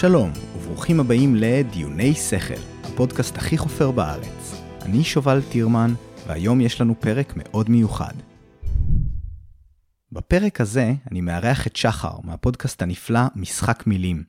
[0.00, 4.62] שלום, וברוכים הבאים לדיוני שכל, הפודקאסט הכי חופר בארץ.
[4.82, 5.94] אני שובל טירמן,
[6.26, 8.12] והיום יש לנו פרק מאוד מיוחד.
[10.12, 14.22] בפרק הזה אני מארח את שחר מהפודקאסט הנפלא משחק מילים.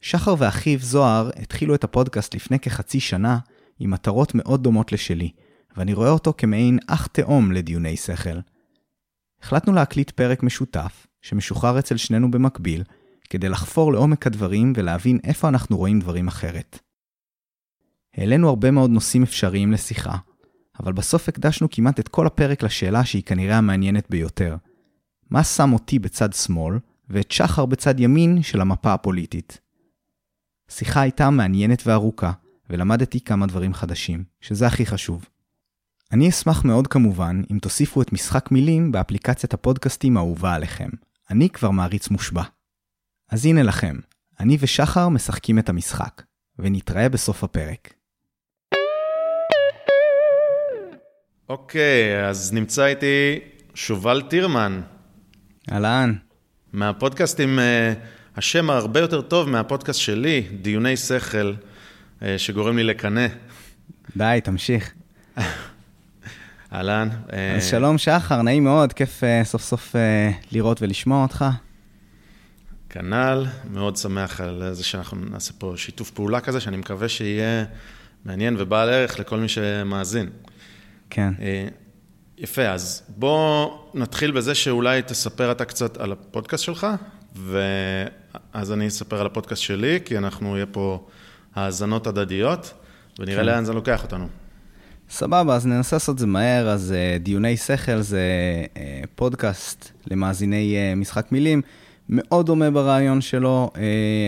[0.00, 3.38] שחר ואחיו זוהר התחילו את הפודקאסט לפני כחצי שנה
[3.78, 5.30] עם מטרות מאוד דומות לשלי,
[5.76, 8.38] ואני רואה אותו כמעין אח תאום לדיוני שכל.
[9.42, 12.82] החלטנו להקליט פרק משותף, שמשוחרר אצל שנינו במקביל,
[13.30, 16.78] כדי לחפור לעומק הדברים ולהבין איפה אנחנו רואים דברים אחרת.
[18.16, 20.16] העלינו הרבה מאוד נושאים אפשריים לשיחה,
[20.80, 24.56] אבל בסוף הקדשנו כמעט את כל הפרק לשאלה שהיא כנראה המעניינת ביותר.
[25.30, 26.78] מה שם אותי בצד שמאל,
[27.08, 29.60] ואת שחר בצד ימין של המפה הפוליטית?
[30.68, 32.32] שיחה הייתה מעניינת וארוכה,
[32.70, 35.26] ולמדתי כמה דברים חדשים, שזה הכי חשוב.
[36.12, 40.88] אני אשמח מאוד כמובן אם תוסיפו את משחק מילים באפליקציית הפודקאסטים האהובה עליכם.
[41.30, 42.42] אני כבר מעריץ מושבע.
[43.30, 43.96] אז הנה לכם,
[44.40, 46.22] אני ושחר משחקים את המשחק,
[46.58, 47.94] ונתראה בסוף הפרק.
[51.48, 53.40] אוקיי, אז נמצא איתי
[53.74, 54.80] שובל טירמן.
[55.72, 56.14] אהלן.
[56.72, 57.98] מהפודקאסט עם uh,
[58.38, 61.54] השם הרבה יותר טוב מהפודקאסט שלי, דיוני שכל,
[62.20, 63.26] uh, שגורם לי לקנא.
[64.16, 64.92] די, תמשיך.
[66.72, 67.08] אהלן.
[67.56, 69.98] אז שלום שחר, נעים מאוד, כיף uh, סוף סוף uh,
[70.52, 71.44] לראות ולשמוע אותך.
[72.94, 77.64] כנ"ל, מאוד שמח על זה שאנחנו נעשה פה שיתוף פעולה כזה, שאני מקווה שיהיה
[78.24, 80.30] מעניין ובעל ערך לכל מי שמאזין.
[81.10, 81.32] כן.
[82.38, 86.86] יפה, אז בוא נתחיל בזה שאולי תספר אתה קצת על הפודקאסט שלך,
[87.36, 91.06] ואז אני אספר על הפודקאסט שלי, כי אנחנו, יהיה פה
[91.54, 92.74] האזנות הדדיות,
[93.18, 93.46] ונראה כן.
[93.46, 94.28] לאן זה לוקח אותנו.
[95.10, 96.68] סבבה, אז ננסה לעשות את זה מהר.
[96.68, 98.22] אז uh, דיוני שכל זה
[98.64, 98.78] uh,
[99.14, 101.62] פודקאסט למאזיני משחק מילים,
[102.08, 103.70] מאוד דומה ברעיון שלו.
[103.74, 103.78] Uh,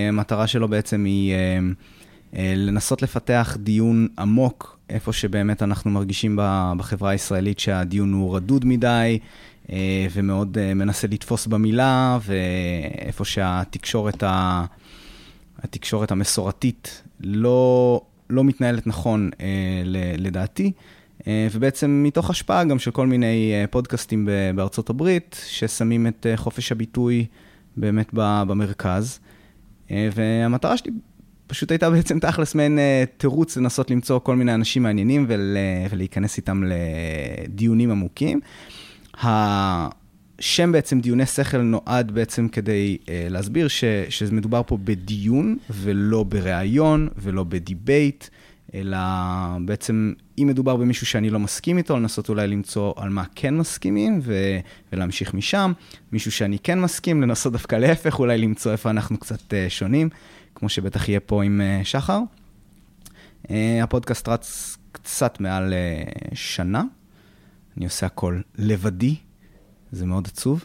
[0.08, 6.38] המטרה שלו בעצם היא uh, uh, לנסות לפתח דיון עמוק, איפה שבאמת אנחנו מרגישים
[6.78, 9.18] בחברה הישראלית שהדיון הוא רדוד מדי,
[10.12, 14.64] ומאוד מנסה לתפוס במילה, ואיפה שהתקשורת ה...
[15.62, 18.00] התקשורת המסורתית לא
[18.30, 19.46] לא מתנהלת נכון אה,
[20.18, 20.72] לדעתי,
[21.26, 26.36] אה, ובעצם מתוך השפעה גם של כל מיני אה, פודקאסטים בארצות הברית, ששמים את אה,
[26.36, 27.26] חופש הביטוי
[27.76, 29.18] באמת במרכז.
[29.90, 30.90] אה, והמטרה שלי
[31.46, 35.56] פשוט הייתה בעצם תכלס מעין אה, תירוץ לנסות למצוא כל מיני אנשים מעניינים ול,
[35.90, 38.40] ולהיכנס איתם לדיונים עמוקים.
[39.22, 47.08] השם בעצם דיוני שכל נועד בעצם כדי uh, להסביר ש, שמדובר פה בדיון ולא בריאיון
[47.16, 48.24] ולא בדיבייט,
[48.76, 48.98] אלא
[49.64, 54.20] בעצם אם מדובר במישהו שאני לא מסכים איתו, לנסות אולי למצוא על מה כן מסכימים
[54.22, 54.34] ו,
[54.92, 55.72] ולהמשיך משם.
[56.12, 60.08] מישהו שאני כן מסכים, לנסות דווקא להפך, אולי למצוא איפה אנחנו קצת uh, שונים,
[60.54, 62.20] כמו שבטח יהיה פה עם uh, שחר.
[63.44, 63.48] Uh,
[63.82, 66.82] הפודקאסט רץ קצת מעל uh, שנה.
[67.76, 69.16] אני עושה הכל לבדי,
[69.92, 70.64] זה מאוד עצוב.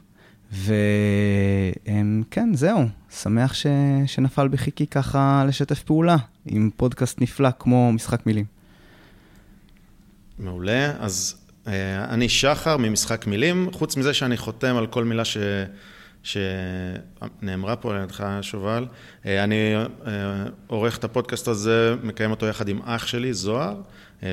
[0.52, 3.66] וכן, זהו, שמח ש...
[4.06, 6.16] שנפל בחיקי ככה לשתף פעולה
[6.46, 8.46] עם פודקאסט נפלא כמו משחק מילים.
[10.40, 11.36] מעולה, אז
[11.68, 15.38] אה, אני שחר ממשחק מילים, חוץ מזה שאני חותם על כל מילה ש...
[16.24, 18.86] שנאמרה פה על ידך, שובל.
[19.26, 19.84] אה, אני אה,
[20.68, 23.82] עורך את הפודקאסט הזה, מקיים אותו יחד עם אח שלי, זוהר,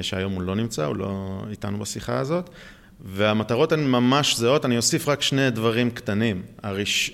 [0.02, 2.50] שהיום הוא לא נמצא, הוא לא איתנו בשיחה הזאת.
[3.00, 6.42] והמטרות הן ממש זהות, אני אוסיף רק שני דברים קטנים.
[6.62, 7.12] הראש...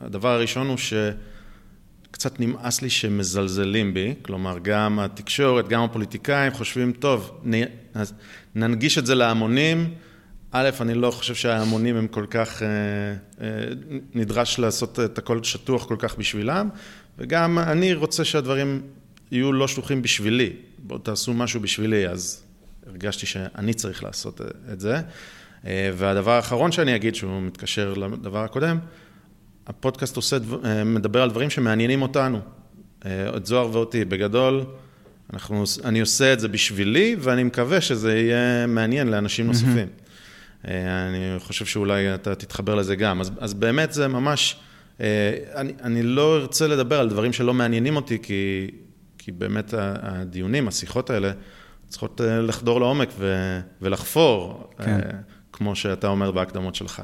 [0.00, 0.76] הדבר הראשון הוא
[2.18, 7.62] שקצת נמאס לי שמזלזלים בי, כלומר גם התקשורת, גם הפוליטיקאים חושבים, טוב, נ...
[8.54, 9.94] ננגיש את זה להמונים.
[10.52, 12.68] א', אני לא חושב שההמונים הם כל כך, אה,
[13.40, 13.64] אה,
[14.14, 16.68] נדרש לעשות את הכל שטוח כל כך בשבילם,
[17.18, 18.82] וגם אני רוצה שהדברים
[19.30, 20.52] יהיו לא שלוחים בשבילי.
[20.78, 22.42] בואו תעשו משהו בשבילי, אז
[22.86, 24.40] הרגשתי שאני צריך לעשות
[24.72, 25.00] את זה.
[25.66, 28.78] אה, והדבר האחרון שאני אגיד, שהוא מתקשר לדבר הקודם,
[29.68, 32.40] הפודקאסט עושה, אה, מדבר על דברים שמעניינים אותנו,
[33.06, 34.04] אה, את זוהר ואותי.
[34.04, 34.64] בגדול,
[35.32, 39.88] אנחנו, אני עושה את זה בשבילי, ואני מקווה שזה יהיה מעניין לאנשים נוספים.
[39.88, 40.68] Mm-hmm.
[41.08, 43.20] אני חושב שאולי אתה תתחבר לזה גם.
[43.20, 44.56] אז, אז באמת זה ממש,
[45.00, 48.70] אני, אני לא ארצה לדבר על דברים שלא מעניינים אותי, כי,
[49.18, 51.32] כי באמת הדיונים, השיחות האלה,
[51.88, 54.90] צריכות אה, לחדור לעומק ו- ולחפור, כן.
[54.90, 55.10] אה,
[55.52, 57.02] כמו שאתה אומר בהקדמות שלך.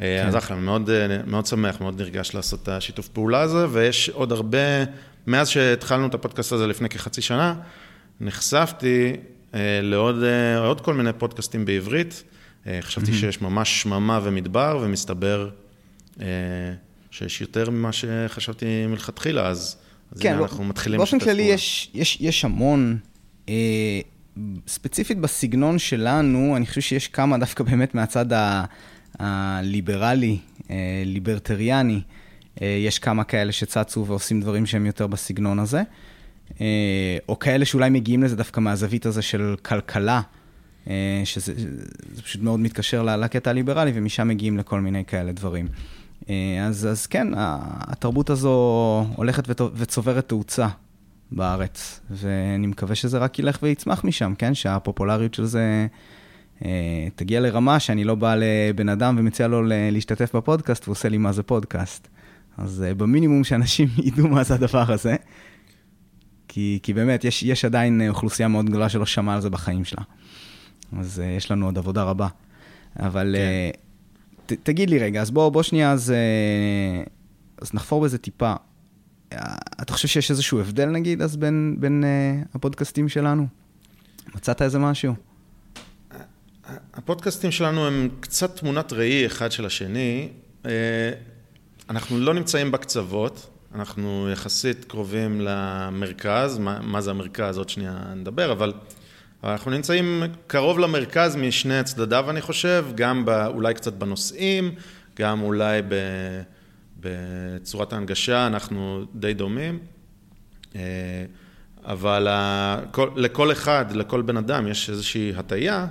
[0.00, 0.28] אה, כן.
[0.28, 0.90] אז אחלה, מאוד,
[1.26, 4.58] מאוד שמח, מאוד נרגש לעשות את השיתוף פעולה הזה, ויש עוד הרבה,
[5.26, 7.54] מאז שהתחלנו את הפודקאסט הזה לפני כחצי שנה,
[8.20, 9.12] נחשפתי
[9.82, 10.16] לעוד
[10.58, 12.22] עוד כל מיני פודקאסטים בעברית.
[12.80, 13.14] חשבתי mm-hmm.
[13.14, 15.50] שיש ממש שממה ומדבר, ומסתבר
[17.10, 19.76] שיש יותר ממה שחשבתי מלכתחילה, אז,
[20.12, 21.54] אז כן, הנה, לא, אנחנו מתחילים באופן לשתף כללי פעולה.
[21.54, 22.98] יש, יש, יש המון,
[23.48, 23.54] אה,
[24.68, 28.64] ספציפית בסגנון שלנו, אני חושב שיש כמה דווקא באמת מהצד ה-
[29.18, 30.38] הליברלי,
[30.70, 32.00] אה, ליברטריאני,
[32.62, 35.82] אה, יש כמה כאלה שצצו ועושים דברים שהם יותר בסגנון הזה,
[36.60, 40.20] אה, או כאלה שאולי מגיעים לזה דווקא מהזווית הזה של כלכלה.
[41.24, 41.54] שזה
[42.12, 45.68] זה פשוט מאוד מתקשר לקטע הליברלי, ומשם מגיעים לכל מיני כאלה דברים.
[46.66, 50.68] אז, אז כן, התרבות הזו הולכת וצוברת תאוצה
[51.32, 54.54] בארץ, ואני מקווה שזה רק ילך ויצמח משם, כן?
[54.54, 55.86] שהפופולריות של זה
[57.14, 61.32] תגיע לרמה שאני לא בא לבן אדם ומציע לו להשתתף בפודקאסט, והוא עושה לי מה
[61.32, 62.08] זה פודקאסט.
[62.58, 65.16] אז אה, במינימום שאנשים ידעו מה זה הדבר הזה,
[66.48, 70.02] כי, כי באמת, יש, יש עדיין אוכלוסייה מאוד גדולה שלא שמעה על זה בחיים שלה.
[70.98, 72.28] אז יש לנו עוד עבודה רבה.
[73.00, 74.54] אבל כן.
[74.54, 76.14] ת, תגיד לי רגע, אז בוא, בוא שנייה, אז,
[77.62, 78.54] אז נחפור בזה טיפה.
[79.82, 82.04] אתה חושב שיש איזשהו הבדל, נגיד, אז בין, בין
[82.54, 83.46] הפודקאסטים שלנו?
[84.34, 85.14] מצאת איזה משהו?
[86.94, 90.28] הפודקאסטים שלנו הם קצת תמונת ראי אחד של השני.
[90.66, 90.70] אה,
[91.90, 98.52] אנחנו לא נמצאים בקצוות, אנחנו יחסית קרובים למרכז, מה, מה זה המרכז, עוד שנייה נדבר,
[98.52, 98.72] אבל,
[99.42, 104.74] אבל אנחנו נמצאים קרוב למרכז משני צדדיו, אני חושב, גם ב, אולי קצת בנושאים,
[105.16, 105.94] גם אולי ב,
[107.00, 109.78] בצורת ההנגשה, אנחנו די דומים.
[110.76, 110.80] אה,
[111.84, 112.28] אבל
[113.16, 115.86] לכל אחד, לכל בן אדם, יש איזושהי הטיה,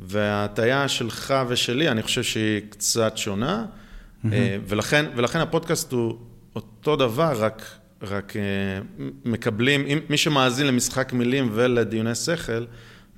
[0.00, 3.64] וההטיה שלך ושלי, אני חושב שהיא קצת שונה,
[4.32, 6.18] אה, ולכן, ולכן הפודקאסט הוא
[6.56, 7.62] אותו דבר, רק,
[8.02, 8.42] רק אה,
[9.24, 12.64] מקבלים, אם- מי שמאזין למשחק מילים ולדיוני שכל,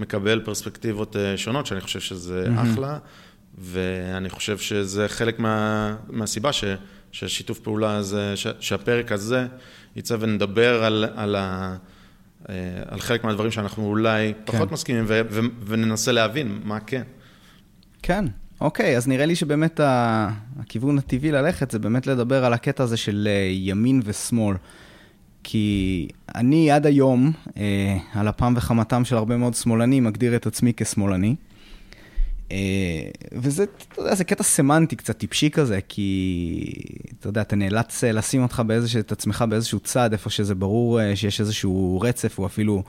[0.01, 2.99] מקבל פרספקטיבות אה, שונות, שאני חושב שזה אחלה,
[3.59, 6.65] ואני חושב שזה חלק מה, מהסיבה ש,
[7.13, 9.47] ששיתוף פעולה הזה, ש, שהפרק הזה
[9.97, 11.77] יצא ונדבר על, על, ה,
[12.87, 14.75] על חלק מהדברים שאנחנו אולי פחות כן.
[14.75, 17.03] מסכימים, ו, ו, וננסה להבין מה כן.
[18.03, 18.25] כן,
[18.61, 20.29] אוקיי, אז נראה לי שבאמת ה-
[20.61, 24.57] הכיוון הטבעי ללכת זה באמת לדבר על הקטע הזה של אה, ימין ושמאל.
[25.43, 30.73] כי אני עד היום, אה, על אפם וחמתם של הרבה מאוד שמאלנים, מגדיר את עצמי
[30.77, 31.35] כשמאלני.
[32.51, 36.73] אה, וזה, אתה יודע, זה קטע סמנטי קצת טיפשי כזה, כי
[37.19, 41.01] אתה יודע, אתה נאלץ אה, לשים אותך באיזשהו, את עצמך באיזשהו צד, איפה שזה ברור
[41.01, 42.83] אה, שיש איזשהו רצף, או אפילו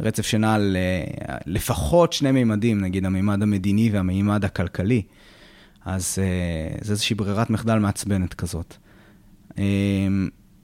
[0.00, 0.76] רצף שנע על
[1.46, 5.02] לפחות שני מימדים, נגיד המימד המדיני והמימד הכלכלי.
[5.84, 6.18] אז
[6.80, 8.76] זה איזושהי ברירת מחדל מעצבנת כזאת.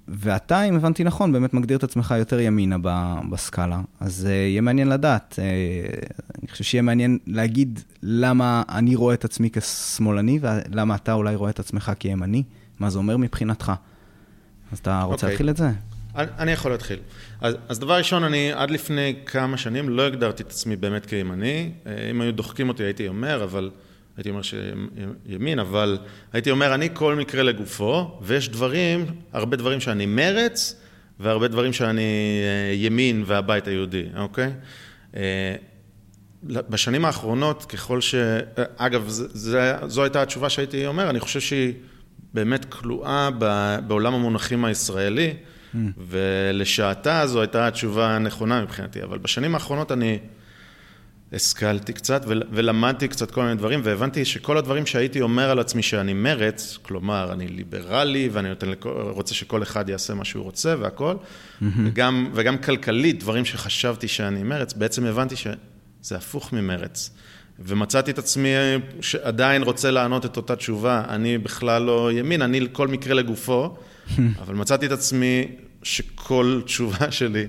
[0.08, 3.80] ואתה, אם הבנתי נכון, באמת מגדיר את עצמך יותר ימינה ב- בסקאלה.
[4.00, 5.38] אז uh, יהיה מעניין לדעת.
[5.38, 11.36] Uh, אני חושב שיהיה מעניין להגיד למה אני רואה את עצמי כשמאלני, ולמה אתה אולי
[11.36, 12.42] רואה את עצמך כימני.
[12.80, 13.72] מה זה אומר מבחינתך.
[14.72, 15.28] אז אתה רוצה אוקיי.
[15.28, 15.70] להתחיל את זה?
[16.16, 16.98] אני אני יכול להתחיל.
[17.40, 21.70] אז, אז דבר ראשון, אני עד לפני כמה שנים לא הגדרתי את עצמי באמת כימני.
[21.86, 23.70] אה, אם היו דוחקים אותי הייתי אומר, אבל
[24.16, 25.98] הייתי אומר שימין, אבל
[26.32, 30.80] הייתי אומר, אני כל מקרה לגופו, ויש דברים, הרבה דברים שאני מרץ,
[31.20, 34.52] והרבה דברים שאני אה, ימין והבית היהודי, אוקיי?
[35.16, 35.54] אה,
[36.42, 38.14] בשנים האחרונות, ככל ש...
[38.76, 41.72] אגב, זה, זו הייתה התשובה שהייתי אומר, אני חושב שהיא
[42.34, 43.28] באמת כלואה
[43.86, 45.34] בעולם המונחים הישראלי,
[45.74, 45.78] mm.
[46.08, 50.18] ולשעתה זו הייתה התשובה הנכונה מבחינתי, אבל בשנים האחרונות אני
[51.34, 55.82] השכלתי קצת ול- ולמדתי קצת כל מיני דברים, והבנתי שכל הדברים שהייתי אומר על עצמי
[55.82, 60.74] שאני מרץ, כלומר, אני ליברלי ואני נותן לכל, רוצה שכל אחד יעשה מה שהוא רוצה
[60.80, 61.64] והכל, mm-hmm.
[61.84, 67.10] וגם, וגם כלכלית, דברים שחשבתי שאני מרץ, בעצם הבנתי שזה הפוך ממרץ.
[67.58, 68.48] ומצאתי את עצמי
[69.00, 73.76] שעדיין רוצה לענות את אותה תשובה, אני בכלל לא ימין, אני כל מקרה לגופו,
[74.42, 75.46] אבל מצאתי את עצמי
[75.82, 77.46] שכל תשובה שלי,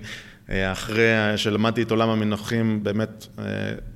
[0.49, 3.43] אחרי שלמדתי את עולם המנוחים, באמת, אה,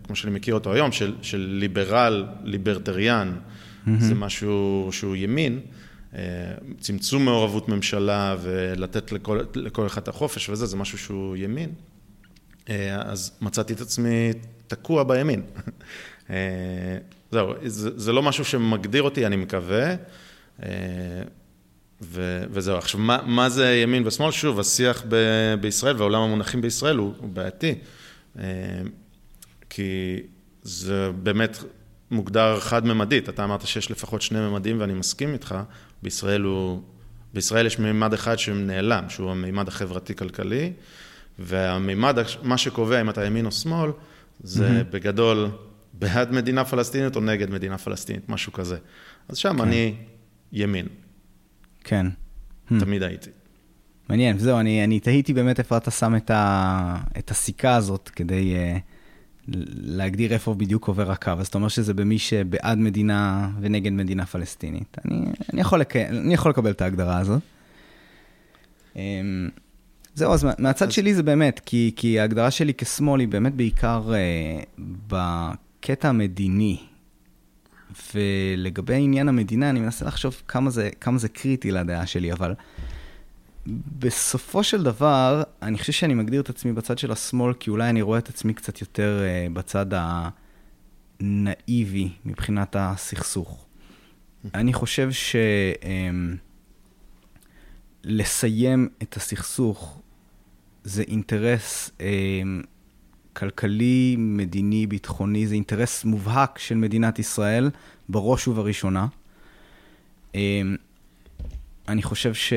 [0.04, 3.36] כמו שאני מכיר אותו היום, של, של ליברל, ליברטריאן,
[4.00, 5.60] זה משהו שהוא ימין.
[6.16, 6.22] אה,
[6.80, 11.70] צמצום מעורבות ממשלה ולתת לכל, לכל אחד את החופש וזה, זה משהו שהוא ימין.
[12.70, 14.32] אה, אז מצאתי את עצמי
[14.68, 15.42] תקוע בימין.
[16.30, 16.98] אה,
[17.32, 19.96] זהו, זה, זה לא משהו שמגדיר אותי, אני מקווה.
[22.02, 22.78] ו, וזהו.
[22.78, 24.32] עכשיו, מה, מה זה ימין ושמאל?
[24.32, 25.16] שוב, השיח ב,
[25.62, 27.76] בישראל ועולם המונחים בישראל הוא, הוא בעייתי.
[28.40, 28.44] אה,
[29.70, 30.18] כי
[30.64, 31.58] זה באמת
[32.12, 33.30] מוגדר חד-ממדית.
[33.30, 35.56] אתה אמרת שיש לפחות שני ממדים ואני מסכים איתך.
[36.04, 36.82] בישראל, הוא,
[37.34, 40.74] בישראל יש מימד אחד שנעלם, שהוא המימד החברתי-כלכלי.
[41.40, 43.92] והמימד, מה שקובע אם אתה ימין או שמאל,
[44.44, 44.94] זה mm-hmm.
[44.94, 45.50] בגדול
[45.94, 48.78] בעד מדינה פלסטינית או נגד מדינה פלסטינית, משהו כזה.
[49.30, 49.62] אז שם כן.
[49.62, 49.96] אני
[50.52, 50.88] ימין.
[51.84, 52.08] כן.
[52.80, 53.30] תמיד הייתי.
[54.10, 58.56] מעניין, זהו, אני, אני תהיתי באמת איפה אתה שם את, ה, את הסיכה הזאת כדי
[58.56, 58.80] uh,
[59.74, 61.32] להגדיר איפה בדיוק עובר הקו.
[61.40, 64.98] אז אתה אומר שזה במי שבעד מדינה ונגד מדינה פלסטינית.
[65.06, 65.96] אני, אני, יכול, לק...
[65.96, 67.42] אני יכול לקבל את ההגדרה הזאת.
[68.94, 68.98] Um,
[70.16, 70.94] זהו, אז מהצד אז...
[70.94, 76.89] שלי זה באמת, כי, כי ההגדרה שלי כשמאל היא באמת בעיקר uh, בקטע המדיני.
[78.14, 82.54] ולגבי עניין המדינה, אני מנסה לחשוב כמה זה, כמה זה קריטי לדעה שלי, אבל
[84.00, 88.02] בסופו של דבר, אני חושב שאני מגדיר את עצמי בצד של השמאל, כי אולי אני
[88.02, 89.86] רואה את עצמי קצת יותר uh, בצד
[91.22, 93.66] הנאיבי מבחינת הסכסוך.
[94.54, 95.10] אני חושב
[98.06, 100.02] שלסיים אמ, um, את הסכסוך
[100.84, 102.02] זה אינטרס um,
[103.40, 107.70] כלכלי, מדיני, ביטחוני, זה אינטרס מובהק של מדינת ישראל,
[108.10, 109.08] בראש ובראשונה.
[110.34, 110.38] Um,
[111.88, 112.54] אני חושב ש...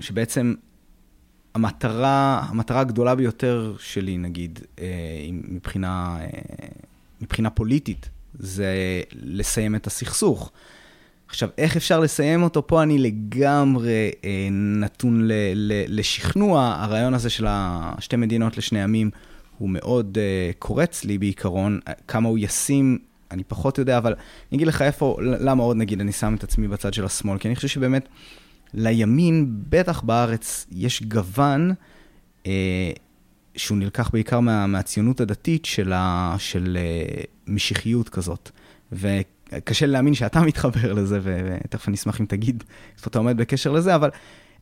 [0.00, 0.54] שבעצם
[1.54, 4.86] המטרה, המטרה הגדולה ביותר שלי, נגיד, אה,
[5.32, 6.26] מבחינה, אה,
[7.20, 8.74] מבחינה פוליטית, זה
[9.12, 10.52] לסיים את הסכסוך.
[11.28, 12.66] עכשיו, איך אפשר לסיים אותו?
[12.66, 16.76] פה אני לגמרי אה, נתון ל, ל, לשכנוע.
[16.78, 19.10] הרעיון הזה של השתי מדינות לשני עמים
[19.58, 21.80] הוא מאוד אה, קורץ לי בעיקרון.
[22.08, 22.98] כמה הוא ישים,
[23.30, 26.68] אני פחות יודע, אבל אני אגיד לך איפה, למה עוד נגיד אני שם את עצמי
[26.68, 28.08] בצד של השמאל, כי אני חושב שבאמת...
[28.74, 31.72] לימין, בטח בארץ, יש גוון
[32.46, 32.90] אה,
[33.56, 38.50] שהוא נלקח בעיקר מה, מהציונות הדתית של, ה, של אה, משיחיות כזאת.
[38.92, 42.64] וקשה לי להאמין שאתה מתחבר לזה, ותכף אני אשמח אם תגיד
[42.96, 44.10] איפה אתה עומד בקשר לזה, אבל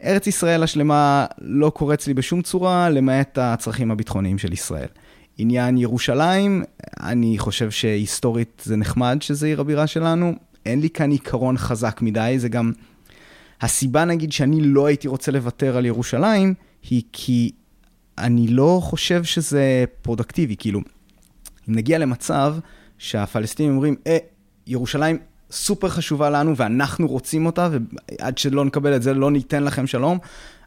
[0.04, 4.88] ארץ ישראל השלמה לא קורץ לי בשום צורה, למעט הצרכים הביטחוניים של ישראל.
[5.38, 6.64] עניין ירושלים,
[7.00, 10.34] אני חושב שהיסטורית זה נחמד שזה עיר הבירה שלנו.
[10.66, 12.72] אין לי כאן עיקרון חזק מדי, זה גם
[13.60, 16.54] הסיבה, נגיד, שאני לא הייתי רוצה לוותר על ירושלים,
[16.90, 17.50] היא כי
[18.18, 20.56] אני לא חושב שזה פרודקטיבי.
[20.56, 20.80] כאילו,
[21.68, 22.56] אם נגיע למצב
[22.98, 24.18] שהפלסטינים אומרים, אה,
[24.66, 25.18] ירושלים
[25.50, 27.68] סופר חשובה לנו ואנחנו רוצים אותה,
[28.20, 30.18] ועד שלא נקבל את זה לא ניתן לכם שלום,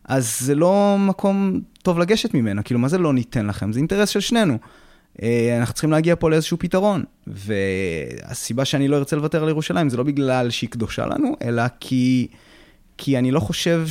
[0.05, 2.63] אז זה לא מקום טוב לגשת ממנה.
[2.63, 3.73] כאילו, מה זה לא ניתן לכם?
[3.73, 4.57] זה אינטרס של שנינו.
[5.21, 7.03] אה, אנחנו צריכים להגיע פה לאיזשהו פתרון.
[7.27, 12.27] והסיבה שאני לא ארצה לוותר על ירושלים זה לא בגלל שהיא קדושה לנו, אלא כי...
[12.97, 13.85] כי אני לא חושב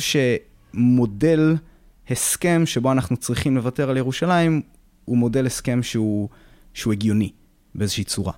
[0.73, 1.55] שמודל
[2.09, 4.61] הסכם שבו אנחנו צריכים לוותר על ירושלים,
[5.05, 6.29] הוא מודל הסכם שהוא,
[6.73, 7.31] שהוא הגיוני
[7.75, 8.33] באיזושהי צורה.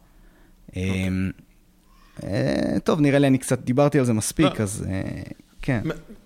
[0.71, 0.75] Okay.
[2.23, 4.63] אה, טוב, נראה לי אני קצת דיברתי על זה מספיק, לא.
[4.63, 5.21] אז אה,
[5.61, 5.81] כן.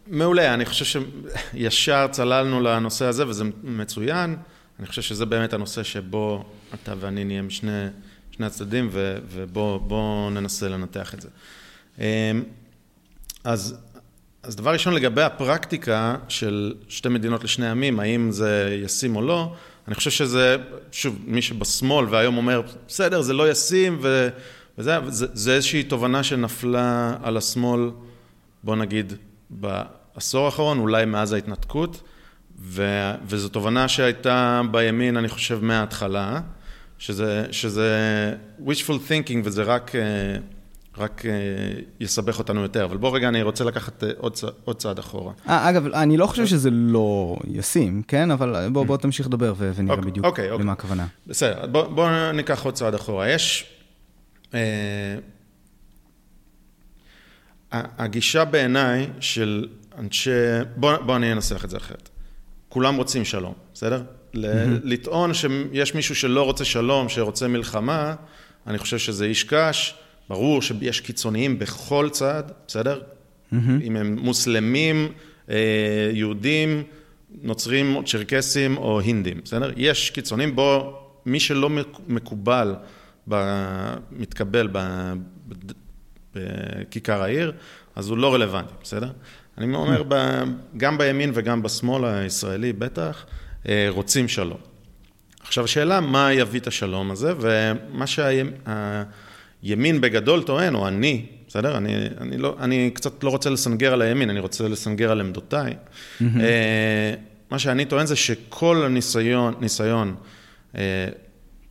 [0.08, 1.02] מעולה, אני חושב
[1.54, 4.36] שישר צללנו לנושא הזה וזה מצוין.
[4.80, 7.90] אני חושב שזה באמת הנושא שבו אתה ואני נהיה משני
[8.40, 11.28] הצדדים ובוא ננסה לנתח את זה.
[12.00, 12.32] אה,
[13.44, 13.78] אז
[14.44, 19.54] אז דבר ראשון, לגבי הפרקטיקה של שתי מדינות לשני עמים, האם זה ישים או לא,
[19.88, 20.56] אני חושב שזה,
[20.92, 24.30] שוב, מי שבשמאל והיום אומר, בסדר, זה לא ישים, ו,
[24.78, 27.92] וזה, זה, זה איזושהי תובנה שנפלה על השמאל,
[28.64, 29.14] בוא נגיד,
[29.50, 32.02] בעשור האחרון, אולי מאז ההתנתקות,
[32.60, 36.40] ו, וזו תובנה שהייתה בימין, אני חושב, מההתחלה,
[36.98, 37.90] שזה, שזה
[38.66, 39.96] wishful thinking וזה רק...
[39.96, 40.02] אה,
[40.98, 41.32] רק אה,
[42.00, 42.86] יסבך אותנו יותר.
[42.86, 45.34] אבל בוא רגע, אני רוצה לקחת אה, עוד, עוד צעד אחורה.
[45.46, 48.32] 아, אגב, אני לא חושב שזה לא ישים, כן?
[48.32, 50.64] אבל בוא, בוא תמשיך לדבר ונראה אוקיי, בדיוק אוקיי, אוקיי.
[50.64, 51.06] למה הכוונה.
[51.28, 53.30] בסדר, בוא, בוא ניקח עוד צעד אחורה.
[53.30, 53.73] יש...
[54.54, 55.16] אה,
[57.72, 59.68] הגישה בעיניי של
[59.98, 60.30] אנשי...
[60.76, 62.10] בוא, בוא אני אנסח את זה אחרת.
[62.70, 64.02] כולם רוצים שלום, בסדר?
[64.02, 64.38] Mm-hmm.
[64.84, 68.16] לטעון שיש מישהו שלא רוצה שלום, שרוצה מלחמה,
[68.68, 69.96] אני חושב שזה איש קש.
[70.30, 73.02] ברור שיש קיצוניים בכל צד, בסדר?
[73.02, 73.56] Mm-hmm.
[73.84, 75.12] אם הם מוסלמים,
[75.50, 75.56] אה,
[76.14, 76.84] יהודים,
[77.42, 79.72] נוצרים, צ'רקסים או הינדים, בסדר?
[79.78, 81.70] יש קיצוניים בו מי שלא
[82.08, 82.76] מקובל,
[84.12, 84.70] מתקבל
[86.36, 87.52] בכיכר העיר,
[87.96, 89.12] אז הוא לא רלוונטי, בסדר?
[89.58, 90.04] אני אומר.
[90.08, 90.16] ב,
[90.78, 93.26] גם בימין וגם בשמאל הישראלי בטח,
[93.70, 94.58] אה, רוצים שלום.
[95.40, 98.30] עכשיו, השאלה מה יביא את השלום הזה, ומה שה...
[99.64, 101.78] ימין בגדול טוען, או אני, בסדר?
[101.78, 105.74] אני, אני, לא, אני קצת לא רוצה לסנגר על הימין, אני רוצה לסנגר על עמדותיי.
[105.74, 106.24] Mm-hmm.
[107.52, 110.16] מה שאני טוען זה שכל הניסיון, ניסיון
[110.76, 110.82] אה,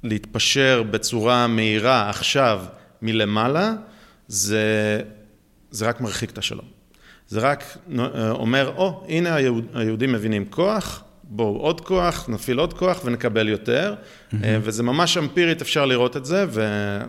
[0.03, 2.65] להתפשר בצורה מהירה עכשיו
[3.03, 3.73] מלמעלה,
[4.29, 5.01] זה,
[5.71, 6.67] זה רק מרחיק את השלום.
[7.29, 7.65] זה רק
[7.99, 13.05] אה, אומר, או, oh, הנה היהוד, היהודים מבינים כוח, בואו עוד כוח, נפעיל עוד כוח
[13.05, 14.37] ונקבל יותר, mm-hmm.
[14.63, 16.67] וזה ממש אמפירית, אפשר לראות את זה, ו...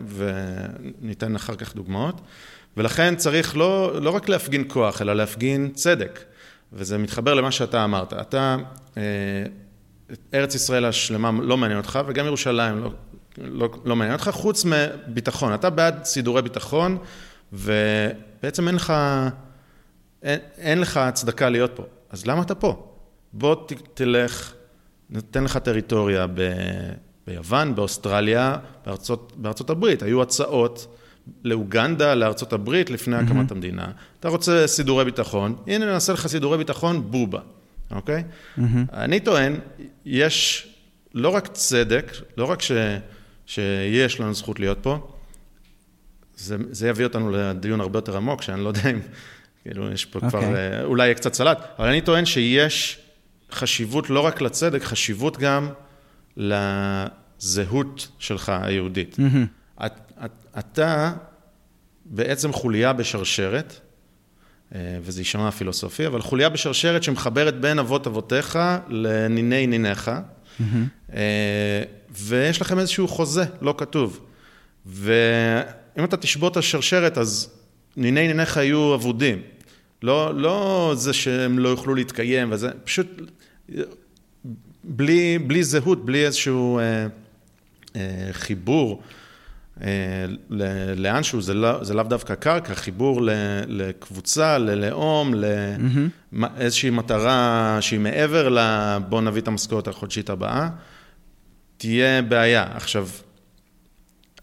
[0.07, 2.21] וניתן אחר כך דוגמאות.
[2.77, 6.19] ולכן צריך לא, לא רק להפגין כוח, אלא להפגין צדק.
[6.73, 8.13] וזה מתחבר למה שאתה אמרת.
[8.13, 8.57] אתה,
[8.97, 9.01] אה,
[10.33, 12.91] ארץ ישראל השלמה לא מעניין אותך, וגם ירושלים לא,
[13.37, 15.53] לא, לא מעניין אותך, חוץ מביטחון.
[15.53, 16.97] אתה בעד סידורי ביטחון,
[17.53, 18.93] ובעצם אין לך,
[20.23, 21.83] אין, אין לך הצדקה להיות פה.
[22.09, 22.93] אז למה אתה פה?
[23.33, 24.53] בוא ת, תלך,
[25.09, 26.41] ניתן לך טריטוריה ב,
[27.27, 30.03] ביוון, באוסטרליה, בארצות, בארצות הברית.
[30.03, 30.97] היו הצעות
[31.43, 33.23] לאוגנדה, לארצות הברית, לפני mm-hmm.
[33.23, 33.87] הקמת המדינה.
[34.19, 37.39] אתה רוצה סידורי ביטחון, הנה נעשה לך סידורי ביטחון, בובה,
[37.91, 38.23] אוקיי?
[38.57, 38.61] Mm-hmm.
[38.93, 39.55] אני טוען,
[40.05, 40.67] יש
[41.13, 42.71] לא רק צדק, לא רק ש,
[43.45, 45.13] שיש לנו זכות להיות פה,
[46.35, 48.99] זה, זה יביא אותנו לדיון הרבה יותר עמוק, שאני לא יודע אם,
[49.61, 50.29] כאילו, יש פה okay.
[50.29, 50.55] כבר, אוקיי.
[50.55, 52.99] אה, אולי יהיה קצת סלט, אבל אני טוען שיש
[53.51, 55.69] חשיבות לא רק לצדק, חשיבות גם
[56.37, 59.15] לזהות שלך היהודית.
[59.19, 59.85] Mm-hmm.
[59.85, 59.93] את,
[60.25, 61.13] את, אתה
[62.05, 63.79] בעצם חוליה בשרשרת,
[64.75, 70.11] וזה יישמע פילוסופי, אבל חוליה בשרשרת שמחברת בין אבות אבותיך לניני ניניך,
[70.59, 71.13] mm-hmm.
[72.11, 74.19] ויש לכם איזשהו חוזה לא כתוב.
[74.85, 77.49] ואם אתה תשבות את השרשרת, אז
[77.97, 79.41] ניני ניניך יהיו אבודים.
[80.03, 83.07] לא, לא זה שהם לא יוכלו להתקיים, וזה פשוט
[84.83, 87.07] בלי, בלי זהות, בלי איזשהו אה,
[87.95, 89.01] אה, חיבור.
[89.81, 90.25] אה,
[90.95, 93.21] לאנשהו, זה לא, זה לאו דווקא קרקע, חיבור
[93.67, 95.33] לקבוצה, ללאום,
[96.33, 98.59] לאיזושהי מטרה שהיא מעבר ל...
[99.09, 100.69] בוא נביא את המשכורת החודשית הבאה,
[101.77, 102.65] תהיה בעיה.
[102.75, 103.07] עכשיו,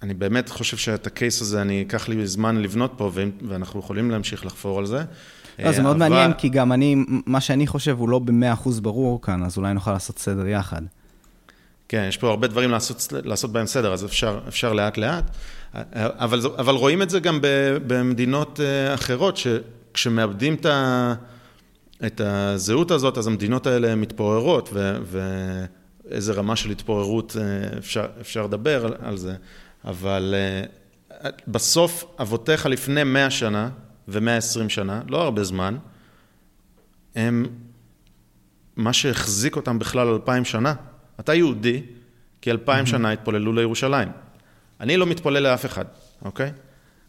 [0.02, 3.10] אני באמת חושב שאת הקייס הזה, אני אקח לי זמן לבנות פה,
[3.48, 5.04] ואנחנו יכולים להמשיך לחפור על זה.
[5.58, 6.08] לא, זה מאוד אבל...
[6.08, 6.96] מעניין, כי גם אני,
[7.26, 10.82] מה שאני חושב הוא לא במאה אחוז ברור כאן, אז אולי נוכל לעשות סדר יחד.
[11.90, 15.36] כן, יש פה הרבה דברים לעשות, לעשות בהם סדר, אז אפשר, אפשר לאט לאט,
[15.94, 17.38] אבל, אבל רואים את זה גם
[17.86, 20.66] במדינות אה, אחרות, שכשמאבדים את,
[22.06, 28.44] את הזהות הזאת, אז המדינות האלה מתפוררות, ו, ואיזה רמה של התפוררות אה, אפשר, אפשר
[28.44, 29.34] לדבר על, על זה,
[29.84, 33.68] אבל אה, בסוף אבותיך לפני 100 שנה
[34.08, 35.76] ו-120 שנה, לא הרבה זמן,
[37.14, 37.46] הם
[38.76, 40.74] מה שהחזיק אותם בכלל אלפיים שנה.
[41.20, 41.82] אתה יהודי,
[42.40, 44.08] כי אלפיים שנה התפוללו לירושלים.
[44.80, 45.84] אני לא מתפלל לאף אחד,
[46.24, 46.52] אוקיי?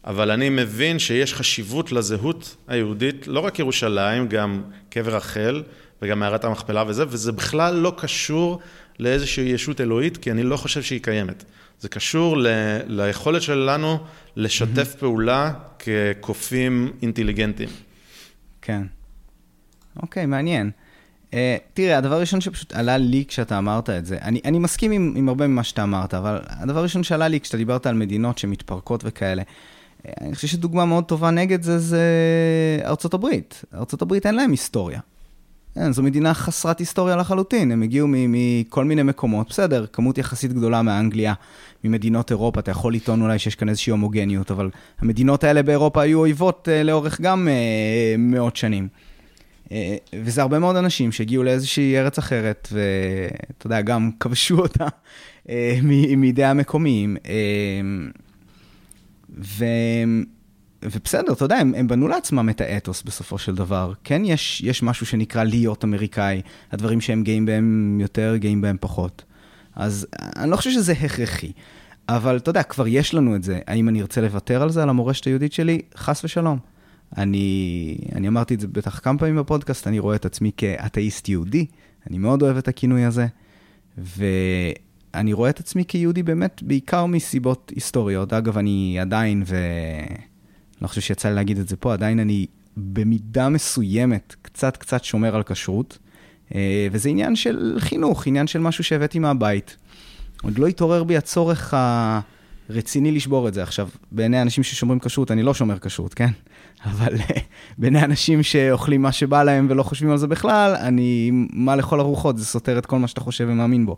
[0.04, 5.62] אבל אני מבין שיש חשיבות לזהות היהודית, לא רק ירושלים, גם קבר רחל
[6.02, 8.60] וגם מערת המכפלה וזה, וזה בכלל לא קשור
[8.98, 11.44] לאיזושהי ישות אלוהית, כי אני לא חושב שהיא קיימת.
[11.80, 12.46] זה קשור ל,
[12.86, 13.98] ליכולת שלנו
[14.36, 17.68] לשתף פעולה כקופים אינטליגנטים.
[18.62, 18.82] כן.
[19.96, 20.70] אוקיי, מעניין.
[21.32, 21.34] Uh,
[21.74, 25.28] תראה, הדבר הראשון שפשוט עלה לי כשאתה אמרת את זה, אני, אני מסכים עם, עם
[25.28, 29.42] הרבה ממה שאתה אמרת, אבל הדבר הראשון שעלה לי כשאתה דיברת על מדינות שמתפרקות וכאלה,
[29.42, 32.02] uh, אני חושב שדוגמה מאוד טובה נגד זה, זה
[32.84, 33.64] ארצות הברית.
[33.74, 35.00] ארצות הברית אין להם היסטוריה.
[35.74, 40.82] כן, זו מדינה חסרת היסטוריה לחלוטין, הם הגיעו מכל מיני מקומות, בסדר, כמות יחסית גדולה
[40.82, 41.34] מאנגליה,
[41.84, 46.18] ממדינות אירופה, אתה יכול לטעון אולי שיש כאן איזושהי הומוגניות, אבל המדינות האלה באירופה היו
[46.18, 48.88] אויבות uh, לאורך גם uh, מאות שנים.
[49.72, 54.86] אה, וזה הרבה מאוד אנשים שהגיעו לאיזושהי ארץ אחרת, ואתה יודע, גם כבשו אותה
[55.48, 55.78] אה,
[56.16, 57.16] מידי המקומיים.
[57.26, 57.80] אה,
[59.38, 59.64] ו...
[60.84, 63.92] ובסדר, אתה יודע, הם, הם בנו לעצמם את האתוס בסופו של דבר.
[64.04, 69.24] כן, יש, יש משהו שנקרא להיות אמריקאי, הדברים שהם גאים בהם יותר, גאים בהם פחות.
[69.76, 70.06] אז
[70.36, 71.52] אני לא חושב שזה הכרחי.
[72.08, 73.60] אבל אתה יודע, כבר יש לנו את זה.
[73.66, 75.80] האם אני ארצה לוותר על זה, על המורשת היהודית שלי?
[75.96, 76.58] חס ושלום.
[77.16, 81.66] אני, אני אמרתי את זה בטח כמה פעמים בפודקאסט, אני רואה את עצמי כאתאיסט יהודי,
[82.10, 83.26] אני מאוד אוהב את הכינוי הזה,
[83.98, 88.32] ואני רואה את עצמי כיהודי באמת בעיקר מסיבות היסטוריות.
[88.32, 92.46] אגב, אני עדיין, ואני לא חושב שיצא לי להגיד את זה פה, עדיין אני
[92.76, 95.98] במידה מסוימת קצת קצת שומר על כשרות,
[96.54, 99.76] אה, וזה עניין של חינוך, עניין של משהו שהבאתי מהבית.
[100.42, 102.20] עוד לא התעורר בי הצורך ה...
[102.70, 103.62] רציני לשבור את זה.
[103.62, 106.30] עכשיו, בעיני אנשים ששומרים כשרות, אני לא שומר כשרות, כן?
[106.84, 107.40] אבל אה,
[107.78, 112.38] בעיני אנשים שאוכלים מה שבא להם ולא חושבים על זה בכלל, אני, מה לכל הרוחות,
[112.38, 113.96] זה סותר את כל מה שאתה חושב ומאמין בו.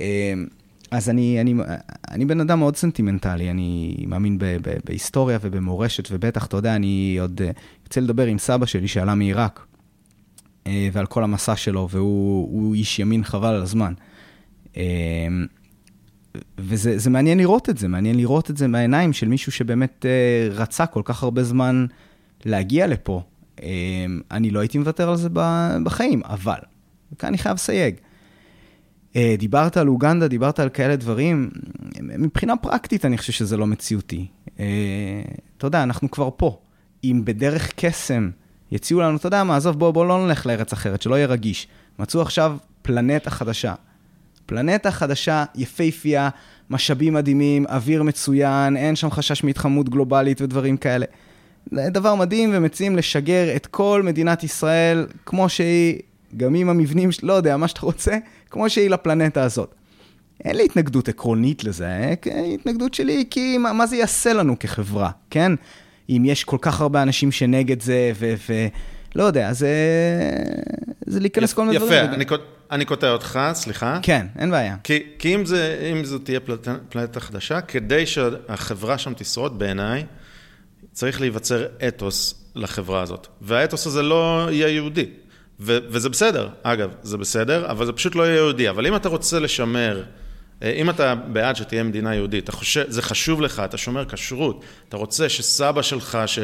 [0.00, 0.34] אה,
[0.90, 1.54] אז אני, אני,
[2.10, 7.16] אני בן אדם מאוד סנטימנטלי, אני מאמין ב, ב, בהיסטוריה ובמורשת, ובטח, אתה יודע, אני
[7.20, 7.40] עוד
[7.84, 9.66] יוצא אה, לדבר עם סבא שלי שעלה מעיראק,
[10.92, 13.92] ועל כל המסע שלו, והוא איש ימין חבל על הזמן.
[16.58, 20.86] וזה מעניין לראות את זה, מעניין לראות את זה מהעיניים של מישהו שבאמת uh, רצה
[20.86, 21.86] כל כך הרבה זמן
[22.44, 23.22] להגיע לפה.
[23.56, 23.62] Uh,
[24.30, 25.28] אני לא הייתי מוותר על זה
[25.84, 26.58] בחיים, אבל,
[27.12, 27.94] וכאן אני חייב לסייג.
[29.12, 31.50] Uh, דיברת על אוגנדה, דיברת על כאלה דברים,
[32.02, 34.26] מבחינה פרקטית אני חושב שזה לא מציאותי.
[34.60, 35.22] אה,
[35.56, 36.58] אתה יודע, אנחנו כבר פה.
[37.04, 38.30] אם בדרך קסם
[38.72, 41.68] יציעו לנו, אתה יודע מה, עזוב, בואו בוא לא נלך לארץ אחרת, שלא יהיה רגיש.
[41.98, 43.74] מצאו עכשיו פלנטה חדשה.
[44.50, 46.28] פלנטה חדשה, יפייפייה,
[46.70, 51.06] משאבים מדהימים, אוויר מצוין, אין שם חשש מהתחממות גלובלית ודברים כאלה.
[51.72, 55.98] זה דבר מדהים, ומציעים לשגר את כל מדינת ישראל כמו שהיא,
[56.36, 58.16] גם עם המבנים, לא יודע, מה שאתה רוצה,
[58.50, 59.74] כמו שהיא לפלנטה הזאת.
[60.44, 62.14] אין לי התנגדות עקרונית לזה,
[62.54, 65.52] התנגדות שלי היא כי מה, מה זה יעשה לנו כחברה, כן?
[66.08, 68.12] אם יש כל כך הרבה אנשים שנגד זה,
[69.14, 69.68] ולא יודע, זה,
[71.06, 72.04] זה להיכנס כל מיני דברים.
[72.04, 72.24] יפה, אני,
[72.70, 73.98] אני קוטע אותך, סליחה.
[74.02, 74.76] כן, אין בעיה.
[74.84, 76.40] כי, כי אם, זה, אם זו תהיה
[76.88, 80.04] פלנטה חדשה, כדי שהחברה שם תשרוד, בעיניי,
[80.92, 83.26] צריך להיווצר אתוס לחברה הזאת.
[83.40, 85.06] והאתוס הזה לא יהיה יהודי.
[85.60, 88.70] ו- וזה בסדר, אגב, זה בסדר, אבל זה פשוט לא יהיה יהודי.
[88.70, 90.02] אבל אם אתה רוצה לשמר,
[90.62, 94.64] אה, אם אתה בעד שתהיה מדינה יהודית, אתה חושב, זה חשוב לך, אתה שומר כשרות,
[94.88, 96.38] אתה רוצה שסבא שלך, ש-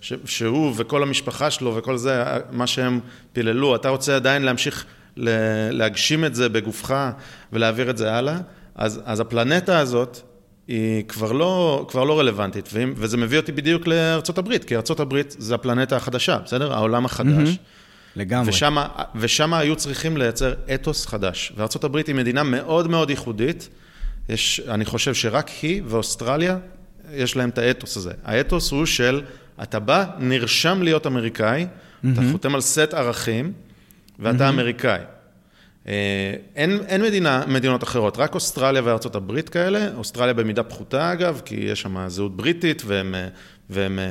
[0.00, 3.00] ש- שהוא וכל המשפחה שלו וכל זה, מה שהם
[3.32, 4.84] פיללו, אתה רוצה עדיין להמשיך
[5.70, 7.10] להגשים את זה בגופך
[7.52, 8.38] ולהעביר את זה הלאה,
[8.74, 10.20] אז, אז הפלנטה הזאת,
[10.68, 15.36] היא כבר לא, כבר לא רלוונטית, וזה מביא אותי בדיוק לארצות הברית, כי ארצות הברית
[15.38, 16.72] זה הפלנטה החדשה, בסדר?
[16.72, 17.48] העולם החדש.
[17.48, 18.16] Mm-hmm.
[18.16, 18.52] לגמרי.
[19.14, 21.52] ושם היו צריכים לייצר אתוס חדש.
[21.56, 23.68] וארצות הברית היא מדינה מאוד מאוד ייחודית.
[24.28, 26.58] יש, אני חושב שרק היא ואוסטרליה,
[27.12, 28.12] יש להם את האתוס הזה.
[28.24, 29.22] האתוס הוא של,
[29.62, 32.08] אתה בא, נרשם להיות אמריקאי, mm-hmm.
[32.12, 33.52] אתה חותם על סט ערכים,
[34.18, 34.50] ואתה mm-hmm.
[34.52, 35.00] אמריקאי.
[35.88, 41.40] אה, אין, אין מדינה, מדינות אחרות, רק אוסטרליה וארצות הברית כאלה, אוסטרליה במידה פחותה אגב,
[41.44, 43.14] כי יש שם זהות בריטית והם,
[43.70, 44.04] והם אה,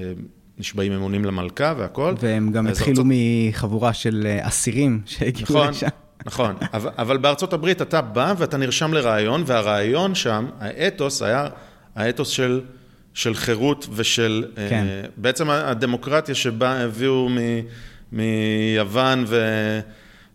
[0.00, 0.12] אה,
[0.58, 2.14] נשבעים אמונים למלכה והכל.
[2.20, 3.06] והם גם התחילו ארצות...
[3.08, 5.86] מחבורה של אסירים שהגיעו נכון, לשם.
[6.26, 11.48] נכון, אבל, אבל בארצות הברית אתה בא ואתה נרשם לרעיון, והרעיון שם, האתוס היה
[11.96, 12.60] האתוס של,
[13.14, 14.44] של חירות ושל...
[14.68, 14.86] כן.
[15.16, 17.38] בעצם הדמוקרטיה שבה הביאו מ,
[18.12, 19.40] מיוון ו...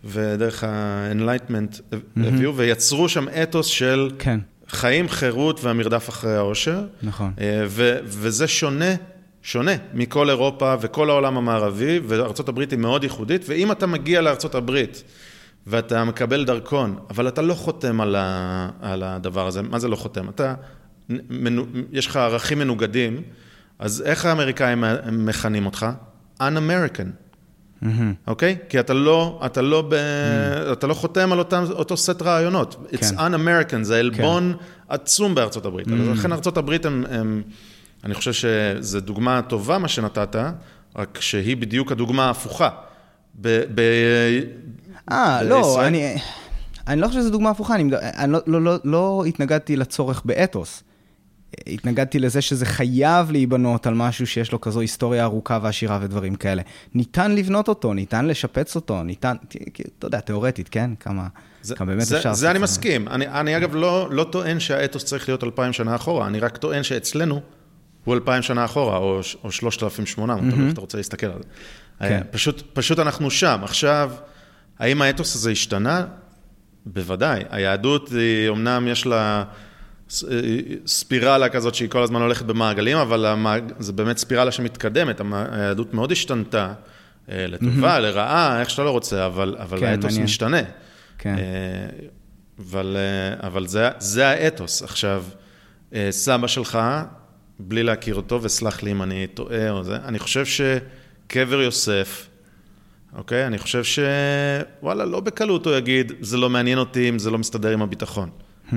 [0.03, 2.27] ודרך ה-Enlightenment mm-hmm.
[2.27, 4.39] הביאו, ויצרו שם אתוס של כן.
[4.67, 6.85] חיים, חירות והמרדף אחרי העושר.
[7.03, 7.33] נכון.
[7.41, 8.95] אה, ו- וזה שונה,
[9.41, 14.71] שונה מכל אירופה וכל העולם המערבי, וארה"ב היא מאוד ייחודית, ואם אתה מגיע לארה"ב
[15.67, 19.95] ואתה מקבל דרכון, אבל אתה לא חותם על, ה- על הדבר הזה, מה זה לא
[19.95, 20.29] חותם?
[20.29, 20.53] אתה,
[21.09, 23.21] מנו, יש לך ערכים מנוגדים,
[23.79, 25.85] אז איך האמריקאים מכנים אותך?
[26.41, 27.30] Un-American.
[28.27, 28.57] אוקיי?
[28.69, 29.93] כי אתה לא, אתה לא, ב,
[30.71, 32.87] אתה לא חותם על אותם, אותו סט רעיונות.
[32.91, 33.17] It's כן.
[33.17, 34.65] un-American, זה עלבון כן.
[34.93, 35.87] עצום בארצות הברית.
[35.87, 37.41] לכן ארצות הברית הם, הם,
[38.03, 40.35] אני חושב שזו דוגמה טובה מה שנתת,
[40.95, 42.69] רק שהיא בדיוק הדוגמה ההפוכה.
[45.11, 46.15] אה, לא, אני,
[46.87, 50.83] אני לא חושב שזו דוגמה הפוכה, אני, אני לא, לא, לא, לא התנגדתי לצורך באתוס.
[51.67, 56.61] התנגדתי לזה שזה חייב להיבנות על משהו שיש לו כזו היסטוריה ארוכה ועשירה ודברים כאלה.
[56.93, 59.35] ניתן לבנות אותו, ניתן לשפץ אותו, ניתן,
[59.99, 60.91] אתה יודע, תיאורטית, כן?
[60.99, 61.27] כמה,
[61.61, 62.33] זה, כמה באמת זה, אפשר...
[62.33, 63.07] זה אני מסכים.
[63.07, 66.83] אני, אני אגב לא, לא טוען שהאתוס צריך להיות אלפיים שנה אחורה, אני רק טוען
[66.83, 67.41] שאצלנו
[68.03, 70.73] הוא אלפיים שנה אחורה, או, או 3,800, mm-hmm.
[70.73, 71.49] אתה רוצה להסתכל על זה.
[72.07, 72.21] כן.
[72.31, 73.59] פשוט, פשוט אנחנו שם.
[73.63, 74.11] עכשיו,
[74.79, 76.05] האם האתוס הזה השתנה?
[76.85, 77.43] בוודאי.
[77.49, 79.43] היהדות, היא, אמנם יש לה...
[80.85, 83.71] ספירלה כזאת שהיא כל הזמן הולכת במעגלים, אבל המעג...
[83.79, 85.21] זה באמת ספירלה שמתקדמת,
[85.51, 86.73] היהדות מאוד השתנתה,
[87.29, 90.23] אה, לטובה, לרעה, איך שאתה לא רוצה, אבל, אבל כן, האתוס מעניין.
[90.23, 90.61] משתנה.
[91.17, 91.35] כן.
[91.37, 92.07] אה,
[92.59, 94.83] אבל, אה, אבל זה, זה האתוס.
[94.83, 95.23] עכשיו,
[96.09, 96.79] סבא שלך,
[97.59, 102.27] בלי להכיר אותו, וסלח לי אם אני טועה או זה, אני חושב שקבר יוסף,
[103.17, 103.47] אוקיי?
[103.47, 107.69] אני חושב שוואלה, לא בקלות הוא יגיד, זה לא מעניין אותי אם זה לא מסתדר
[107.69, 108.29] עם הביטחון.
[108.69, 108.73] Hmm.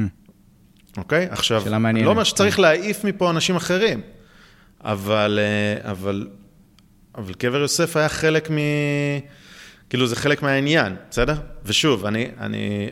[0.97, 1.27] אוקיי?
[1.31, 4.01] עכשיו, אני לא אומר שצריך להעיף מפה אנשים אחרים,
[4.85, 6.29] אבל, אה, אבל,
[7.15, 8.59] אבל קבר יוסף היה חלק מ...
[9.91, 11.35] כאילו, זה חלק מהעניין, בסדר?
[11.65, 12.91] ושוב, אני, אני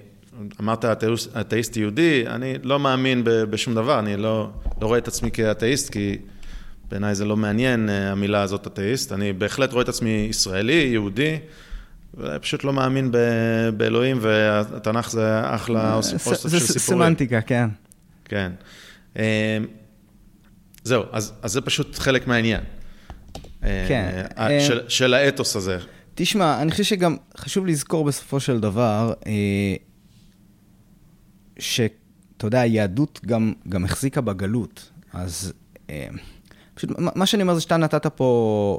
[0.61, 5.31] אמרת אתאיסט, אתאיסט יהודי, אני לא מאמין בשום דבר, אני לא, לא רואה את עצמי
[5.31, 6.19] כאתאיסט, כי
[6.91, 9.13] בעיניי זה לא מעניין, אה, המילה הזאת אתאיסט.
[9.13, 11.39] אני בהחלט רואה את עצמי ישראלי, יהודי.
[12.41, 13.13] פשוט לא מאמין
[13.77, 16.61] באלוהים, והתנ"ך זה אחלה אוסף של סיפורים.
[16.61, 17.69] זה סמנטיקה, כן.
[18.33, 18.53] כן.
[19.17, 19.23] אמ,
[20.85, 22.61] זהו, אז, אז זה פשוט חלק מהעניין.
[23.61, 24.25] כן.
[24.39, 25.79] אה, אה, של, של האתוס הזה.
[26.15, 29.75] תשמע, אני חושב שגם חשוב לזכור בסופו של דבר, אה,
[31.59, 34.91] שאתה יודע, היהדות גם, גם החזיקה בגלות.
[35.13, 35.53] אז
[36.75, 38.79] פשוט, מה שאני אומר זה שאתה נתת פה,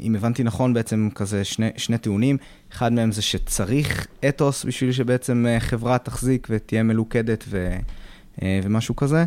[0.00, 2.36] אם הבנתי נכון, בעצם כזה שני, שני טיעונים.
[2.72, 7.76] אחד מהם זה שצריך אתוס בשביל שבעצם חברה תחזיק ותהיה מלוכדת ו...
[8.42, 9.24] אה, ומשהו כזה.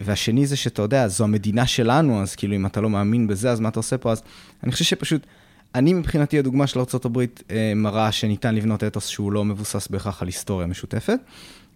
[0.00, 3.60] והשני זה שאתה יודע, זו המדינה שלנו, אז כאילו אם אתה לא מאמין בזה, אז
[3.60, 4.12] מה אתה עושה פה?
[4.12, 4.22] אז
[4.64, 5.26] אני חושב שפשוט,
[5.74, 7.24] אני מבחינתי הדוגמה של ארה"ב
[7.76, 11.18] מראה שניתן לבנות אתוס שהוא לא מבוסס בהכרח על היסטוריה משותפת.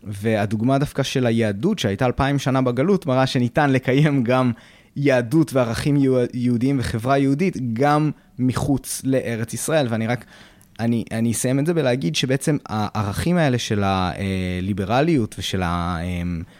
[0.04, 4.52] והדוגמה דווקא של היהדות, שהייתה אלפיים שנה בגלות, מראה שניתן לקיים גם
[4.96, 5.96] יהדות וערכים
[6.34, 9.86] יהודיים וחברה יהודית גם מחוץ לארץ ישראל.
[9.90, 10.24] ואני רק,
[10.82, 15.98] אני, אני אסיים את זה בלהגיד שבעצם הערכים האלה של הליברליות ושל ה,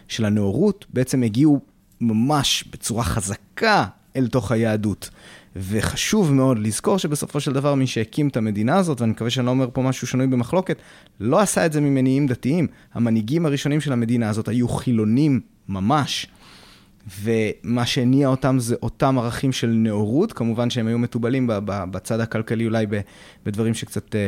[0.09, 1.61] של הנאורות בעצם הגיעו
[2.01, 3.85] ממש בצורה חזקה
[4.17, 5.11] אל תוך היהדות.
[5.57, 9.51] וחשוב מאוד לזכור שבסופו של דבר מי שהקים את המדינה הזאת, ואני מקווה שאני לא
[9.51, 10.77] אומר פה משהו שנוי במחלוקת,
[11.21, 12.67] לא עשה את זה ממניעים דתיים.
[12.95, 16.27] המנהיגים הראשונים של המדינה הזאת היו חילונים ממש.
[17.07, 22.87] ומה שהניע אותם זה אותם ערכים של נאורות, כמובן שהם היו מתובלים בצד הכלכלי אולי
[23.47, 24.21] בדברים שקצת אה,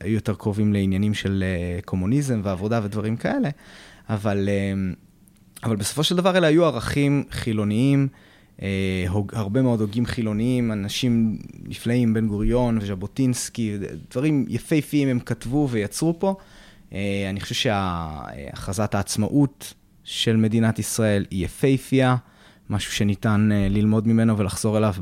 [0.00, 3.48] היו יותר קרובים לעניינים של אה, קומוניזם ועבודה ודברים כאלה,
[4.08, 4.92] אבל, אה,
[5.64, 8.08] אבל בסופו של דבר אלה היו ערכים חילוניים.
[9.32, 13.76] הרבה מאוד הוגים חילוניים, אנשים נפלאים, בן גוריון וז'בוטינסקי,
[14.10, 16.34] דברים יפהפיים הם כתבו ויצרו פה.
[17.30, 19.74] אני חושב שהכרזת העצמאות
[20.06, 22.16] של מדינת ישראל היא יפהפייה,
[22.70, 24.94] משהו שניתן אה, ללמוד ממנו ולחזור אליו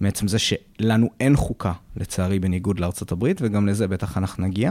[0.00, 4.70] בעצם זה שלנו אין חוקה, לצערי, בניגוד לארצות הברית, וגם לזה בטח אנחנו נגיע.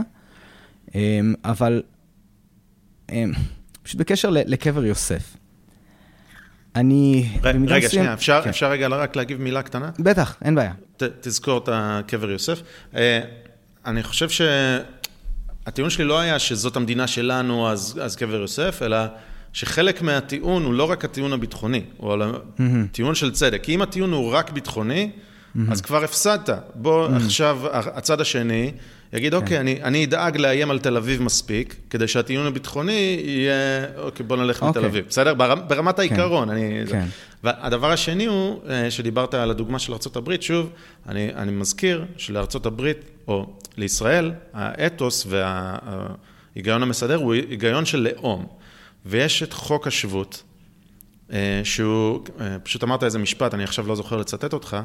[1.44, 1.82] אבל
[3.82, 5.36] פשוט בקשר לקבר יוסף.
[6.76, 7.28] אני...
[7.66, 8.48] רגע, שנייה, אפשר, כן.
[8.48, 9.90] אפשר רגע רק להגיב מילה קטנה?
[9.98, 10.72] בטח, אין בעיה.
[10.96, 12.62] ת, תזכור את הקבר יוסף.
[12.96, 13.20] אה,
[13.86, 18.96] אני חושב שהטיעון שלי לא היה שזאת המדינה שלנו, אז, אז קבר יוסף, אלא
[19.56, 22.62] שחלק מהטיעון הוא לא רק הטיעון הביטחוני, הוא mm-hmm.
[22.92, 23.62] טיעון של צדק.
[23.62, 25.10] כי אם הטיעון הוא רק ביטחוני.
[25.70, 26.50] אז כבר הפסדת.
[26.74, 27.08] בוא.
[27.08, 28.72] עכשיו, הצד השני...
[29.12, 29.38] יגיד, כן.
[29.38, 34.36] אוקיי, אני, אני אדאג לאיים על תל אביב מספיק, כדי שהטיעון הביטחוני יהיה, אוקיי, בוא
[34.36, 34.70] נלך אוקיי.
[34.70, 35.34] מתל אביב, בסדר?
[35.68, 36.00] ברמת כן.
[36.00, 36.50] העיקרון.
[36.50, 37.06] אני, כן.
[37.44, 40.70] והדבר השני הוא, אה, שדיברת על הדוגמה של ארה"ב, שוב,
[41.08, 42.92] אני, אני מזכיר שלארה"ב,
[43.28, 48.46] או לישראל, האתוס וההיגיון המסדר הוא היגיון של לאום.
[49.06, 50.42] ויש את חוק השבות,
[51.32, 54.76] אה, שהוא, אה, פשוט אמרת איזה משפט, אני עכשיו לא זוכר לצטט אותך,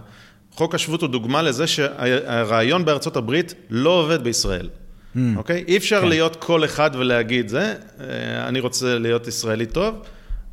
[0.51, 4.69] חוק השבות הוא דוגמה לזה שהרעיון בארצות הברית לא עובד בישראל.
[4.69, 5.19] Mm.
[5.35, 5.63] אוקיי?
[5.67, 6.07] אי אפשר כן.
[6.07, 9.95] להיות כל אחד ולהגיד זה, אה, אני רוצה להיות ישראלי טוב,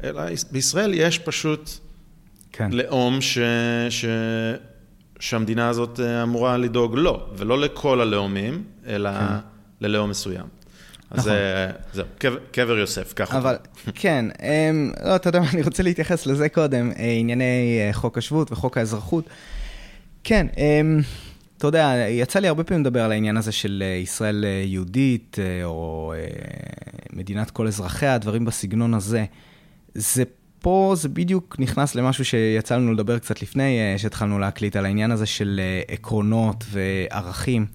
[0.04, 1.70] אלא בישראל יש פשוט
[2.52, 2.72] כן.
[2.72, 3.38] לאום ש...
[3.90, 4.04] ש...
[5.20, 9.34] שהמדינה הזאת אמורה לדאוג לו, ולא לכל הלאומים, אלא כן.
[9.80, 10.57] ללאום מסוים.
[11.10, 11.32] אז נכון.
[11.32, 12.04] אה, זהו,
[12.52, 13.38] קבר יוסף, ככה.
[13.38, 13.56] אבל,
[13.94, 18.78] כן, אמ, לא, אתה יודע מה, אני רוצה להתייחס לזה קודם, ענייני חוק השבות וחוק
[18.78, 19.24] האזרחות.
[20.24, 21.04] כן, um,
[21.58, 25.36] אתה יודע, יצא לי הרבה פעמים לדבר על העניין הזה של אה, ישראל אה, יהודית,
[25.40, 26.14] אה, או
[27.12, 29.24] מדינת כל אזרחיה, דברים בסגנון הזה.
[29.94, 30.22] זה
[30.60, 35.26] פה, זה בדיוק נכנס למשהו שיצא לנו לדבר קצת לפני שהתחלנו להקליט, על העניין הזה
[35.26, 37.66] של עקרונות וערכים.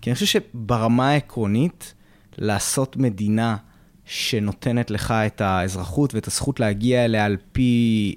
[0.00, 1.94] כי אני חושב שברמה העקרונית,
[2.38, 3.56] לעשות מדינה
[4.04, 8.14] שנותנת לך את האזרחות ואת הזכות להגיע אליה על פי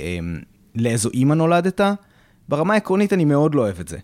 [0.00, 0.38] אמ,
[0.74, 1.80] לאיזו אימא נולדת,
[2.48, 3.98] ברמה העקרונית אני מאוד לא אוהב את זה.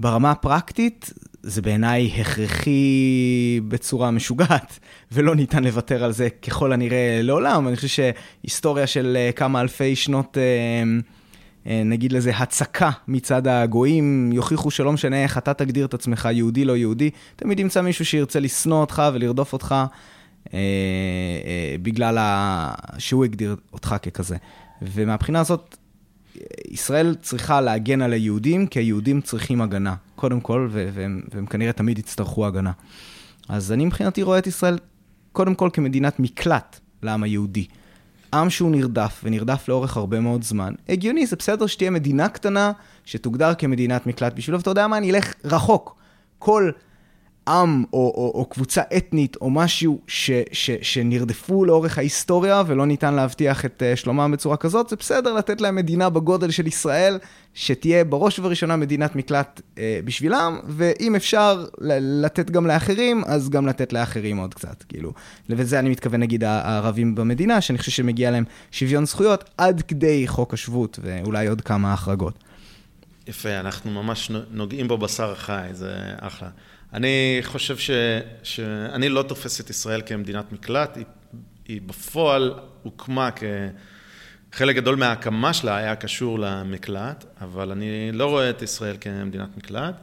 [0.00, 4.78] ברמה הפרקטית, זה בעיניי הכרחי בצורה משוגעת,
[5.12, 7.68] ולא ניתן לוותר על זה ככל הנראה לעולם.
[7.68, 10.82] אני חושב שהיסטוריה של אה, כמה אלפי שנות, אה, אה,
[11.66, 16.76] נגיד לזה, הצקה מצד הגויים, יוכיחו שלא משנה איך אתה תגדיר את עצמך, יהודי, לא
[16.76, 19.74] יהודי, תמיד ימצא מישהו שירצה לשנוא אותך ולרדוף אותך
[21.82, 22.18] בגלל
[22.98, 24.36] שהוא הגדיר אותך ככזה.
[24.82, 25.76] ומהבחינה הזאת,
[26.68, 31.98] ישראל צריכה להגן על היהודים, כי היהודים צריכים הגנה, קודם כל, והם, והם כנראה תמיד
[31.98, 32.72] יצטרכו הגנה.
[33.48, 34.78] אז אני מבחינתי רואה את ישראל
[35.32, 37.66] קודם כל כמדינת מקלט לעם היהודי.
[38.40, 40.72] עם שהוא נרדף, ונרדף לאורך הרבה מאוד זמן.
[40.88, 42.72] הגיוני, זה בסדר שתהיה מדינה קטנה,
[43.04, 45.96] שתוגדר כמדינת מקלט בשבילו, ואתה יודע מה, אני אלך רחוק.
[46.38, 46.70] כל
[47.48, 53.14] עם או, או, או קבוצה אתנית או משהו ש, ש, שנרדפו לאורך ההיסטוריה ולא ניתן
[53.14, 57.18] להבטיח את uh, שלומם בצורה כזאת, זה בסדר לתת להם מדינה בגודל של ישראל,
[57.54, 61.64] שתהיה בראש ובראשונה מדינת מקלט uh, בשבילם, ואם אפשר
[62.00, 65.12] לתת גם לאחרים, אז גם לתת לאחרים עוד קצת, כאילו.
[65.50, 70.54] וזה אני מתכוון נגיד הערבים במדינה, שאני חושב שמגיע להם שוויון זכויות עד כדי חוק
[70.54, 72.44] השבות ואולי עוד כמה החרגות.
[73.26, 76.48] יפה, אנחנו ממש נוגעים בו בשר החי, זה אחלה.
[76.96, 77.90] אני חושב ש,
[78.42, 81.04] שאני לא תופס את ישראל כמדינת מקלט, היא,
[81.68, 83.30] היא בפועל הוקמה
[84.52, 89.94] כחלק גדול מההקמה שלה היה קשור למקלט, אבל אני לא רואה את ישראל כמדינת מקלט,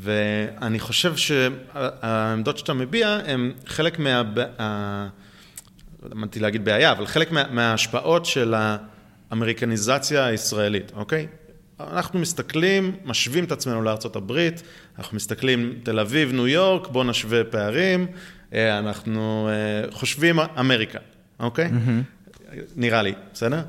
[0.00, 4.22] ואני חושב שהעמדות שאתה מביע הן חלק מה...
[4.36, 4.44] לא
[6.10, 8.54] למדתי להגיד בעיה, אבל חלק מה, מההשפעות של
[9.30, 11.26] האמריקניזציה הישראלית, אוקיי?
[11.92, 14.62] אנחנו מסתכלים, משווים את עצמנו לארצות הברית,
[14.98, 18.06] אנחנו מסתכלים תל אביב, ניו יורק, בואו נשווה פערים,
[18.54, 20.98] אה, אנחנו אה, חושבים אמריקה,
[21.40, 21.66] אוקיי?
[21.66, 22.56] Mm-hmm.
[22.76, 23.62] נראה לי, בסדר?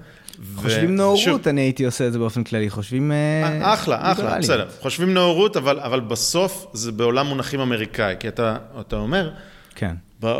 [0.56, 3.12] חושבים נאורות, אני הייתי עושה את זה באופן כללי, חושבים...
[3.12, 4.68] אה, אחלה, אחלה, בסדר.
[4.80, 9.32] חושבים נאורות, אבל, אבל בסוף זה בעולם מונחים אמריקאי, כי אתה, אתה אומר,
[9.76, 9.96] כן.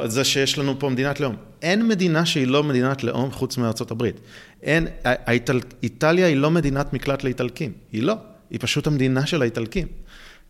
[0.06, 1.36] זה שיש לנו פה מדינת לאום.
[1.62, 4.20] אין מדינה שהיא לא מדינת לאום חוץ מארצות הברית.
[4.64, 8.14] אין, האיטל, איטליה היא לא מדינת מקלט לאיטלקים, היא לא,
[8.50, 9.88] היא פשוט המדינה של האיטלקים.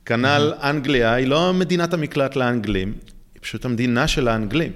[0.05, 2.93] כנ"ל אנגליה היא לא מדינת המקלט לאנגלים,
[3.33, 4.71] היא פשוט המדינה של האנגלים.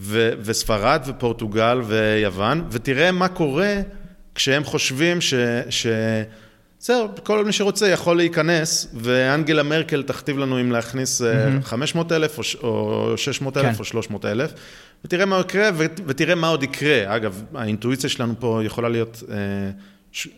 [0.00, 3.80] ו- וספרד ופורטוגל ויוון, ותראה מה קורה
[4.34, 5.34] כשהם חושבים ש...
[5.70, 5.86] ש-
[6.78, 11.64] בסדר, כל מי שרוצה יכול להיכנס, ואנגלה מרקל תכתיב לנו אם להכניס mm-hmm.
[11.64, 13.78] 500 אלף או 600 אלף כן.
[13.78, 14.52] או 300 אלף,
[15.04, 15.70] ותראה מה יקרה
[16.06, 17.16] ותראה מה עוד יקרה.
[17.16, 19.36] אגב, האינטואיציה שלנו פה יכולה להיות אה,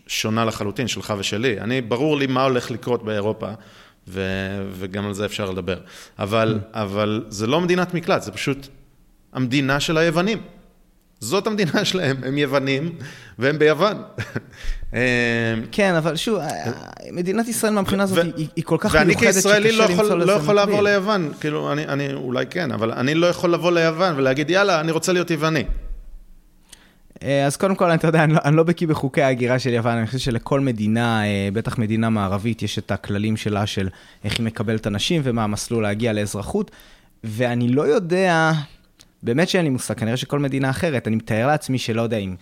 [0.07, 1.61] שונה לחלוטין, שלך ושלי.
[1.61, 3.50] אני, ברור לי מה הולך לקרות באירופה,
[4.09, 4.20] ו,
[4.72, 5.79] וגם על זה אפשר לדבר.
[6.18, 6.79] אבל, mm-hmm.
[6.79, 8.66] אבל זה לא מדינת מקלט, זה פשוט
[9.33, 10.38] המדינה של היוונים.
[11.20, 12.92] זאת המדינה שלהם, הם יוונים
[13.38, 13.96] והם ביוון.
[14.92, 14.98] אמ,
[15.72, 16.38] כן, אבל שוב,
[17.12, 19.98] מדינת ישראל מהבחינה הזאת היא כל כך מיוחדת שקשה למצוא לזה מקביל.
[19.98, 23.72] ואני כישראלי לא יכול לעבור ליוון, כאילו, אני אולי כן, אבל אני לא יכול לבוא
[23.72, 25.64] ליוון ולהגיד, יאללה, אני רוצה להיות יווני.
[27.22, 29.96] אה, אז קודם כל, אתה יודע, אני לא, אני לא בקיא בחוקי ההגירה של יוון,
[29.96, 33.88] אני חושב שלכל מדינה, אה, בטח מדינה מערבית, יש את הכללים שלה של
[34.24, 36.70] איך היא מקבלת אנשים ומה המסלול להגיע לאזרחות,
[37.24, 38.53] ואני לא יודע,
[39.24, 42.34] באמת שאין לי מושג, כנראה שכל מדינה אחרת, אני מתאר לעצמי שלא יודע אם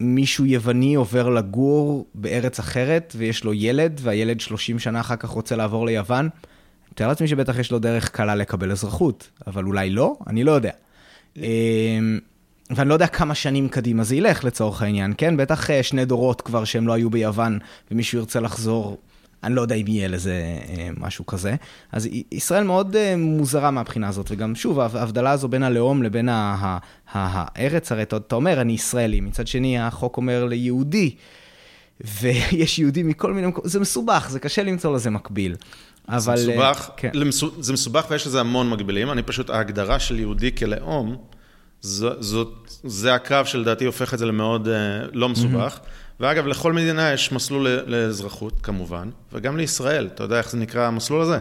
[0.00, 5.56] מישהו יווני עובר לגור בארץ אחרת ויש לו ילד, והילד 30 שנה אחר כך רוצה
[5.56, 10.16] לעבור ליוון, אני מתאר לעצמי שבטח יש לו דרך קלה לקבל אזרחות, אבל אולי לא,
[10.26, 10.70] אני לא יודע.
[11.36, 11.42] אמ,
[12.70, 15.36] ואני לא יודע כמה שנים קדימה זה ילך לצורך העניין, כן?
[15.36, 17.58] בטח אה, שני דורות כבר שהם לא היו ביוון
[17.90, 18.98] ומישהו ירצה לחזור
[19.44, 20.32] אני לא יודע אם יהיה לזה
[20.68, 21.54] אה, משהו כזה.
[21.92, 26.28] אז ישראל מאוד אה, מוזרה מהבחינה הזאת, וגם שוב, ההבדלה הזו בין הלאום לבין
[27.12, 31.14] הארץ, הרי אתה אומר, אני ישראלי, מצד שני החוק אומר ליהודי,
[32.20, 35.56] ויש יהודים מכל מיני מקומות, זה מסובך, זה קשה למצוא לזה מקביל.
[36.08, 36.36] אבל...
[36.36, 37.10] זה מסובך, כן.
[37.14, 41.16] למסו, זה מסובך ויש לזה המון מקבילים, אני פשוט, ההגדרה של יהודי כלאום,
[41.80, 44.68] זאת, זאת, זה הקו שלדעתי הופך את זה למאוד
[45.12, 45.78] לא מסובך.
[45.78, 46.07] Mm-hmm.
[46.20, 50.06] ואגב, לכל מדינה יש מסלול לאזרחות, כמובן, וגם לישראל.
[50.14, 51.38] אתה יודע איך זה נקרא המסלול הזה?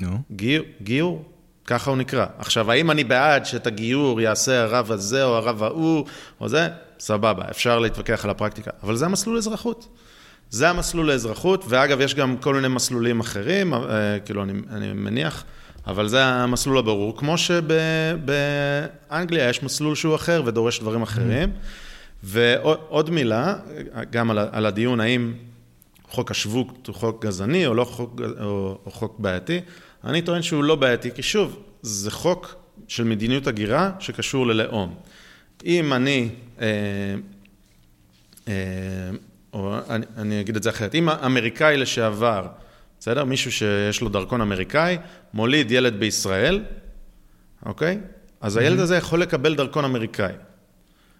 [0.00, 0.08] נו.
[0.08, 0.36] No.
[0.36, 1.24] גיור, גיור,
[1.64, 2.26] ככה הוא נקרא.
[2.38, 6.04] עכשיו, האם אני בעד שאת הגיור יעשה הרב הזה או הרב ההוא,
[6.40, 6.68] או זה?
[6.98, 8.70] סבבה, אפשר להתווכח על הפרקטיקה.
[8.82, 9.88] אבל זה המסלול לאזרחות.
[10.50, 13.80] זה המסלול לאזרחות, ואגב, יש גם כל מיני מסלולים אחרים, אה,
[14.24, 15.44] כאילו, אני, אני מניח,
[15.86, 17.16] אבל זה המסלול הברור.
[17.16, 18.48] כמו שבאנגליה
[19.48, 21.48] יש מסלול שהוא אחר ודורש דברים אחרים.
[21.48, 21.91] Mm-hmm.
[22.22, 23.56] ועוד מילה,
[24.10, 25.32] גם על הדיון האם
[26.08, 29.60] חוק השבות הוא חוק גזעני או לא חוק, או, או חוק בעייתי,
[30.04, 32.54] אני טוען שהוא לא בעייתי, כי שוב, זה חוק
[32.88, 34.94] של מדיניות הגירה שקשור ללאום.
[35.64, 36.28] אם אני,
[36.60, 36.66] אה,
[38.48, 38.52] אה,
[39.52, 42.46] או אני, אני אגיד את זה אחרת, אם אמריקאי לשעבר,
[43.00, 43.24] בסדר?
[43.24, 44.98] מישהו שיש לו דרכון אמריקאי,
[45.34, 46.64] מוליד ילד בישראל,
[47.66, 47.98] אוקיי?
[48.40, 50.32] אז הילד הזה יכול לקבל דרכון אמריקאי.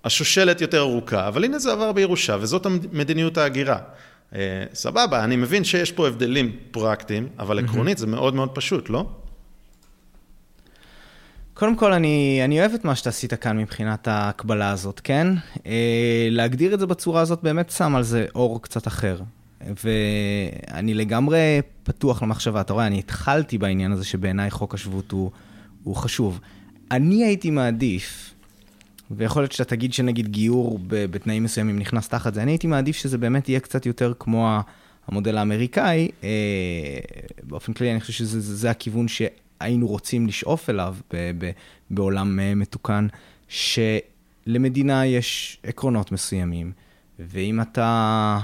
[0.04, 3.78] השושלת יותר ארוכה, אבל הנה זה עבר בירושה, וזאת מדיניות ההגירה.
[4.34, 9.06] אה, סבבה, אני מבין שיש פה הבדלים פרקטיים, אבל עקרונית זה מאוד מאוד פשוט, לא?
[11.60, 15.26] קודם כל, אני, אני אוהב את מה שאתה עשית כאן מבחינת ההקבלה הזאת, כן?
[15.66, 19.20] אה, להגדיר את זה בצורה הזאת באמת שם על זה אור קצת אחר.
[19.84, 22.60] ואני לגמרי פתוח למחשבה.
[22.60, 25.30] אתה רואה, אני התחלתי בעניין הזה שבעיניי חוק השבות הוא,
[25.84, 26.40] הוא חשוב.
[26.90, 28.34] אני הייתי מעדיף,
[29.10, 33.18] ויכול להיות שאתה תגיד שנגיד גיור בתנאים מסוימים נכנס תחת זה, אני הייתי מעדיף שזה
[33.18, 34.58] באמת יהיה קצת יותר כמו
[35.08, 36.08] המודל האמריקאי.
[36.24, 36.28] אה,
[37.42, 39.08] באופן כללי, אני חושב שזה הכיוון
[39.60, 41.50] שהיינו רוצים לשאוף אליו ב- ב-
[41.90, 43.06] בעולם אה, מתוקן,
[43.48, 43.98] שלא
[44.46, 46.72] למדינה יש עקרונות מסוימים,
[47.18, 48.38] ואם אתה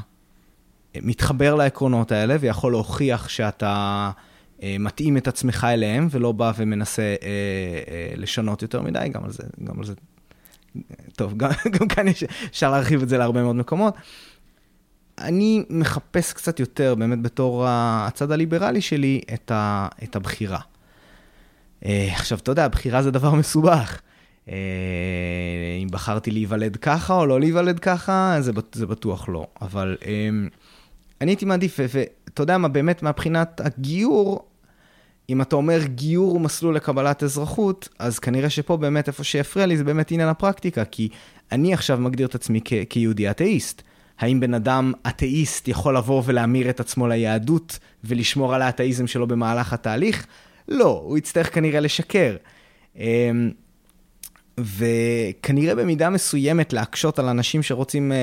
[1.02, 4.10] מתחבר לעקרונות האלה ויכול להוכיח שאתה
[4.62, 9.30] אה, מתאים את עצמך אליהם ולא בא ומנסה אה, אה, לשנות יותר מדי, גם על
[9.30, 9.94] זה, גם על זה,
[11.16, 13.94] טוב, גם, גם כאן יש, אפשר להרחיב את זה להרבה מאוד מקומות.
[15.18, 20.60] אני מחפש קצת יותר, באמת בתור הצד הליברלי שלי, את, ה, את הבחירה.
[21.84, 24.00] אה, עכשיו, אתה יודע, בחירה זה דבר מסובך.
[24.48, 24.56] אה,
[25.82, 29.46] אם בחרתי להיוולד ככה או לא להיוולד ככה, זה, זה בטוח לא.
[29.62, 30.28] אבל אה,
[31.20, 34.44] אני הייתי מעדיף, ואתה יודע מה, באמת, מבחינת הגיור,
[35.30, 39.76] אם אתה אומר גיור הוא מסלול לקבלת אזרחות, אז כנראה שפה באמת איפה שיפריע לי
[39.76, 41.08] זה באמת עניין הפרקטיקה, כי
[41.52, 43.82] אני עכשיו מגדיר את עצמי כ- כיהודי אתאיסט.
[44.18, 49.72] האם בן אדם אתאיסט יכול לבוא ולהמיר את עצמו ליהדות ולשמור על האתאיזם שלו במהלך
[49.72, 50.26] התהליך?
[50.68, 52.36] לא, הוא יצטרך כנראה לשקר.
[52.96, 53.50] אמ,
[54.60, 58.14] וכנראה במידה מסוימת להקשות על אנשים שרוצים uh,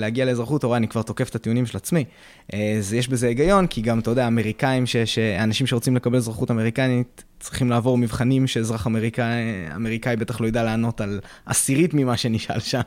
[0.00, 2.04] להגיע לאזרחות, או אני כבר תוקף את הטיעונים של עצמי.
[2.52, 6.50] Uh, אז יש בזה היגיון, כי גם, אתה יודע, אמריקאים, ש, שאנשים שרוצים לקבל אזרחות
[6.50, 9.42] אמריקנית, צריכים לעבור מבחנים שאזרח אמריקאי,
[9.76, 12.80] אמריקאי בטח לא ידע לענות על עשירית ממה שנשאל שם.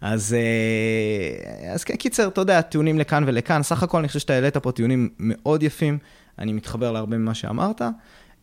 [0.00, 3.62] אז, uh, אז כן, קיצר, אתה יודע, טיעונים לכאן ולכאן.
[3.62, 5.98] סך הכל אני חושב שאתה העלית פה טיעונים מאוד יפים,
[6.38, 7.82] אני מתחבר להרבה ממה שאמרת.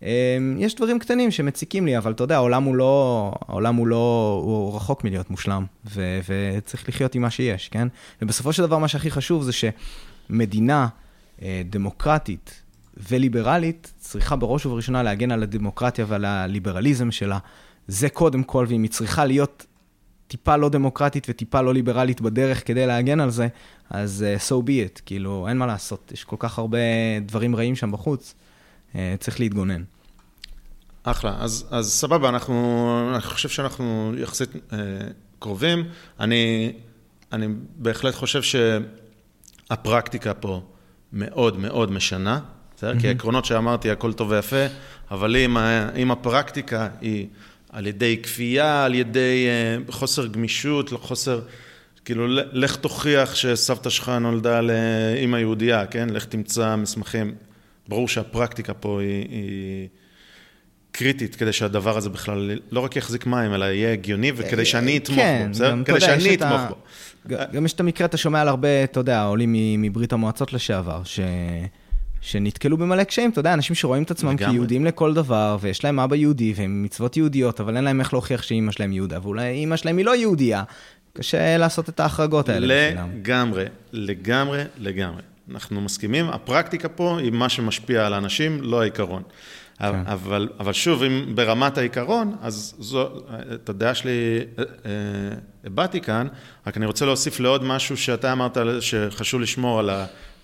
[0.04, 4.42] אמ, יש דברים קטנים שמציקים לי, אבל אתה יודע, העולם הוא לא, העולם הוא לא,
[4.44, 7.88] הוא רחוק מלהיות מושלם, ו, וצריך לחיות עם מה שיש, כן?
[8.22, 10.88] ובסופו של דבר, מה שהכי חשוב זה שמדינה
[11.42, 12.62] אה, דמוקרטית
[13.10, 17.38] וליברלית צריכה בראש ובראשונה להגן על הדמוקרטיה ועל הליברליזם שלה.
[17.88, 19.66] זה קודם כל, ואם היא צריכה להיות
[20.28, 23.48] טיפה לא דמוקרטית וטיפה לא ליברלית בדרך כדי להגן על זה,
[23.90, 26.78] אז uh, so be it, כאילו, אין מה לעשות, יש כל כך הרבה
[27.26, 28.36] דברים רעים שם בחוץ,
[28.92, 29.84] uh, צריך להתגונן.
[31.04, 34.78] אחלה, אז, אז סבבה, אנחנו, אני חושב שאנחנו יחסית אה,
[35.40, 35.84] קרובים.
[36.20, 36.72] אני,
[37.32, 38.42] אני בהחלט חושב
[39.70, 40.62] שהפרקטיקה פה
[41.14, 42.40] מאוד מאוד משנה,
[42.76, 42.94] בסדר?
[42.94, 43.02] Mm-hmm.
[43.02, 44.66] כי העקרונות שאמרתי, הכל טוב ויפה,
[45.12, 45.58] אבל אם,
[45.96, 47.28] אם הפרקטיקה היא
[47.70, 51.42] על ידי כפייה, על ידי אה, חוסר גמישות, חוסר...
[52.06, 56.10] כאילו, לך תוכיח שסבתא שלך נולדה לאימא יהודייה, כן?
[56.10, 57.36] לך תמצא מסמכים.
[57.88, 59.28] ברור שהפרקטיקה פה היא...
[59.30, 59.88] היא
[60.94, 64.98] קריטית כדי שהדבר הזה בכלל לא רק יחזיק מים, אלא יהיה הגיוני וכדי אה, שאני
[64.98, 65.84] אתמוך כן, בו, בסדר?
[65.86, 66.76] כדי שאני אתמוך בו.
[67.54, 71.20] גם יש את המקרה, אתה שומע על הרבה, אתה יודע, עולים מברית המועצות לשעבר, ש...
[72.22, 76.16] שנתקלו במלא קשיים, אתה יודע, אנשים שרואים את עצמם כיהודים לכל דבר, ויש להם אבא
[76.16, 79.98] יהודי, והם מצוות יהודיות, אבל אין להם איך להוכיח שאימא שלהם יהודה, ואולי אימא שלהם
[79.98, 80.64] היא לא יהודייה,
[81.14, 83.10] קשה לעשות את ההחרגות האלה בשבילם.
[83.16, 85.22] לגמרי, לגמרי, לגמרי.
[85.52, 89.24] אנחנו מסכימים, הפרקטיקה פה היא מה שמשפיע על האנשים, לא העיקרון.
[89.92, 90.04] כן.
[90.06, 93.10] אבל, אבל שוב, אם ברמת העיקרון, אז זו,
[93.54, 94.12] את הדעה שלי
[94.60, 94.92] אה, אה,
[95.66, 96.28] הבעתי כאן,
[96.68, 99.90] רק אני רוצה להוסיף לעוד משהו שאתה אמרת שחשוב לשמור על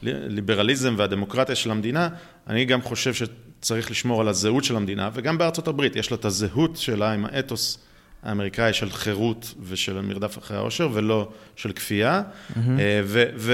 [0.04, 2.10] הליברליזם והדמוקרטיה של המדינה,
[2.48, 6.26] אני גם חושב שצריך לשמור על הזהות של המדינה, וגם בארצות הברית יש לה את
[6.26, 7.78] הזהות שלה עם האתוס
[8.24, 12.22] האמריקאי של חירות ושל מרדף אחרי העושר, ולא של כפייה.
[12.22, 12.58] Mm-hmm.
[13.04, 13.54] ו, ו,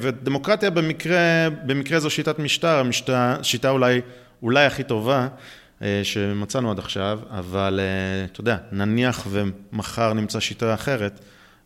[0.00, 4.00] ודמוקרטיה במקרה, במקרה זו שיטת משטר, משטר, שיטה אולי...
[4.42, 5.28] אולי הכי טובה
[5.82, 11.20] אה, שמצאנו עד עכשיו, אבל אה, אתה יודע, נניח ומחר נמצא שיטה אחרת,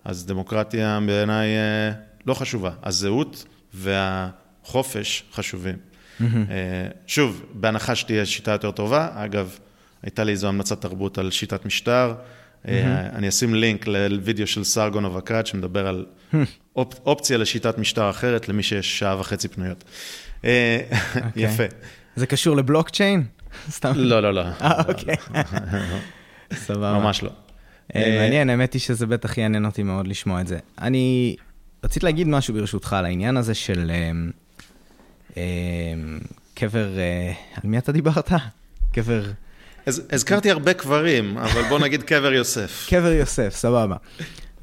[0.05, 1.93] אז דמוקרטיה בעיניי אה,
[2.27, 2.71] לא חשובה.
[2.83, 3.45] הזהות
[3.75, 5.77] והחופש חשובים.
[6.21, 6.25] Mm-hmm.
[7.07, 9.59] שוב, בהנחה שתהיה שיטה יותר טובה, אגב,
[10.03, 12.15] הייתה לי איזו המלצת תרבות על שיטת משטר.
[12.15, 12.69] Mm-hmm.
[13.15, 16.07] אני אשים לינק לוידאו של סרגון אבקד שמדבר על.
[16.77, 19.85] אופ, אופציה לשיטת משטר אחרת למי שיש שעה וחצי פנויות.
[20.43, 20.51] אוקיי.
[21.37, 21.65] יפה.
[22.17, 23.25] זה קשור לבלוקצ'יין?
[23.71, 23.93] סתם.
[23.97, 24.43] לא, לא, לא.
[24.61, 25.17] אה, אוקיי.
[26.67, 26.99] סבבה.
[26.99, 27.31] ממש לא.
[27.95, 30.59] אה, אה, מעניין, האמת היא שזה בטח יעניין אותי מאוד לשמוע את זה.
[30.81, 31.37] אני
[31.85, 33.91] רציתי להגיד משהו ברשותך על העניין הזה של
[35.37, 35.43] אה,
[36.55, 36.89] קבר,
[37.55, 38.33] על מי אתה דיברת?
[38.93, 39.23] קבר...
[39.87, 42.87] הזכרתי הרבה קברים, אבל בוא נגיד קבר יוסף.
[42.91, 43.97] קבר יוסף, סבבה.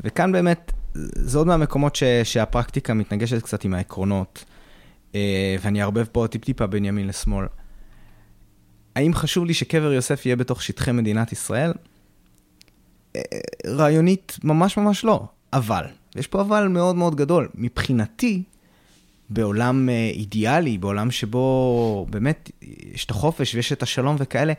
[0.04, 4.46] וכאן באמת, זה עוד מהמקומות שהפרקטיקה מתנגשת קצת עם העקרונות.
[5.16, 7.46] אה, ואני אערבב פה טיפ-טיפה בין ימין לשמאל.
[8.96, 11.74] האם חשוב לי שקבר יוסף יהיה בתוך שטחי מדינת ישראל?
[13.16, 13.22] אה,
[13.68, 15.26] רעיונית, ממש ממש לא.
[15.54, 15.86] אבל,
[16.16, 18.44] ויש פה אבל מאוד מאוד גדול, מבחינתי,
[19.30, 22.52] בעולם אה, אידיאלי, בעולם שבו באמת
[22.94, 24.54] יש את החופש ויש את השלום וכאלה,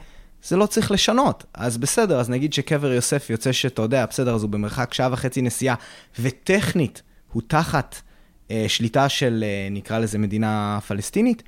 [0.44, 1.44] זה לא צריך לשנות.
[1.54, 5.42] אז בסדר, אז נגיד שקבר יוסף יוצא שאתה יודע, בסדר, אז הוא במרחק שעה וחצי
[5.42, 5.74] נסיעה,
[6.20, 7.96] וטכנית הוא תחת
[8.68, 11.42] שליטה של, אה, נקרא לזה, מדינה פלסטינית,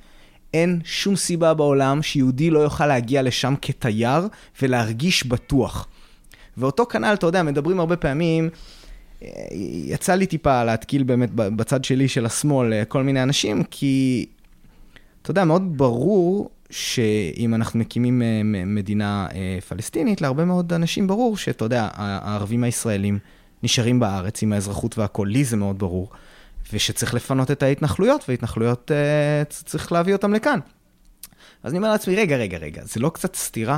[0.53, 4.27] אין שום סיבה בעולם שיהודי לא יוכל להגיע לשם כתייר
[4.61, 5.87] ולהרגיש בטוח.
[6.57, 8.49] ואותו כנ"ל, אתה יודע, מדברים הרבה פעמים,
[9.23, 9.29] אה,
[9.85, 14.25] יצא לי טיפה להתקיל באמת בצד שלי של השמאל אה, כל מיני אנשים, כי,
[15.21, 19.27] אתה יודע, מאוד ברור שאם אנחנו מקימים אה, מדינה
[19.67, 23.19] פלסטינית, להרבה מאוד אנשים ברור שאתה יודע, הערבים הישראלים
[23.63, 26.09] נשארים בארץ עם האזרחות והכול, לי זה מאוד ברור.
[26.73, 28.91] ושצריך לפנות את ההתנחלויות, והתנחלויות,
[29.49, 30.59] צריך להביא אותם לכאן.
[31.63, 33.77] אז אני אומר לעצמי, רגע, רגע, רגע, זה לא קצת סתירה?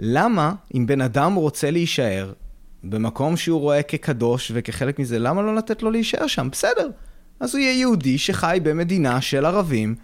[0.00, 2.32] למה, אם בן אדם רוצה להישאר
[2.84, 6.48] במקום שהוא רואה כקדוש וכחלק מזה, למה לא לתת לו להישאר שם?
[6.52, 6.90] בסדר.
[7.40, 9.94] אז הוא יהיה יהודי שחי במדינה של ערבים,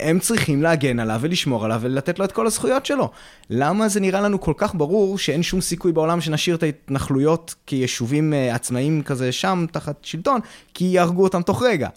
[0.00, 3.10] הם צריכים להגן עליו ולשמור עליו ולתת לו את כל הזכויות שלו.
[3.50, 8.32] למה זה נראה לנו כל כך ברור שאין שום סיכוי בעולם שנשאיר את ההתנחלויות כיישובים
[8.32, 10.40] אה, עצמאיים כזה שם, תחת שלטון,
[10.74, 11.88] כי יהרגו אותם תוך רגע.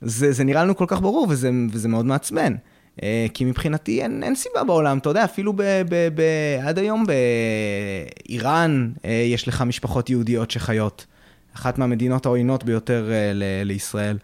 [0.00, 2.54] זה, זה נראה לנו כל כך ברור וזה, וזה מאוד מעצבן.
[3.02, 6.22] אה, כי מבחינתי אין, אין סיבה בעולם, אתה יודע, אפילו ב, ב, ב,
[6.62, 7.04] עד היום
[8.26, 11.06] באיראן אה, יש לך משפחות יהודיות שחיות.
[11.56, 14.18] אחת מהמדינות העוינות ביותר ל, לישראל.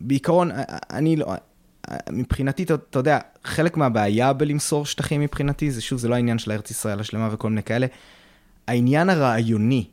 [0.00, 0.50] בעיקרון,
[0.90, 1.26] אני לא...
[2.10, 6.52] מבחינתי, אתה, אתה יודע, חלק מהבעיה בלמסור שטחים מבחינתי, זה שוב, זה לא העניין של
[6.52, 7.86] ארץ ישראל השלמה וכל מיני כאלה.
[8.66, 9.86] העניין הרעיוני,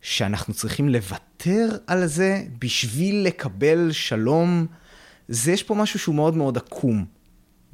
[0.00, 4.66] שאנחנו צריכים לוותר על זה בשביל לקבל שלום,
[5.28, 7.04] זה יש פה משהו שהוא מאוד מאוד עקום.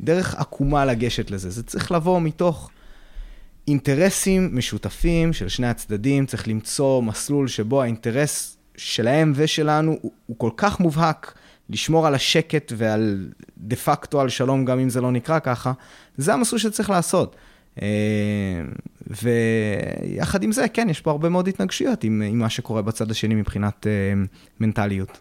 [0.00, 1.50] דרך עקומה לגשת לזה.
[1.50, 2.70] זה צריך לבוא מתוך
[3.68, 10.50] אינטרסים משותפים של שני הצדדים, צריך למצוא מסלול שבו האינטרס שלהם ושלנו הוא, הוא כל
[10.56, 11.34] כך מובהק,
[11.72, 15.72] לשמור על השקט ועל דה פקטו על שלום, גם אם זה לא נקרא ככה,
[16.16, 17.36] זה המסלול שצריך לעשות.
[17.82, 17.88] אה,
[19.22, 23.34] ויחד עם זה, כן, יש פה הרבה מאוד התנגשויות עם, עם מה שקורה בצד השני
[23.34, 23.92] מבחינת אה,
[24.60, 25.20] מנטליות.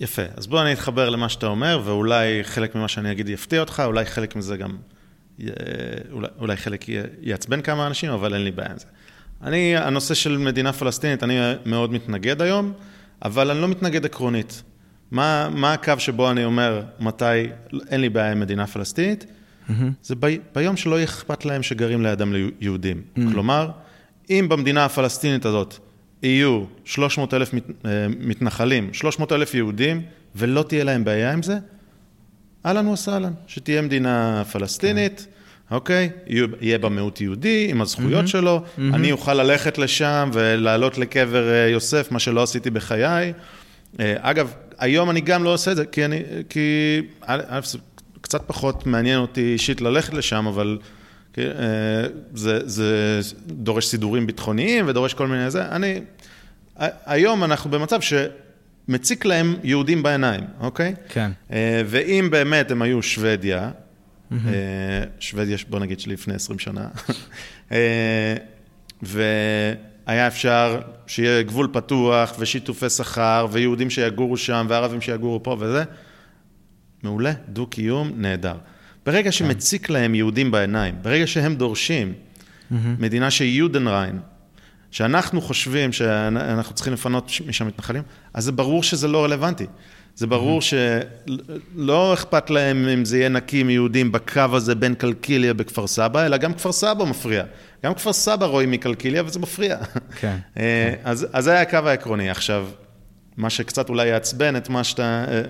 [0.00, 3.82] יפה, אז בוא אני אתחבר למה שאתה אומר, ואולי חלק ממה שאני אגיד יפתיע אותך,
[3.86, 4.76] אולי חלק מזה גם,
[6.12, 6.84] אולי, אולי חלק
[7.20, 8.86] יעצבן כמה אנשים, אבל אין לי בעיה עם זה.
[9.42, 12.72] אני, הנושא של מדינה פלסטינית, אני מאוד מתנגד היום,
[13.22, 14.62] אבל אני לא מתנגד עקרונית.
[15.10, 17.24] מה, מה הקו שבו אני אומר מתי
[17.88, 19.24] אין לי בעיה עם מדינה פלסטינית?
[19.24, 19.72] Mm-hmm.
[20.02, 23.02] זה ב, ביום שלא יהיה אכפת להם שגרים לידם ליהודים.
[23.02, 23.20] Mm-hmm.
[23.32, 23.70] כלומר,
[24.30, 25.74] אם במדינה הפלסטינית הזאת
[26.22, 30.02] יהיו 300 אלף מת, אה, מתנחלים, 300 אלף יהודים,
[30.36, 31.58] ולא תהיה להם בעיה עם זה,
[32.66, 35.33] אהלן וסהלן, שתהיה מדינה פלסטינית, כן.
[35.70, 36.10] אוקיי?
[36.60, 38.28] יהיה בה מיעוט יהודי עם הזכויות mm-hmm.
[38.28, 38.80] שלו, mm-hmm.
[38.94, 43.32] אני אוכל ללכת לשם ולעלות לקבר אה, יוסף, מה שלא עשיתי בחיי.
[44.00, 47.78] אה, אגב, היום אני גם לא עושה את זה, כי אני, כי, א', זה
[48.20, 50.78] קצת פחות מעניין אותי אישית ללכת לשם, אבל
[51.32, 51.50] כן,
[52.34, 55.68] זה, זה דורש סידורים ביטחוניים ודורש כל מיני זה.
[55.68, 56.00] אני,
[57.06, 60.94] היום אנחנו במצב שמציק להם יהודים בעיניים, אוקיי?
[61.08, 61.30] כן.
[61.52, 63.70] אה, ואם באמת הם היו שוודיה.
[65.20, 66.88] שוודיה, בוא נגיד שלפני 20 שנה,
[69.02, 75.84] והיה אפשר שיהיה גבול פתוח ושיתופי שכר ויהודים שיגורו שם וערבים שיגורו פה וזה,
[77.02, 78.56] מעולה, דו-קיום, נהדר.
[79.06, 79.32] ברגע כן.
[79.32, 82.74] שמציק להם יהודים בעיניים, ברגע שהם דורשים mm-hmm.
[82.98, 84.18] מדינה שהיא יודנריין,
[84.90, 88.02] שאנחנו חושבים שאנחנו צריכים לפנות משם מתנחלים,
[88.34, 89.66] אז זה ברור שזה לא רלוונטי.
[90.14, 91.30] זה ברור mm-hmm.
[91.76, 96.36] שלא אכפת להם אם זה יהיה נקי מיהודים בקו הזה בין קלקיליה בכפר סבא, אלא
[96.36, 97.44] גם כפר סבא מפריע.
[97.84, 99.78] גם כפר סבא רואים מקלקיליה וזה מפריע.
[100.20, 100.36] כן.
[100.58, 102.30] אה, אז, אז זה היה הקו העקרוני.
[102.30, 102.68] עכשיו,
[103.36, 105.42] מה שקצת אולי יעצבן את מה שאתה, אה, אה,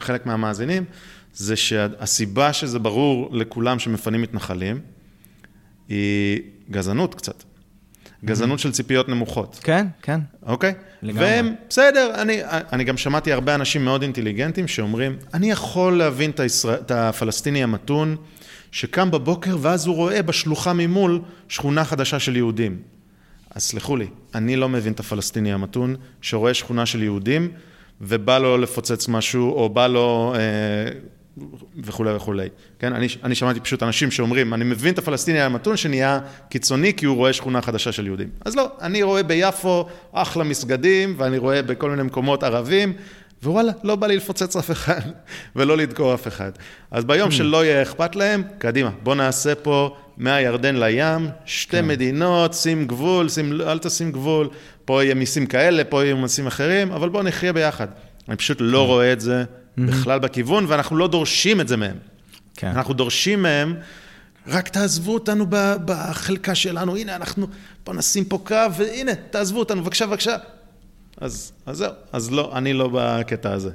[0.00, 0.84] חלק מהמאזינים,
[1.34, 4.80] זה שהסיבה שזה ברור לכולם שמפנים מתנחלים,
[5.88, 7.42] היא גזענות קצת.
[8.26, 9.60] גזענות של ציפיות נמוכות.
[9.62, 10.20] כן, כן.
[10.46, 10.74] אוקיי?
[11.02, 11.24] לגמרי.
[11.24, 16.40] והם, בסדר, אני, אני גם שמעתי הרבה אנשים מאוד אינטליגנטים שאומרים, אני יכול להבין את,
[16.40, 18.16] הישראל, את הפלסטיני המתון,
[18.70, 22.78] שקם בבוקר ואז הוא רואה בשלוחה ממול שכונה חדשה של יהודים.
[23.54, 27.48] אז סלחו לי, אני לא מבין את הפלסטיני המתון, שרואה שכונה של יהודים,
[28.00, 30.40] ובא לו לפוצץ משהו, או בא לו אה,
[31.84, 32.48] וכולי וכולי.
[32.78, 37.06] כן, אני, אני שמעתי פשוט אנשים שאומרים, אני מבין את הפלסטיני המתון שנהיה קיצוני כי
[37.06, 38.28] הוא רואה שכונה חדשה של יהודים.
[38.44, 42.92] אז לא, אני רואה ביפו אחלה מסגדים, ואני רואה בכל מיני מקומות ערבים,
[43.42, 45.00] ווואלה, לא בא לי לפוצץ אף אחד,
[45.56, 46.50] ולא לדקור אף אחד.
[46.90, 47.32] אז ביום hmm.
[47.32, 51.86] שלא יהיה אכפת להם, קדימה, בוא נעשה פה מהירדן לים, שתי כן.
[51.86, 54.48] מדינות, שים גבול, שים, אל תשים גבול,
[54.84, 57.86] פה יהיה מיסים כאלה, פה יהיו מיסים אחרים, אבל בוא נחיה ביחד.
[58.28, 58.84] אני פשוט לא כן.
[58.84, 59.44] רואה את זה
[59.78, 61.96] בכלל בכיוון, ואנחנו לא דורשים את זה מהם.
[62.54, 62.66] כן.
[62.66, 63.76] אנחנו דורשים מהם,
[64.46, 65.46] רק תעזבו אותנו
[65.84, 67.46] בחלקה שלנו, הנה, אנחנו,
[67.86, 70.36] בוא נשים פה קו, והנה, תעזבו אותנו, בבקשה, בבקשה.
[71.20, 73.70] אז, אז זהו, אז לא, אני לא בקטע הזה.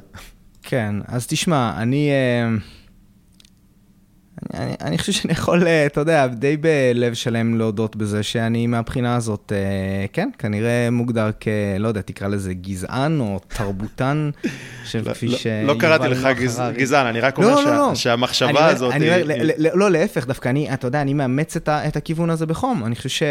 [0.64, 2.10] כן, אז תשמע, אני...
[2.10, 2.81] אה,
[4.54, 9.16] אני, אני חושב שאני יכול, אה, אתה יודע, די בלב שלם להודות בזה שאני מהבחינה
[9.16, 11.48] הזאת, אה, כן, כנראה מוגדר כ...
[11.80, 14.30] לא יודע, תקרא לזה גזען או תרבותן,
[14.86, 15.48] שכפי ש...
[15.48, 17.96] לא, לא קראתי לך גז, גזען, אני רק אומר לא, לא, שה, לא.
[17.96, 18.94] שהמחשבה הזאת...
[19.58, 22.86] לא, להפך, דווקא אני, אתה יודע, אני מאמץ את הכיוון הזה בחום.
[22.86, 23.28] אני חושב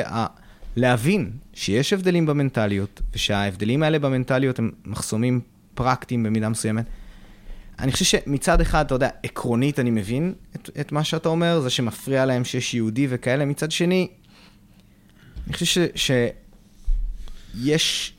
[0.76, 5.40] שלהבין שיש הבדלים במנטליות, ושההבדלים האלה במנטליות הם מחסומים
[5.74, 6.84] פרקטיים במידה מסוימת,
[7.80, 11.70] אני חושב שמצד אחד, אתה יודע, עקרונית אני מבין את, את מה שאתה אומר, זה
[11.70, 14.08] שמפריע להם שיש יהודי וכאלה, מצד שני,
[15.46, 18.14] אני חושב ש, שיש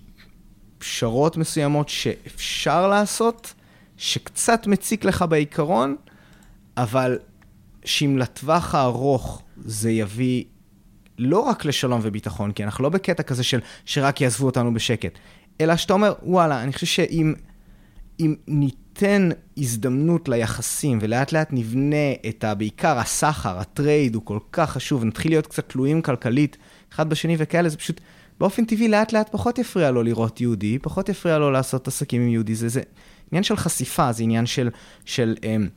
[0.78, 3.53] פשרות מסוימות שאפשר לעשות,
[3.97, 5.95] שקצת מציק לך בעיקרון,
[6.78, 7.20] אבל
[7.86, 10.43] שאם לטווח הארוך זה יביא
[11.18, 15.20] לא רק לשלום וביטחון, כי אנחנו לא בקטע כזה של שרק יעזבו אותנו בשקט,
[15.62, 17.34] אלא שאתה אומר, וואלה, אני חושב שאם
[18.20, 18.80] אם ניתן
[19.57, 22.55] הזדמנות ליחסים ולאט לאט נבנה את ה...
[22.55, 26.57] בעיקר הסחר, הטרייד הוא כל כך חשוב, נתחיל להיות קצת תלויים כלכלית
[26.93, 28.01] אחד בשני וכאלה, זה פשוט
[28.39, 32.27] באופן טבעי לאט לאט פחות יפריע לו לראות יהודי, פחות יפריע לו לעשות עסקים עם
[32.27, 32.81] יהודי, זה, זה
[33.31, 34.69] עניין של חשיפה, זה עניין של,
[35.05, 35.67] של אמ,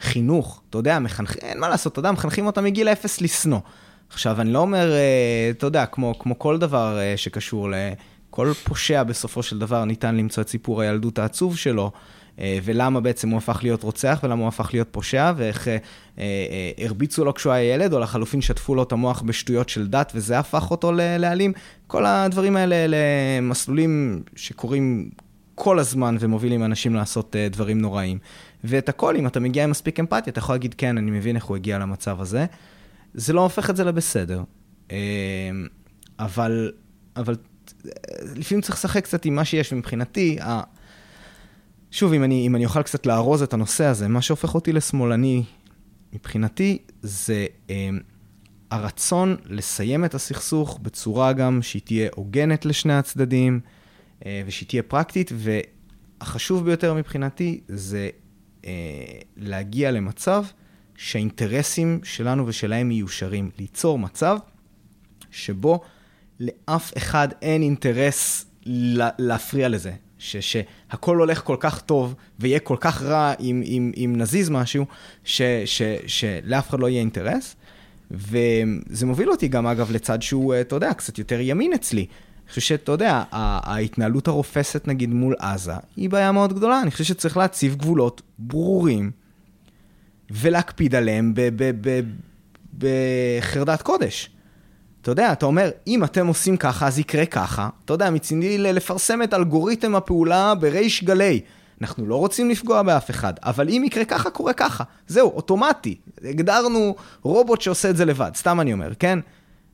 [0.00, 1.36] חינוך, אתה יודע, מחנך...
[1.36, 3.60] אין מה לעשות, אתה יודע, מחנכים אותם מגיל אפס לשנוא.
[4.10, 7.74] עכשיו, אני לא אומר, אה, אתה יודע, כמו, כמו כל דבר אה, שקשור ל...
[8.30, 11.92] כל פושע בסופו של דבר ניתן למצוא את סיפור הילדות העצוב שלו,
[12.38, 15.76] ולמה בעצם הוא הפך להיות רוצח, ולמה הוא הפך להיות פושע, ואיך אה,
[16.18, 20.12] אה, הרביצו לו כשהוא היה ילד, או לחלופין שטפו לו את המוח בשטויות של דת,
[20.14, 21.52] וזה הפך אותו לאלים.
[21.86, 22.96] כל הדברים האלה אלה
[23.42, 25.10] מסלולים שקורים
[25.54, 28.18] כל הזמן ומובילים אנשים לעשות דברים נוראים.
[28.64, 31.44] ואת הכל, אם אתה מגיע עם מספיק אמפתיה, אתה יכול להגיד, כן, אני מבין איך
[31.44, 32.46] הוא הגיע למצב הזה.
[33.14, 34.42] זה לא הופך את זה לבסדר.
[36.18, 36.72] אבל,
[37.16, 37.36] אבל
[38.36, 40.38] לפעמים צריך לשחק קצת עם מה שיש, ומבחינתי.
[41.92, 45.42] שוב, אם אני, אם אני אוכל קצת לארוז את הנושא הזה, מה שהופך אותי לשמאלני,
[46.12, 47.88] מבחינתי, זה אה,
[48.70, 53.60] הרצון לסיים את הסכסוך בצורה גם שהיא תהיה הוגנת לשני הצדדים,
[54.26, 58.08] אה, ושהיא תהיה פרקטית, והחשוב ביותר מבחינתי זה
[58.64, 58.70] אה,
[59.36, 60.44] להגיע למצב
[60.96, 63.50] שהאינטרסים שלנו ושלהם מיושרים.
[63.58, 64.36] ליצור מצב
[65.30, 65.80] שבו
[66.40, 68.46] לאף אחד אין אינטרס
[69.18, 69.92] להפריע לזה.
[70.22, 74.86] ש, שהכל הולך כל כך טוב ויהיה כל כך רע אם, אם, אם נזיז משהו,
[75.24, 77.56] ש, ש, שלאף אחד לא יהיה אינטרס.
[78.10, 82.00] וזה מוביל אותי גם, אגב, לצד שהוא, אתה יודע, קצת יותר ימין אצלי.
[82.00, 86.82] אני חושב שאתה יודע, ההתנהלות הרופסת, נגיד, מול עזה, היא בעיה מאוד גדולה.
[86.82, 89.10] אני חושב שצריך להציב גבולות ברורים
[90.30, 91.34] ולהקפיד עליהם
[92.78, 94.30] בחרדת קודש.
[95.02, 97.68] אתה יודע, אתה אומר, אם אתם עושים ככה, אז יקרה ככה.
[97.84, 101.40] אתה יודע, מצידי לפרסם את אלגוריתם הפעולה בריש גלי.
[101.80, 104.84] אנחנו לא רוצים לפגוע באף אחד, אבל אם יקרה ככה, קורה ככה.
[105.06, 105.96] זהו, אוטומטי.
[106.24, 109.18] הגדרנו רובוט שעושה את זה לבד, סתם אני אומר, כן?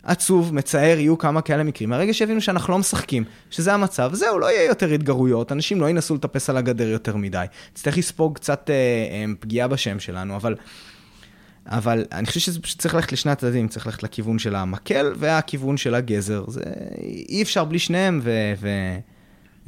[0.03, 1.91] עצוב, מצער, יהיו כמה כאלה מקרים.
[1.91, 6.15] מהרגע שהבינו שאנחנו לא משחקים, שזה המצב, זהו, לא יהיה יותר התגרויות, אנשים לא ינסו
[6.15, 7.45] לטפס על הגדר יותר מדי.
[7.73, 10.55] נצטרך לספוג קצת אה, אה, פגיעה בשם שלנו, אבל
[11.69, 15.77] אבל אני חושב שזה פשוט צריך ללכת לשני הצדדים, צריך ללכת לכיוון של המקל והכיוון
[15.77, 16.45] של הגזר.
[16.49, 16.63] זה
[17.29, 18.69] אי אפשר בלי שניהם, ו, ו,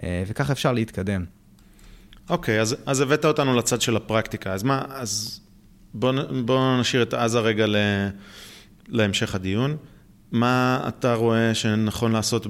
[0.03, 1.25] אה, וככה אפשר להתקדם.
[2.31, 4.53] אוקיי, okay, אז, אז הבאת אותנו לצד של הפרקטיקה.
[4.53, 5.41] אז מה, אז
[5.95, 7.77] בואו בוא נשאיר את עזה רגע ל,
[8.89, 9.77] להמשך הדיון.
[10.33, 12.47] מה אתה רואה שנכון לעשות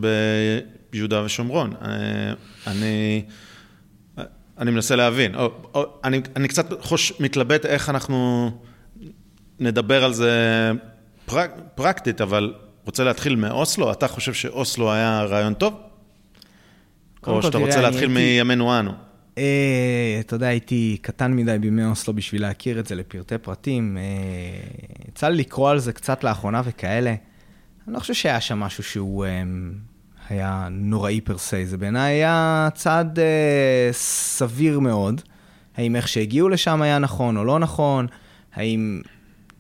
[0.93, 1.73] ביהודה ושומרון?
[1.83, 2.33] אה,
[2.67, 3.23] אני...
[4.59, 8.51] אני מנסה להבין, או, או, אני, אני קצת חוש, מתלבט איך אנחנו
[9.61, 10.33] נדבר על זה
[11.27, 12.55] פרק, פרקטית, אבל
[12.85, 13.93] רוצה להתחיל מאוסלו?
[13.93, 15.75] אתה חושב שאוסלו היה רעיון טוב?
[17.27, 18.91] או שאתה רוצה להתחיל מימינו אנו?
[19.39, 23.97] אה, אתה יודע, הייתי קטן מדי בימי אוסלו בשביל להכיר את זה לפרטי פרטים.
[23.97, 24.03] אה,
[25.09, 27.15] יצא לי לקרוא על זה קצת לאחרונה וכאלה.
[27.87, 29.43] אני לא חושב שהיה שם משהו שהוא אה,
[30.29, 31.67] היה נוראי פר סי.
[31.67, 33.19] זה בעיניי היה צעד
[33.93, 35.21] סביר מאוד.
[35.77, 38.07] האם איך שהגיעו לשם היה נכון או לא נכון?
[38.55, 39.01] האם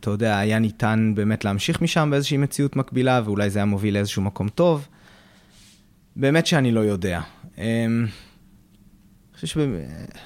[0.01, 4.23] אתה יודע, היה ניתן באמת להמשיך משם באיזושהי מציאות מקבילה, ואולי זה היה מוביל לאיזשהו
[4.23, 4.89] מקום טוב.
[6.17, 7.21] באמת שאני לא יודע.
[7.59, 8.07] אמ,
[9.35, 9.69] חושב שב...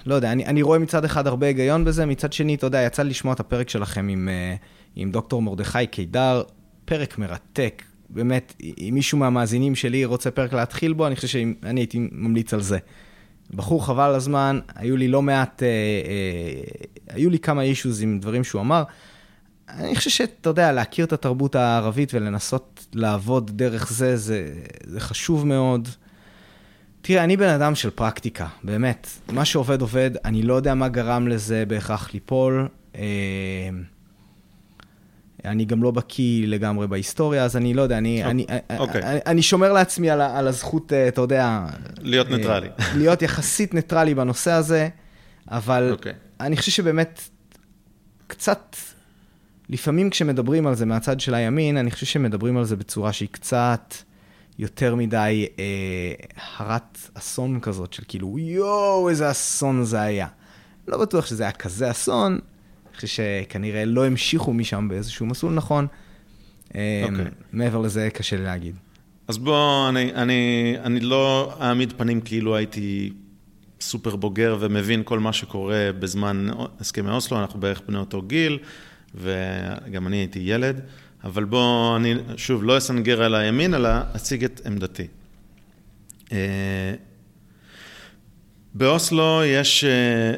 [0.06, 3.02] לא יודע, אני, אני רואה מצד אחד הרבה היגיון בזה, מצד שני, אתה יודע, יצא
[3.02, 4.54] לי לשמוע את הפרק שלכם עם, אה,
[4.96, 6.42] עם דוקטור מרדכי קידר,
[6.84, 7.82] פרק מרתק.
[8.10, 12.60] באמת, אם מישהו מהמאזינים שלי רוצה פרק להתחיל בו, אני חושב שאני הייתי ממליץ על
[12.60, 12.78] זה.
[13.54, 18.44] בחור חבל הזמן, היו לי לא מעט, אה, אה, היו לי כמה אישוז עם דברים
[18.44, 18.82] שהוא אמר.
[19.78, 24.52] אני חושב שאתה יודע, להכיר את התרבות הערבית ולנסות לעבוד דרך זה, זה,
[24.84, 25.88] זה חשוב מאוד.
[27.02, 29.08] תראה, אני בן אדם של פרקטיקה, באמת.
[29.32, 32.68] מה שעובד עובד, אני לא יודע מה גרם לזה בהכרח ליפול.
[32.96, 33.02] אה,
[35.44, 38.46] אני גם לא בקיא לגמרי בהיסטוריה, אז אני לא יודע, אני, אני,
[38.78, 39.02] אוקיי.
[39.02, 41.66] אני, אני שומר לעצמי על, על הזכות, אה, אתה יודע...
[42.00, 42.68] להיות אה, ניטרלי.
[42.96, 44.88] להיות יחסית ניטרלי בנושא הזה,
[45.50, 46.12] אבל אוקיי.
[46.40, 47.20] אני חושב שבאמת
[48.26, 48.76] קצת,
[49.68, 53.94] לפעמים כשמדברים על זה מהצד של הימין, אני חושב שמדברים על זה בצורה שהיא קצת
[54.58, 55.64] יותר מדי אה,
[56.58, 60.26] הרת אסון כזאת, של כאילו, יואו, איזה אסון זה היה.
[60.88, 65.86] לא בטוח שזה היה כזה אסון, אני חושב שכנראה לא המשיכו משם באיזשהו מסלול נכון.
[66.74, 67.24] אה, אוקיי.
[67.52, 68.76] מעבר לזה, קשה לי להגיד.
[69.28, 73.12] אז בוא, אני, אני, אני לא אעמיד פנים כאילו הייתי
[73.80, 76.46] סופר בוגר ומבין כל מה שקורה בזמן
[76.80, 78.58] הסכמי אוסלו, אנחנו בערך בני אותו גיל,
[79.14, 80.80] וגם אני הייתי ילד,
[81.24, 85.06] אבל בוא, אני שוב לא אסנגר על הימין, אלא אציג את עמדתי.
[86.32, 86.94] אה,
[88.74, 90.34] באוסלו יש, אה,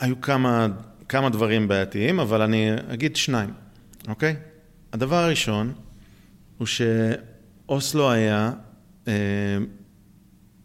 [0.00, 0.66] היו כמה,
[1.08, 3.50] כמה דברים בעייתיים, אבל אני אגיד שניים,
[4.08, 4.36] אוקיי?
[4.92, 5.72] הדבר הראשון
[6.58, 8.52] הוא שאוסלו היה
[9.08, 9.12] אה,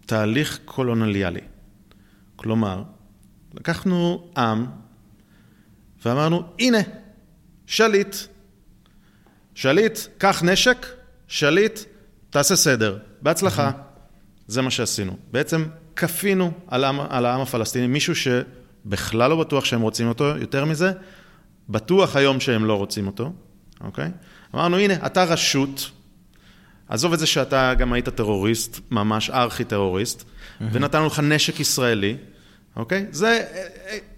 [0.06, 1.42] תהליך קולונליאלי.
[2.36, 2.84] כלומר,
[3.54, 4.66] לקחנו עם
[6.06, 6.78] ואמרנו, הנה,
[7.68, 8.16] שליט.
[9.56, 10.86] שליט, קח נשק,
[11.28, 11.80] שליט,
[12.30, 12.98] תעשה סדר.
[13.22, 13.72] בהצלחה.
[14.48, 15.18] זה מה שעשינו.
[15.32, 20.66] בעצם כפינו על העם, על העם הפלסטיני, מישהו שבכלל לא בטוח שהם רוצים אותו, יותר
[20.66, 20.92] מזה,
[21.70, 23.34] בטוח היום שהם לא רוצים אותו,
[23.82, 24.12] אוקיי?
[24.56, 25.92] אמרנו, הנה, אתה רשות,
[26.90, 30.24] עזוב את זה שאתה גם היית טרוריסט, ממש ארכי-טרוריסט,
[30.72, 32.18] ונתנו לך נשק ישראלי,
[32.76, 33.06] אוקיי?
[33.12, 33.44] זה,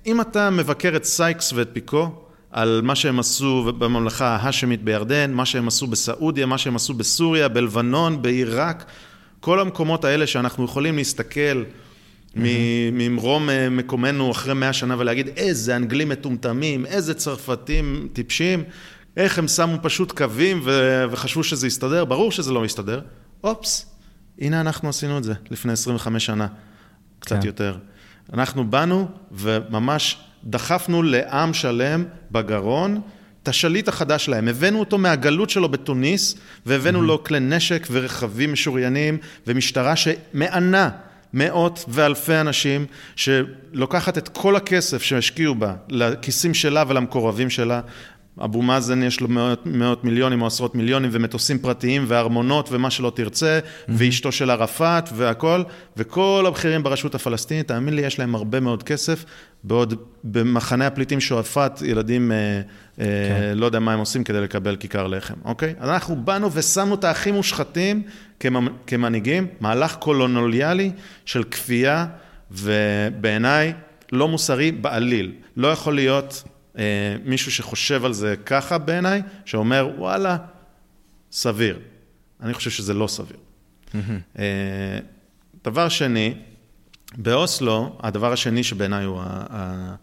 [0.06, 2.26] אם אתה מבקר את סייקס ואת פיקו,
[2.58, 7.47] על מה שהם עשו בממלכה ההאשמית בירדן, מה שהם עשו בסעודיה, מה שהם עשו בסוריה,
[7.47, 8.86] בלבנון, בעיראק,
[9.39, 11.64] כל המקומות האלה שאנחנו יכולים להסתכל
[12.36, 18.64] ממרום אה, מקומנו אחרי מאה שנה ולהגיד איזה אנגלים מטומטמים, איזה צרפתים טיפשים,
[19.18, 23.01] איך הם שמו פשוט קווים ו- וחשבו שזה יסתדר, ברור שזה לא מסתדר.
[23.43, 23.95] אופס,
[24.39, 26.47] הנה אנחנו עשינו את זה לפני 25 שנה,
[27.20, 27.47] קצת כן.
[27.47, 27.78] יותר.
[28.34, 30.18] אנחנו באנו וממש
[30.48, 33.02] דחפנו לעם שלם בגרון
[33.43, 34.48] את השליט החדש שלהם.
[34.48, 36.36] הבאנו אותו מהגלות שלו בתוניס,
[36.66, 39.18] והבאנו לו כלי נשק ורכבים משוריינים
[39.48, 40.89] ומשטרה שמענה
[41.34, 42.86] מאות ואלפי אנשים,
[43.16, 47.82] שלוקחת את כל הכסף שהשקיעו בה לכיסים שלה ולמקורבים שלה.
[48.43, 53.11] אבו מאזן יש לו מאות, מאות מיליונים או עשרות מיליונים ומטוסים פרטיים וארמונות ומה שלא
[53.15, 53.91] תרצה, mm-hmm.
[53.97, 55.63] ואשתו של ערפאת והכל,
[55.97, 59.25] וכל הבכירים ברשות הפלסטינית, תאמין לי, יש להם הרבה מאוד כסף,
[59.63, 62.61] בעוד במחנה הפליטים שועפאט, ילדים, אה,
[62.99, 65.73] אה, לא יודע מה הם עושים כדי לקבל כיכר לחם, אוקיי?
[65.79, 68.01] אז אנחנו באנו ושמנו את האחים מושחתים
[68.39, 70.91] כמ- כמנהיגים, מהלך קולונוליאלי
[71.25, 72.05] של כפייה,
[72.51, 73.73] ובעיניי
[74.11, 75.31] לא מוסרי בעליל.
[75.57, 76.43] לא יכול להיות...
[76.78, 76.84] אה,
[77.25, 80.38] מישהו שחושב על זה ככה בעיניי, שאומר, וואלה,
[81.32, 81.80] סביר.
[82.41, 83.38] אני חושב שזה לא סביר.
[84.39, 84.99] אה,
[85.63, 86.34] דבר שני,
[87.17, 89.95] באוסלו, הדבר השני שבעיניי הוא ה- ה-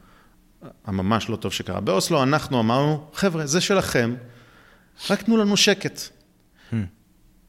[0.85, 4.15] הממש לא טוב שקרה, באוסלו אנחנו אמרנו, חבר'ה, זה שלכם,
[5.11, 6.01] רק תנו לנו שקט.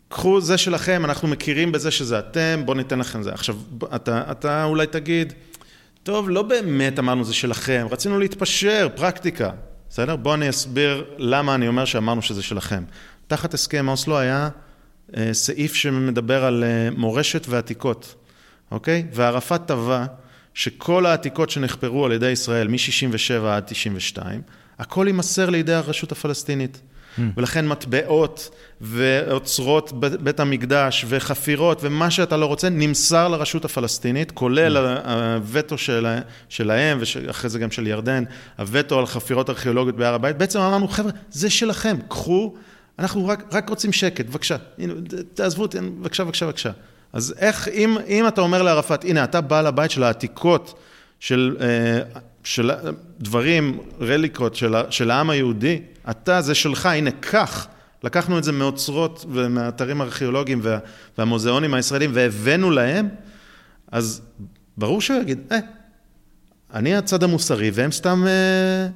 [0.09, 3.34] קחו זה שלכם, אנחנו מכירים בזה שזה אתם, בואו ניתן לכם זה.
[3.34, 3.57] עכשיו,
[3.95, 5.34] אתה, אתה אולי תגיד,
[6.06, 9.49] טוב, לא באמת אמרנו זה שלכם, רצינו להתפשר, פרקטיקה.
[9.89, 10.16] בסדר?
[10.16, 12.84] בואו אני אסביר למה אני אומר שאמרנו שזה שלכם.
[13.28, 14.49] תחת הסכם אוסלו היה
[15.18, 18.16] אה, סעיף שמדבר על אה, מורשת ועתיקות,
[18.72, 19.06] אוקיי?
[19.14, 20.06] וערפאת טבע
[20.53, 24.41] שכל העתיקות שנחפרו על ידי ישראל מ-67 עד 92,
[24.80, 26.82] הכל יימסר לידי הרשות הפלסטינית.
[27.38, 28.49] ולכן מטבעות
[28.82, 29.93] ואוצרות
[30.24, 37.49] בית המקדש וחפירות ומה שאתה לא רוצה נמסר לרשות הפלסטינית, כולל הווטו שלה, שלהם ואחרי
[37.49, 38.24] זה גם של ירדן,
[38.57, 40.38] הווטו על חפירות ארכיאולוגיות בהר הבית.
[40.38, 42.53] בעצם אמרנו, חבר'ה, זה שלכם, קחו,
[42.99, 44.93] אנחנו רק, רק רוצים שקט, בבקשה, הנה,
[45.34, 46.72] תעזבו אותי, בבקשה, בבקשה, בבקשה.
[47.13, 50.80] אז איך, אם, אם אתה אומר לערפאת, הנה, אתה בעל הבית של העתיקות,
[51.20, 52.72] של, אה, של
[53.20, 57.68] דברים, רליקות של, של העם היהודי, אתה, זה שלך, הנה, קח.
[58.03, 60.78] לקחנו את זה מאוצרות ומהאתרים הארכיאולוגיים וה,
[61.18, 63.10] והמוזיאונים הישראלים והבאנו להם,
[63.91, 64.22] אז
[64.78, 65.58] ברור שהוא יגיד, אה,
[66.74, 68.88] אני הצד המוסרי והם סתם, אה,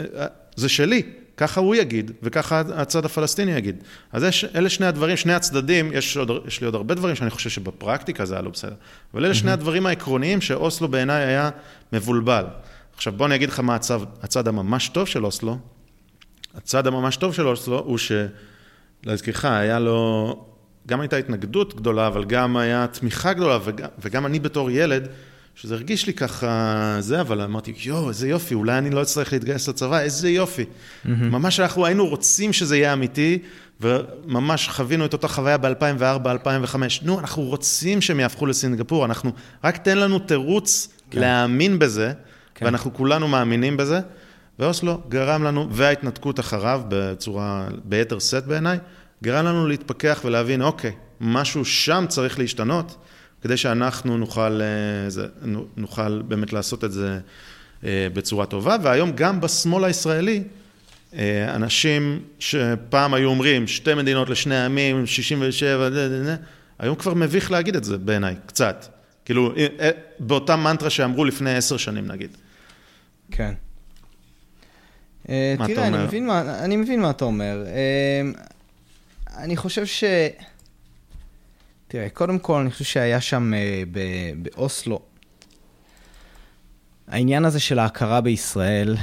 [0.00, 0.26] אה,
[0.56, 1.02] זה שלי.
[1.36, 3.84] ככה הוא יגיד, וככה הצד הפלסטיני יגיד.
[4.12, 7.30] אז יש, אלה שני הדברים, שני הצדדים, יש, עוד, יש לי עוד הרבה דברים שאני
[7.30, 8.74] חושב שבפרקטיקה זה היה לא בסדר,
[9.14, 11.50] אבל אלה שני הדברים העקרוניים שאוסלו בעיניי היה
[11.92, 12.44] מבולבל.
[12.94, 15.58] עכשיו בוא אני אגיד לך מה הצד, הצד הממש טוב של אוסלו.
[16.54, 20.44] הצד הממש טוב של אוסלו הוא שלהזכירך, היה לו,
[20.86, 25.08] גם הייתה התנגדות גדולה, אבל גם היה תמיכה גדולה, וגם, וגם אני בתור ילד,
[25.54, 29.68] שזה הרגיש לי ככה זה, אבל אמרתי, יואו, איזה יופי, אולי אני לא אצטרך להתגייס
[29.68, 30.62] לצבא, איזה יופי.
[30.62, 31.08] Mm-hmm.
[31.08, 33.38] ממש אנחנו היינו רוצים שזה יהיה אמיתי,
[33.80, 37.02] וממש חווינו את אותה חוויה ב-2004, 2005.
[37.02, 39.32] נו, אנחנו רוצים שהם יהפכו לסינגפור, אנחנו,
[39.64, 41.20] רק תן לנו תירוץ כן.
[41.20, 42.12] להאמין בזה,
[42.54, 42.64] כן.
[42.64, 44.00] ואנחנו כולנו מאמינים בזה.
[44.58, 48.78] ואוסלו גרם לנו, וההתנתקות אחריו בצורה, ביתר שאת בעיניי,
[49.22, 52.96] גרם לנו להתפכח ולהבין, אוקיי, משהו שם צריך להשתנות,
[53.42, 55.24] כדי שאנחנו נוכל, אה,
[55.76, 57.18] נוכל באמת לעשות את זה
[57.84, 58.76] אה, בצורה טובה.
[58.82, 60.42] והיום גם בשמאל הישראלי,
[61.14, 65.88] אה, אנשים שפעם היו אומרים, שתי מדינות לשני עמים, 67,
[66.78, 68.86] היום כבר מביך להגיד את זה בעיניי, קצת.
[69.24, 69.54] כאילו,
[70.18, 72.36] באותה מנטרה שאמרו לפני עשר שנים נגיד.
[73.30, 73.52] כן.
[75.26, 77.64] תראה, אני מבין, מה, אני מבין מה אתה אומר.
[79.36, 80.04] אני חושב ש...
[81.88, 83.82] תראה, קודם כל, אני חושב שהיה שם אה,
[84.42, 85.00] באוסלו,
[87.08, 88.96] העניין הזה של ההכרה בישראל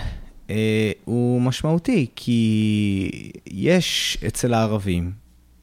[0.50, 5.12] אה, הוא משמעותי, כי יש אצל הערבים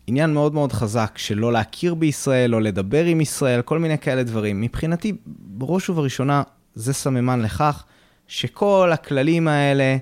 [0.07, 4.23] עניין מאוד מאוד חזק של לא להכיר בישראל, לא לדבר עם ישראל, כל מיני כאלה
[4.23, 4.61] דברים.
[4.61, 6.43] מבחינתי, בראש ובראשונה,
[6.75, 7.85] זה סממן לכך
[8.29, 9.97] שכל הכללים האלה,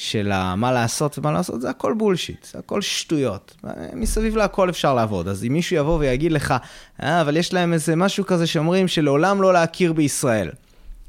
[0.00, 3.56] של מה לעשות ומה לעשות, זה הכל בולשיט, זה הכל שטויות.
[3.94, 5.28] מסביב להכל אפשר לעבוד.
[5.28, 6.54] אז אם מישהו יבוא ויגיד לך,
[7.02, 10.50] אה, אבל יש להם איזה משהו כזה שאומרים שלעולם לא להכיר בישראל.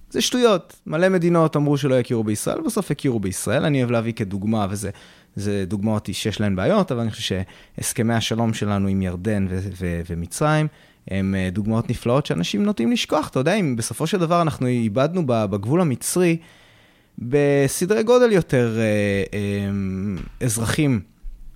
[0.09, 0.75] זה שטויות.
[0.87, 3.65] מלא מדינות אמרו שלא יכירו בישראל, בסוף הכירו בישראל.
[3.65, 4.89] אני אוהב להביא כדוגמה, וזה
[5.35, 7.35] זה דוגמאות שיש להן בעיות, אבל אני חושב
[7.77, 10.67] שהסכמי השלום שלנו עם ירדן ו- ו- ומצרים,
[11.07, 13.27] הם אה, דוגמאות נפלאות שאנשים נוטים לשכוח.
[13.27, 16.37] אתה יודע, אם בסופו של דבר אנחנו איבדנו בגבול המצרי,
[17.20, 18.84] בסדרי גודל יותר אה,
[19.34, 21.01] אה, אזרחים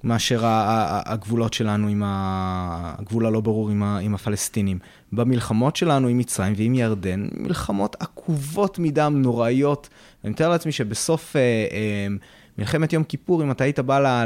[0.06, 4.80] מאשר הגבולות שלנו עם הגבול הלא ברור עם, הפלסטינים.
[5.12, 9.90] במלחמות שלנו עם מצרים ועם ירדן, מלחמות עקובות מדם, נוראיות.
[10.24, 12.08] אני מתאר לעצמי שבסוף אה,
[12.58, 14.26] מלחמת יום כיפור, אם אתה היית בא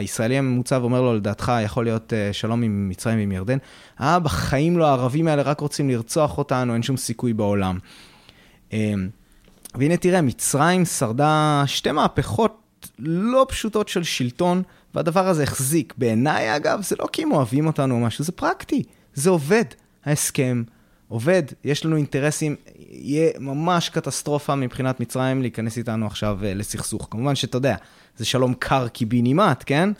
[0.00, 3.58] לישראלי הממוצע ואומר לו, לדעתך יכול להיות שלום עם מצרים ועם ירדן,
[4.00, 7.78] אה, בחיים לא, הערבים האלה רק רוצים לרצוח אותנו, אין שום סיכוי בעולם.
[9.74, 14.62] והנה תראה, מצרים שרדה שתי מהפכות לא פשוטות של שלטון,
[14.94, 15.94] והדבר הזה החזיק.
[15.98, 18.82] בעיניי, אגב, זה לא כי הם אוהבים אותנו או משהו, זה פרקטי,
[19.14, 19.64] זה עובד.
[20.04, 20.62] ההסכם
[21.08, 27.08] עובד, יש לנו אינטרסים, יהיה ממש קטסטרופה מבחינת מצרים להיכנס איתנו עכשיו אה, לסכסוך.
[27.10, 27.76] כמובן שאתה יודע,
[28.16, 29.90] זה שלום קר קיבינימט, כן?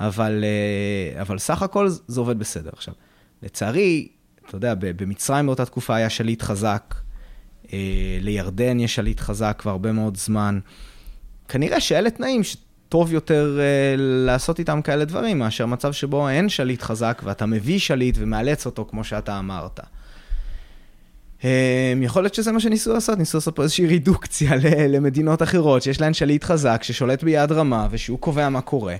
[0.00, 2.70] אבל, אה, אבל סך הכל זה עובד בסדר.
[2.72, 2.94] עכשיו,
[3.42, 4.08] לצערי,
[4.48, 6.94] אתה יודע, במצרים באותה תקופה היה שליט חזק,
[8.20, 10.58] לירדן יש שליט חזק כבר הרבה מאוד זמן.
[11.48, 16.82] כנראה שאלה תנאים שטוב יותר אה, לעשות איתם כאלה דברים, מאשר מצב שבו אין שליט
[16.82, 19.80] חזק ואתה מביא שליט ומאלץ אותו כמו שאתה אמרת.
[21.44, 24.50] אה, יכול להיות שזה מה שניסו לעשות, ניסו לעשות פה איזושהי רידוקציה
[24.88, 28.96] למדינות אחרות, שיש להן שליט חזק, ששולט ביד רמה, ושהוא קובע מה קורה.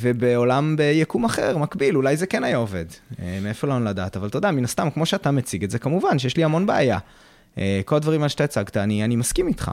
[0.00, 2.84] ובעולם ביקום אחר, מקביל, אולי זה כן היה עובד.
[3.42, 6.36] מאיפה לנו לדעת, אבל אתה יודע, מן הסתם, כמו שאתה מציג את זה, כמובן שיש
[6.36, 6.98] לי המון בעיה.
[7.58, 9.70] אה, כל הדברים האלה שאתה הצגת, אני, אני מסכים איתך.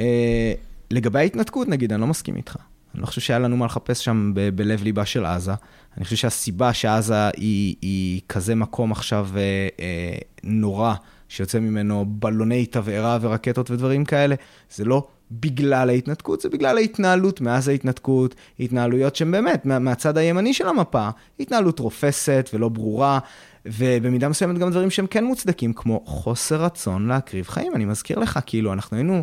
[0.00, 0.52] אה,
[0.90, 2.56] לגבי ההתנתקות, נגיד, אני לא מסכים איתך.
[2.94, 5.52] אני לא חושב שהיה לנו מה לחפש שם ב- בלב ליבה של עזה.
[5.96, 9.40] אני חושב שהסיבה שעזה היא, היא כזה מקום עכשיו אה,
[9.80, 10.94] אה, נורא,
[11.28, 14.34] שיוצא ממנו בלוני תבערה ורקטות ודברים כאלה,
[14.74, 20.54] זה לא בגלל ההתנתקות, זה בגלל ההתנהלות מאז ההתנתקות, התנהלויות שהן באמת, מה, מהצד הימני
[20.54, 21.08] של המפה,
[21.40, 23.18] התנהלות רופסת ולא ברורה,
[23.66, 27.74] ובמידה מסוימת גם דברים שהם כן מוצדקים, כמו חוסר רצון להקריב חיים.
[27.74, 29.22] אני מזכיר לך, כאילו, אנחנו היינו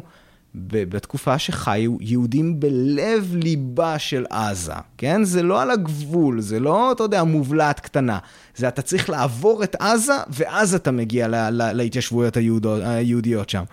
[0.56, 5.24] בתקופה שחיו יהודים בלב ליבה של עזה, כן?
[5.24, 8.20] זה לא על הגבול, זה לא, אתה יודע, מובלעת קטנה.
[8.56, 13.64] זה אתה צריך לעבור את עזה, ואז אתה מגיע לה, לה, להתיישבויות היהודות, היהודיות שם.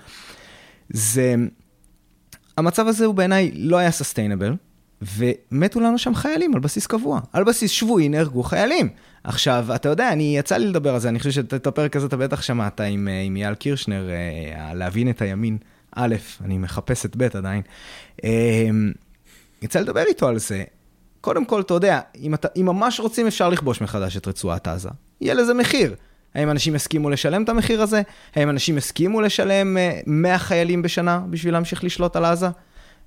[0.90, 1.34] זה...
[2.56, 4.54] המצב הזה הוא בעיניי לא היה סוסטיינבל,
[5.02, 7.20] ומתו לנו שם חיילים על בסיס קבוע.
[7.32, 8.88] על בסיס שבועי נהרגו חיילים.
[9.24, 12.16] עכשיו, אתה יודע, אני, יצא לי לדבר על זה, אני חושב שאת הפרק הזה אתה
[12.16, 15.58] בטח שמעת עם, אה, אייל קירשנר, אה, להבין את הימין.
[15.96, 17.62] א', אני מחפש את ב' עדיין.
[18.24, 18.68] אה,
[19.62, 20.64] יצא לדבר איתו על זה.
[21.20, 24.88] קודם כל, אתה יודע, אם, אתה, אם ממש רוצים, אפשר לכבוש מחדש את רצועת עזה.
[25.20, 25.94] יהיה לזה מחיר.
[26.34, 28.02] האם אנשים יסכימו לשלם את המחיר הזה?
[28.34, 29.76] האם אנשים יסכימו לשלם
[30.06, 32.48] 100 חיילים בשנה בשביל להמשיך לשלוט על עזה?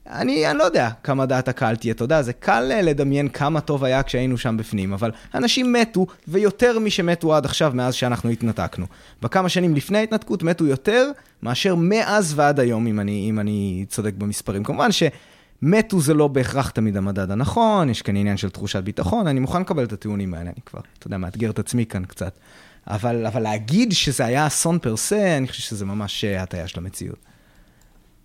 [0.10, 3.62] אני, אני לא יודע כמה דעת הקהל תהיה, אתה יודע, זה קל אה, לדמיין כמה
[3.62, 8.86] טוב היה כשהיינו שם בפנים, אבל אנשים מתו, ויותר משמתו עד עכשיו מאז שאנחנו התנתקנו.
[9.22, 11.12] בכמה שנים לפני ההתנתקות מתו יותר
[11.44, 14.64] מאשר מאז ועד היום, אם אני, אם אני צודק במספרים.
[14.64, 19.40] כמובן שמתו זה לא בהכרח תמיד המדד הנכון, יש כאן עניין של תחושת ביטחון, אני
[19.40, 22.38] מוכן לקבל את הטיעונים האלה, אני כבר, אתה יודע, מאתגר את עצמי כאן קצת.
[22.88, 26.80] אבל, אבל להגיד שזה היה אסון פר סה, אני חושב שזה ממש אה, הטעיה של
[26.80, 27.31] המציאות.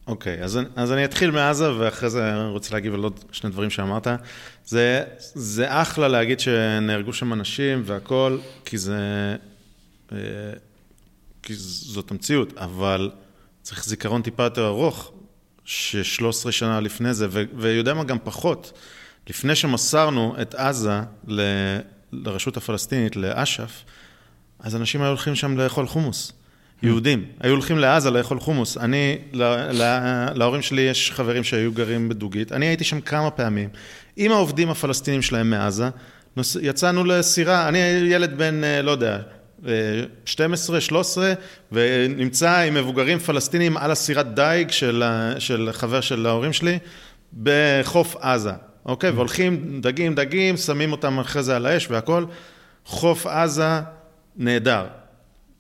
[0.07, 3.51] אוקיי, okay, אז, אז אני אתחיל מעזה, ואחרי זה אני רוצה להגיב על עוד שני
[3.51, 4.07] דברים שאמרת.
[4.65, 5.05] זה,
[5.35, 8.97] זה אחלה להגיד שנהרגו שם אנשים והכול, כי זה...
[10.13, 10.19] אה,
[11.43, 13.11] כי זאת המציאות, אבל
[13.63, 15.13] צריך זיכרון טיפה יותר ארוך,
[15.65, 17.27] ש-13 שנה לפני זה,
[17.57, 18.79] ויודע מה, גם פחות.
[19.29, 21.79] לפני שמסרנו את עזה ל-
[22.13, 23.85] לרשות הפלסטינית, לאש"ף,
[24.59, 26.33] אז אנשים היו הולכים שם לאכול חומוס.
[26.83, 28.79] יהודים, היו הולכים לעזה לאכול חומוס.
[28.79, 33.69] אני, לה, לה, להורים שלי יש חברים שהיו גרים בדוגית, אני הייתי שם כמה פעמים,
[34.17, 35.89] עם העובדים הפלסטינים שלהם מעזה,
[36.37, 39.19] נוס, יצאנו לסירה, אני ילד בן, אה, לא יודע,
[40.25, 41.33] 12, 13,
[41.73, 45.03] ונמצא עם מבוגרים פלסטינים על הסירת דייג של,
[45.39, 46.79] של חבר של ההורים שלי
[47.43, 48.53] בחוף עזה,
[48.87, 49.11] אוקיי?
[49.11, 52.25] והולכים דגים, דגים, שמים אותם אחרי זה על האש והכל.
[52.85, 53.81] חוף עזה
[54.37, 54.85] נהדר.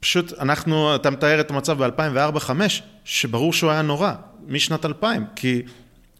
[0.06, 2.50] פשוט אנחנו, אתה מתאר את המצב ב-2004-2005,
[3.04, 4.12] שברור שהוא היה נורא,
[4.48, 5.62] משנת 2000, כי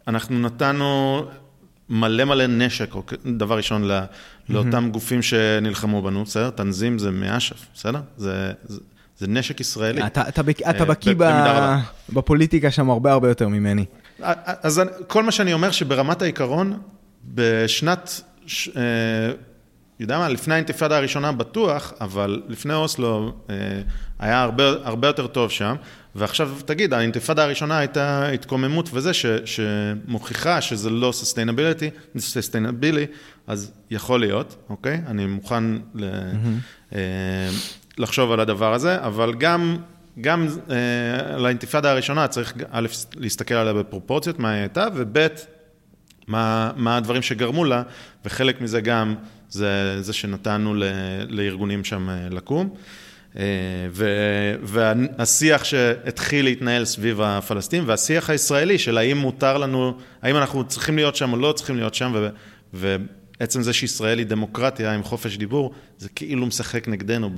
[0.09, 1.23] אנחנו נתנו
[1.89, 2.95] מלא מלא נשק,
[3.39, 3.91] דבר ראשון,
[4.49, 6.51] לאותם גופים שנלחמו בנו, בסדר?
[6.51, 8.01] תנזים זה מאש"ף, בסדר?
[8.17, 8.81] זה, זה,
[9.19, 10.07] זה נשק ישראלי.
[10.07, 11.15] אתה, אתה, אתה אה, בקיא
[12.09, 13.85] בפוליטיקה שם הרבה הרבה יותר ממני.
[14.23, 16.79] אז כל מה שאני אומר שברמת העיקרון,
[17.25, 18.21] בשנת,
[18.77, 18.83] אה,
[20.01, 23.55] יודע מה, לפני האינתיפאדה הראשונה בטוח, אבל לפני אוסלו אה,
[24.19, 25.77] היה הרבה, הרבה יותר טוב שם.
[26.15, 33.07] ועכשיו תגיד, האינתיפאדה הראשונה הייתה התקוממות וזה, ש, שמוכיחה שזה לא sustainability, sustainabili,
[33.47, 35.01] אז יכול להיות, אוקיי?
[35.07, 36.97] אני מוכן ל, mm-hmm.
[37.99, 39.77] לחשוב על הדבר הזה, אבל גם,
[40.21, 42.87] גם אה, לאינתיפאדה הראשונה צריך א',
[43.17, 45.27] להסתכל עליה בפרופורציות, מה היא הייתה, וב',
[46.27, 47.83] מה, מה הדברים שגרמו לה,
[48.25, 49.15] וחלק מזה גם
[49.51, 50.83] זה, זה שנתנו ל,
[51.29, 52.71] לארגונים שם אה, לקום.
[53.39, 53.43] אה,
[54.63, 59.93] והשיח שהתחיל להתנהל סביב הפלסטינים, והשיח הישראלי של האם מותר לנו,
[60.23, 62.29] האם אנחנו צריכים להיות שם או לא צריכים להיות שם,
[62.73, 67.31] ועצם זה שישראל היא דמוקרטיה עם חופש דיבור, זה כאילו משחק נגדנו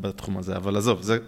[0.00, 1.18] בתחום הזה, אבל עזוב, זה...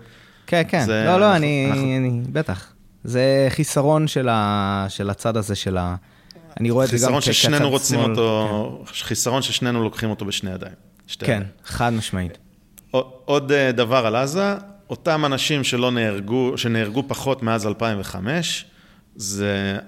[0.46, 1.96] כן, כן, זה, לא, לא, אנחנו, אני, אנחנו...
[1.96, 2.72] אני, בטח.
[3.04, 5.96] זה חיסרון של, ה, של הצד הזה של ה...
[6.61, 7.32] אני רואה את זה גם כצד שמאל.
[7.32, 8.92] חיסרון ששנינו רוצים אותו, כן.
[8.92, 10.74] חיסרון ששנינו לוקחים אותו בשני ידיים.
[11.18, 12.38] כן, חד משמעית.
[13.24, 14.55] עוד אה, דבר על עזה,
[14.90, 18.64] אותם אנשים שלא נהרגו, שנהרגו פחות מאז 2005,
[19.16, 19.78] זה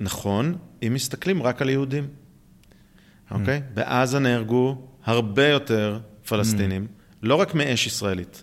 [0.00, 0.56] נכון,
[0.86, 2.08] אם מסתכלים רק על יהודים,
[3.30, 3.58] אוקיי?
[3.58, 3.74] Mm.
[3.74, 5.98] בעזה נהרגו הרבה יותר
[6.28, 7.16] פלסטינים, mm.
[7.22, 8.42] לא רק מאש ישראלית.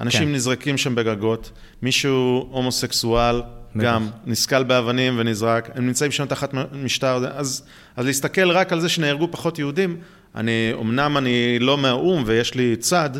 [0.00, 0.34] אנשים כן.
[0.34, 1.52] נזרקים שם בגגות,
[1.82, 3.42] מישהו הומוסקסואל,
[3.78, 7.62] גם נסקל באבנים ונזרק, הם נמצאים שם תחת משטר, אז,
[7.96, 9.96] אז להסתכל רק על זה שנהרגו פחות יהודים,
[10.34, 13.10] אני, אמנם אני לא מהאו"ם ויש לי צד,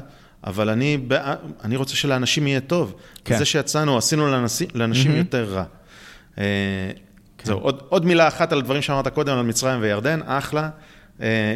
[0.44, 0.98] אבל אני,
[1.64, 2.94] אני רוצה שלאנשים יהיה טוב.
[3.24, 3.38] כן.
[3.38, 5.18] זה שיצאנו, עשינו לאנשים, לאנשים mm-hmm.
[5.18, 5.64] יותר רע.
[6.38, 6.44] אה,
[7.38, 7.46] כן.
[7.46, 10.68] זהו, עוד, עוד מילה אחת על הדברים שאמרת קודם, על מצרים וירדן, אחלה.
[11.20, 11.54] אה,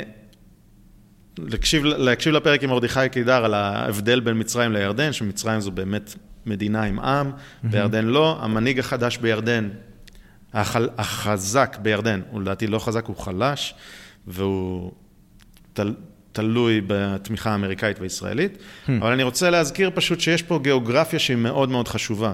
[1.39, 6.15] להקשיב, להקשיב לפרק עם מרדכי קידר על ההבדל בין מצרים לירדן, שמצרים זו באמת
[6.51, 7.31] מדינה עם עם.
[7.63, 8.39] בירדן לא.
[8.41, 9.69] המנהיג החדש בירדן,
[10.53, 13.75] החל, החזק בירדן, הוא לדעתי לא חזק, הוא חלש,
[14.27, 14.93] והוא
[15.73, 15.95] תל,
[16.33, 18.59] תלוי בתמיכה האמריקאית והישראלית.
[18.89, 22.33] אבל אני רוצה להזכיר פשוט שיש פה גיאוגרפיה שהיא מאוד מאוד חשובה.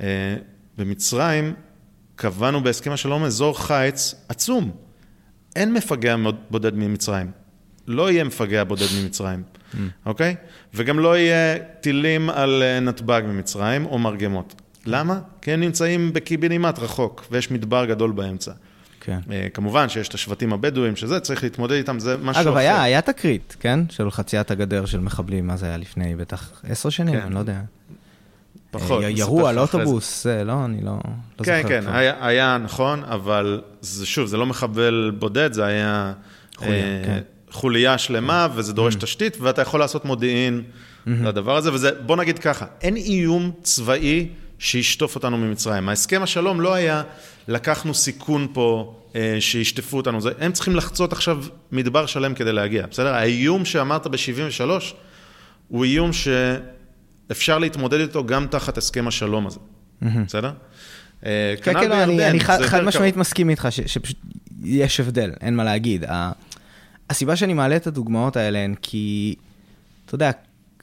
[0.00, 0.36] אה,
[0.78, 1.54] במצרים
[2.16, 4.70] קבענו בהסכם השלום אזור חיץ עצום.
[5.56, 6.16] אין מפגע
[6.50, 7.30] בודד ממצרים.
[7.86, 9.42] לא יהיה מפגע בודד ממצרים.
[10.06, 10.36] אוקיי?
[10.74, 14.54] וגם לא יהיה טילים על אה, נתב"ג ממצרים או מרגמות.
[14.86, 15.18] למה?
[15.42, 18.52] כי הם נמצאים בקיבינימט רחוק, ויש מדבר גדול באמצע.
[19.00, 19.18] כן.
[19.32, 22.50] אה, כמובן שיש את השבטים הבדואים, שזה, צריך להתמודד איתם, זה משהו אגב, אחר.
[22.50, 23.80] אגב, היה, היה תקרית, כן?
[23.90, 27.20] של חציית הגדר של מחבלים, מה זה היה לפני בטח עשר שנים, כן.
[27.20, 27.60] אני לא יודע.
[28.70, 29.02] פחות.
[29.02, 31.68] אה, ירו על אוטובוס, זה, לא, אני לא, לא כן, זוכר.
[31.68, 36.12] כן, כן, היה, היה נכון, אבל זה, שוב, זה לא מחבל בודד, זה היה
[36.56, 37.20] חוליה, אה, כן.
[37.50, 39.00] חוליה שלמה, וזה דורש mm.
[39.00, 41.10] תשתית, ואתה יכול לעשות מודיעין mm-hmm.
[41.10, 44.28] לדבר הזה, וזה, בוא נגיד ככה, אין איום צבאי
[44.58, 45.88] שישטוף אותנו ממצרים.
[45.88, 47.02] ההסכם השלום לא היה,
[47.48, 52.86] לקחנו סיכון פה אה, שישטפו אותנו, זה, הם צריכים לחצות עכשיו מדבר שלם כדי להגיע,
[52.86, 53.14] בסדר?
[53.14, 54.70] האיום שאמרת ב-73
[55.68, 59.58] הוא איום שאפשר להתמודד איתו גם תחת הסכם השלום הזה,
[60.02, 60.52] בסדר?
[61.26, 64.16] אה, כן, כן, לא, אני חד משמעית מסכים איתך שפשוט
[64.64, 66.04] יש הבדל, אין מה להגיד.
[67.10, 69.34] הסיבה שאני מעלה את הדוגמאות האלה הן כי,
[70.06, 70.30] אתה יודע,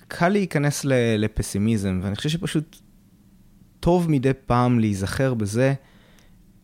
[0.08, 0.86] קל להיכנס
[1.18, 2.78] לפסימיזם, ואני חושב שפשוט
[3.80, 5.74] טוב מדי פעם להיזכר בזה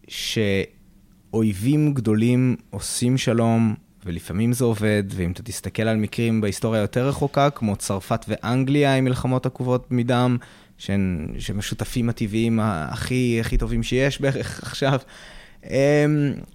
[0.07, 7.49] שאויבים גדולים עושים שלום ולפעמים זה עובד, ואם אתה תסתכל על מקרים בהיסטוריה יותר רחוקה,
[7.49, 10.37] כמו צרפת ואנגליה עם מלחמות עקובות מדם,
[10.77, 14.99] שהם השותפים הטבעיים הכי, הכי טובים שיש בערך עכשיו,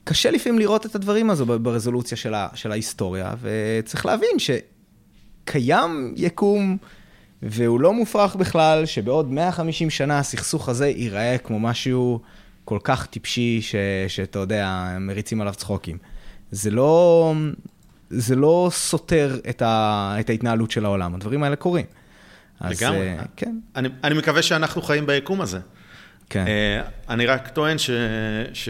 [0.04, 6.76] קשה לפעמים לראות את הדברים הזו ברזולוציה של, ה, של ההיסטוריה, וצריך להבין שקיים יקום,
[7.42, 12.20] והוא לא מופרך בכלל, שבעוד 150 שנה הסכסוך הזה ייראה כמו משהו
[12.64, 13.74] כל כך טיפשי, ש,
[14.08, 15.98] שאתה יודע, מריצים עליו צחוקים.
[16.50, 17.34] זה לא,
[18.10, 21.86] זה לא סותר את, ה, את ההתנהלות של העולם, הדברים האלה קורים.
[22.60, 23.18] לגמרי.
[23.18, 23.58] אז, כן.
[23.76, 25.58] אני, אני מקווה שאנחנו חיים ביקום הזה.
[26.30, 26.44] כן.
[26.44, 27.90] Uh, אני רק טוען ש...
[28.52, 28.68] ש...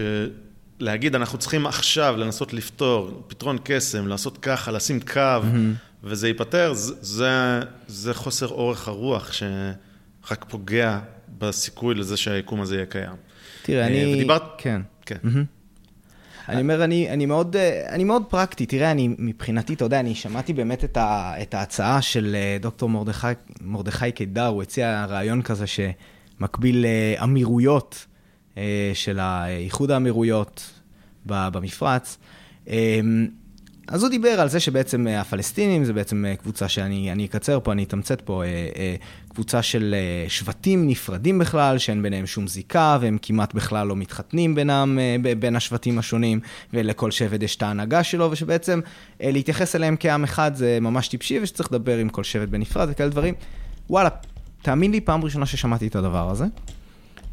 [0.81, 6.05] להגיד, אנחנו צריכים עכשיו לנסות לפתור, פתרון קסם, לעשות ככה, לשים קו, mm-hmm.
[6.05, 10.99] וזה ייפתר, זה, זה, חוסר אורך הרוח שרק פוגע
[11.39, 13.17] בסיכוי לזה שהיקום הזה יהיה קיים.
[13.63, 14.15] תראה, uh, אני...
[14.15, 14.43] ודיברת...
[14.59, 14.81] כן.
[15.07, 15.17] כן.
[15.25, 16.49] Mm-hmm.
[16.49, 18.67] אני אומר, אני, אני, מאוד, אה, אני מאוד פרקטי.
[18.67, 23.27] תראה, אני מבחינתי, אתה יודע, אני שמעתי באמת את, ה, את ההצעה של דוקטור מרדכי,
[23.61, 25.81] מרדכי קידר, הוא הציע רעיון כזה ש...
[26.41, 28.07] מקביל לאמירויות
[28.59, 30.71] אה, של איחוד האמירויות
[31.27, 32.19] במפרץ.
[32.69, 33.01] אה,
[33.89, 38.21] אז הוא דיבר על זה שבעצם הפלסטינים זה בעצם קבוצה שאני אקצר פה, אני אתמצת
[38.21, 38.95] פה, אה,
[39.29, 39.95] קבוצה של
[40.29, 44.99] שבטים נפרדים בכלל, שאין ביניהם שום זיקה, והם כמעט בכלל לא מתחתנים בינם,
[45.39, 46.41] בין השבטים השונים,
[46.73, 48.81] ולכל שבט יש את ההנהגה שלו, ושבעצם
[49.21, 53.35] להתייחס אליהם כעם אחד זה ממש טיפשי, ושצריך לדבר עם כל שבט בנפרד וכאלה דברים.
[53.91, 54.09] וואלה,
[54.63, 56.45] תאמין לי, פעם ראשונה ששמעתי את הדבר הזה,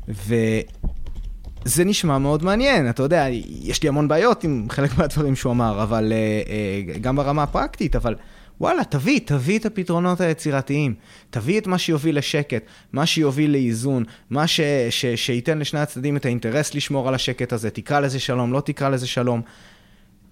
[0.07, 3.26] וזה נשמע מאוד מעניין, אתה יודע,
[3.61, 7.95] יש לי המון בעיות עם חלק מהדברים שהוא אמר, אבל uh, uh, גם ברמה הפרקטית,
[7.95, 8.15] אבל
[8.61, 10.93] וואלה, תביא, תביא את הפתרונות היצירתיים,
[11.30, 12.63] תביא את מה שיוביל לשקט,
[12.93, 17.69] מה שיוביל לאיזון, מה ש, ש, שייתן לשני הצדדים את האינטרס לשמור על השקט הזה,
[17.69, 19.41] תקרא לזה שלום, לא תקרא לזה שלום.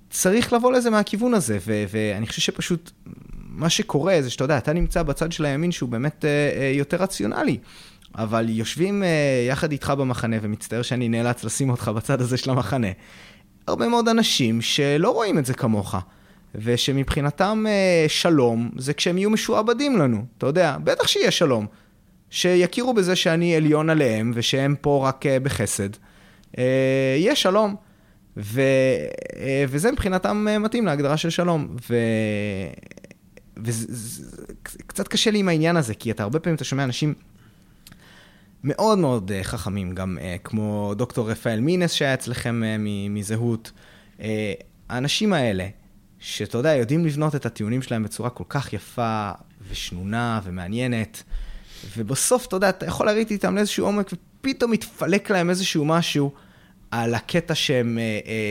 [0.09, 2.91] צריך לבוא לזה מהכיוון הזה, ו- ואני חושב שפשוט
[3.53, 6.97] מה שקורה זה שאתה יודע, אתה נמצא בצד של הימין שהוא באמת אה, אה, יותר
[6.97, 7.57] רציונלי.
[8.15, 9.07] אבל יושבים אה,
[9.49, 12.87] יחד איתך במחנה, ומצטער שאני נאלץ לשים אותך בצד הזה של המחנה,
[13.67, 15.95] הרבה מאוד אנשים שלא רואים את זה כמוך,
[16.55, 17.65] ושמבחינתם
[18.07, 21.65] שלום זה כשהם יהיו משועבדים לנו, אתה יודע, בטח שיהיה שלום.
[22.29, 25.89] שיכירו בזה שאני עליון עליהם, ושהם פה רק בחסד.
[27.17, 27.75] יהיה שלום.
[28.37, 28.61] ו,
[29.67, 31.75] וזה מבחינתם מתאים להגדרה של שלום.
[31.89, 31.95] ו,
[33.57, 37.13] וקצת קשה לי עם העניין הזה, כי אתה הרבה פעמים, אתה שומע אנשים
[38.63, 42.79] מאוד מאוד uh, חכמים, גם uh, כמו דוקטור רפאל מינס שהיה אצלכם uh,
[43.09, 43.71] מזהות.
[44.89, 45.67] האנשים האלה,
[46.19, 49.31] שאתה יודע, יודעים לבנות את הטיעונים שלהם בצורה כל כך יפה
[49.69, 51.23] ושנונה ומעניינת,
[51.97, 56.31] ובסוף, אתה יודע, אתה יכול לריב איתם לאיזשהו עומק, ופתאום מתפלק להם איזשהו משהו
[56.91, 57.99] על הקטע שהם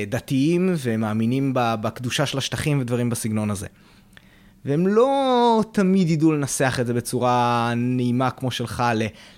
[0.08, 3.66] דתיים ומאמינים בקדושה של השטחים ודברים בסגנון הזה.
[4.64, 8.82] והם לא תמיד ידעו לנסח את זה בצורה נעימה כמו שלך,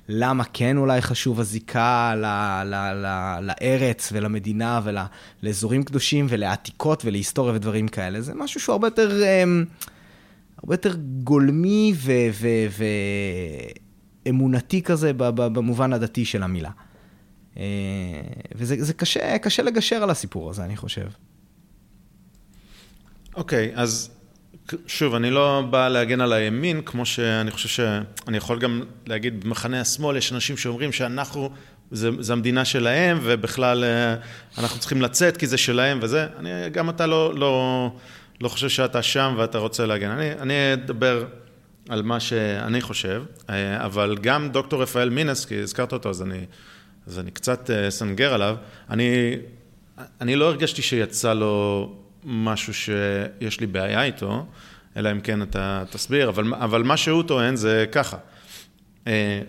[0.09, 2.25] ללמה כן אולי חשוב הזיקה ל,
[2.65, 8.21] ל, ל, לארץ ולמדינה ולאזורים קדושים ולעתיקות ולהיסטוריה ודברים כאלה.
[8.21, 9.65] זה משהו שהוא הרבה יותר, אמ,
[10.59, 11.95] הרבה יותר גולמי
[14.27, 16.71] ואמונתי כזה במובן הדתי של המילה.
[17.57, 17.63] אה,
[18.55, 21.09] וזה קשה, קשה לגשר על הסיפור הזה, אני חושב.
[23.37, 24.14] אוקיי, okay, אז
[24.87, 29.81] שוב, אני לא בא להגן על הימין, כמו שאני חושב שאני יכול גם להגיד, במחנה
[29.81, 31.51] השמאל יש אנשים שאומרים שאנחנו,
[31.91, 34.15] זה, זה המדינה שלהם, ובכלל אה,
[34.59, 36.27] אנחנו צריכים לצאת כי זה שלהם וזה.
[36.39, 37.91] אני, גם אתה לא, לא,
[38.41, 40.11] לא חושב שאתה שם ואתה רוצה להגן.
[40.11, 41.25] אני, אני אדבר
[41.89, 46.45] על מה שאני חושב, אה, אבל גם דוקטור רפאל מינס, כי הזכרת אותו, אז אני,
[47.07, 48.57] אז אני קצת אסנגר אה, עליו.
[48.91, 49.37] אני,
[50.21, 52.04] אני לא הרגשתי שיצא לו...
[52.25, 54.47] משהו שיש לי בעיה איתו,
[54.97, 58.17] אלא אם כן אתה תסביר, אבל, אבל מה שהוא טוען זה ככה,
[59.07, 59.41] אה,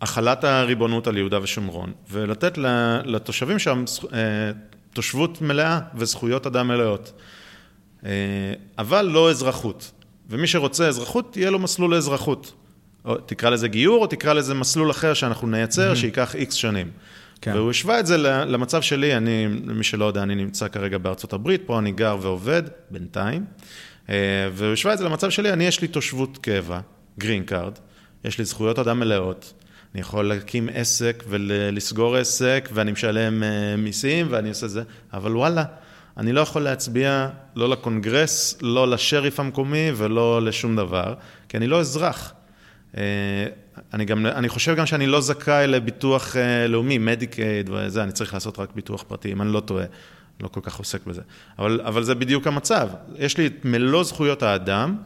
[0.00, 2.58] החלת הריבונות על יהודה ושומרון, ולתת
[3.04, 4.18] לתושבים שם אה,
[4.92, 7.12] תושבות מלאה וזכויות אדם מלאות,
[8.04, 8.10] אה,
[8.78, 9.90] אבל לא אזרחות.
[10.30, 12.52] ומי שרוצה אזרחות, יהיה לו מסלול לאזרחות.
[13.04, 15.96] או תקרא לזה גיור, או תקרא לזה מסלול אחר שאנחנו נייצר, mm-hmm.
[15.96, 16.90] שייקח איקס שנים.
[17.40, 17.52] כן.
[17.54, 21.62] והוא השווה את זה למצב שלי, אני, למי שלא יודע, אני נמצא כרגע בארצות הברית,
[21.66, 23.44] פה אני גר ועובד, בינתיים,
[24.08, 24.14] אה,
[24.52, 26.80] והוא השווה את זה למצב שלי, אני יש לי תושבות קבע,
[27.18, 27.72] green card,
[28.24, 29.52] יש לי זכויות אדם מלאות,
[29.94, 35.64] אני יכול להקים עסק ולסגור עסק, ואני משלם אה, מיסים, ואני עושה זה, אבל וואלה,
[36.16, 41.14] אני לא יכול להצביע לא לקונגרס, לא לשריף המקומי ולא לשום דבר,
[41.48, 42.34] כי אני לא אזרח.
[42.96, 43.02] אה,
[43.94, 48.34] אני, גם, אני חושב גם שאני לא זכאי לביטוח אה, לאומי, Medicaid וזה, אני צריך
[48.34, 49.84] לעשות רק ביטוח פרטי, אם אני לא טועה.
[50.42, 51.22] לא כל כך עוסק בזה.
[51.58, 52.88] אבל, אבל זה בדיוק המצב.
[53.18, 54.96] יש לי את מלוא זכויות האדם,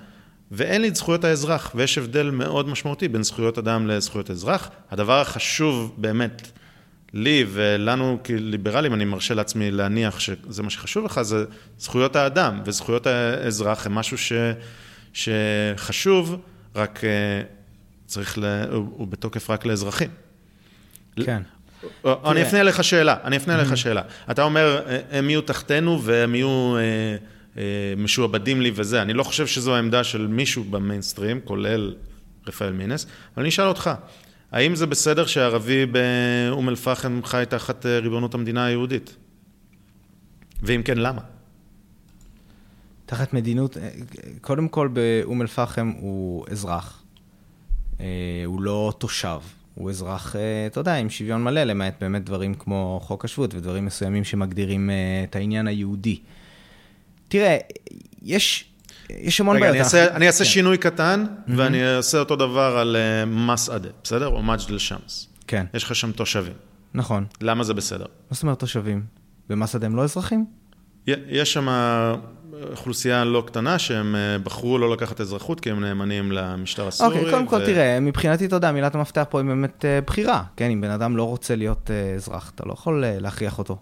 [0.51, 4.71] ואין לי את זכויות האזרח, ויש הבדל מאוד משמעותי בין זכויות אדם לזכויות אזרח.
[4.91, 6.51] הדבר החשוב באמת
[7.13, 11.45] לי ולנו כליברלים, אני מרשה לעצמי להניח שזה מה שחשוב לך, זה
[11.79, 14.33] זכויות האדם, וזכויות האזרח הם משהו ש,
[15.13, 16.37] שחשוב,
[16.77, 17.43] רק אה,
[18.07, 20.11] צריך, ל, הוא, הוא בתוקף רק לאזרחים.
[21.17, 21.43] כן.
[22.05, 24.03] אני אפנה אליך שאלה, אני אפנה אליך שאלה.
[24.31, 27.17] אתה אומר, הם יהיו תחתינו והם יהיו אה,
[27.59, 29.03] אה, משועבדים לי וזה.
[29.03, 31.95] אני לא חושב שזו העמדה של מישהו במיינסטרים, כולל
[32.47, 33.91] רפאל מינס, אבל אני אשאל אותך,
[34.53, 39.17] האם זה בסדר שערבי באום אל-פחם חי תחת אה, ריבונות המדינה היהודית?
[40.63, 41.21] ואם כן, למה?
[43.07, 43.77] תחת מדינות,
[44.41, 47.04] קודם כל באום אל-פחם הוא אזרח,
[48.47, 49.39] הוא לא תושב.
[49.75, 53.85] הוא אזרח, אה, אתה יודע, עם שוויון מלא, למעט באמת דברים כמו חוק השבות ודברים
[53.85, 54.95] מסוימים שמגדירים אה,
[55.25, 56.19] את העניין היהודי.
[57.29, 57.57] תראה,
[58.23, 58.65] יש,
[59.11, 59.75] יש המון בעיות.
[59.75, 60.51] רגע, אני אעשה, אני אעשה כן.
[60.51, 61.51] שינוי קטן, mm-hmm.
[61.57, 64.27] ואני אעשה אותו דבר על uh, מסעדה, בסדר?
[64.27, 65.29] או מג'דל שמס.
[65.47, 65.67] כן.
[65.75, 66.53] יש לך שם תושבים.
[66.95, 67.27] נכון.
[67.41, 68.05] למה זה בסדר?
[68.05, 69.03] מה זאת אומרת תושבים?
[69.49, 70.47] במסעדה הם לא אזרחים?
[71.07, 71.69] יש שם
[72.71, 77.17] אוכלוסייה לא קטנה שהם אה, בחרו לא לקחת אזרחות כי הם נאמנים למשטר הסורי.
[77.17, 80.43] אוקיי, קודם כל תראה, מבחינתי, אתה יודע, מילת המפתח פה היא באמת אה, בחירה.
[80.57, 83.79] כן, אם בן אדם לא רוצה להיות אה, אזרח, אתה לא יכול להכריח אותו,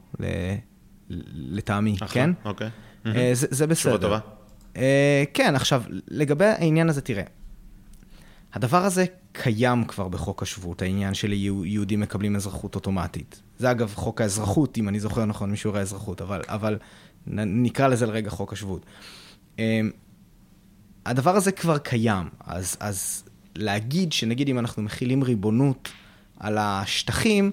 [1.35, 2.31] לטעמי, כן?
[2.45, 2.71] אוקיי.
[3.33, 3.75] זה בסדר.
[3.75, 4.19] תשובה טובה.
[5.35, 7.25] כן, עכשיו, לגבי העניין הזה, תראה,
[8.55, 11.33] הדבר הזה קיים כבר בחוק השבות, העניין של
[11.65, 13.43] יהודים מקבלים אזרחות אוטומטית.
[13.59, 16.79] זה אגב חוק האזרחות, אם אני זוכר נכון, משיעורי האזרחות, אבל, אבל
[17.27, 18.87] נקרא לזה לרגע חוק השבות.
[19.59, 19.91] אמ,
[21.07, 23.25] הדבר הזה כבר קיים, אז, אז
[23.57, 25.89] להגיד שנגיד אם אנחנו מכילים ריבונות
[26.41, 27.51] על השטחים,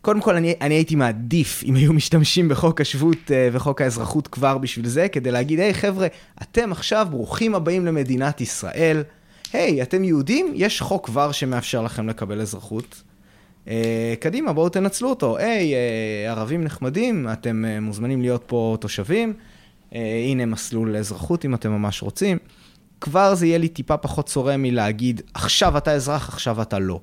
[0.00, 4.58] קודם כל אני, אני הייתי מעדיף אם היו משתמשים בחוק השבות אה, וחוק האזרחות כבר
[4.58, 6.06] בשביל זה, כדי להגיד, היי hey, חבר'ה,
[6.42, 9.02] אתם עכשיו ברוכים הבאים למדינת ישראל,
[9.52, 10.52] היי, hey, אתם יהודים?
[10.54, 13.02] יש חוק כבר שמאפשר לכם לקבל אזרחות.
[13.68, 13.70] Uh,
[14.20, 15.36] קדימה, בואו תנצלו אותו.
[15.36, 19.32] היי, uh, ערבים נחמדים, אתם uh, מוזמנים להיות פה תושבים.
[19.92, 22.38] הנה מסלול לאזרחות אם אתם ממש רוצים.
[23.00, 27.00] כבר זה יהיה לי טיפה פחות צורם מלהגיד, עכשיו אתה אזרח, עכשיו אתה לא.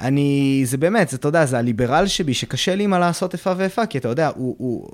[0.00, 3.86] אני, זה באמת, זה, אתה יודע, זה הליברל שבי, שקשה לי מה לעשות איפה ואיפה,
[3.86, 4.88] כי אתה יודע, הוא, הוא,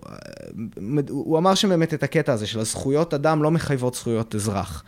[0.99, 4.85] הוא, הוא אמר שם באמת את הקטע הזה של הזכויות אדם לא מחייבות זכויות אזרח.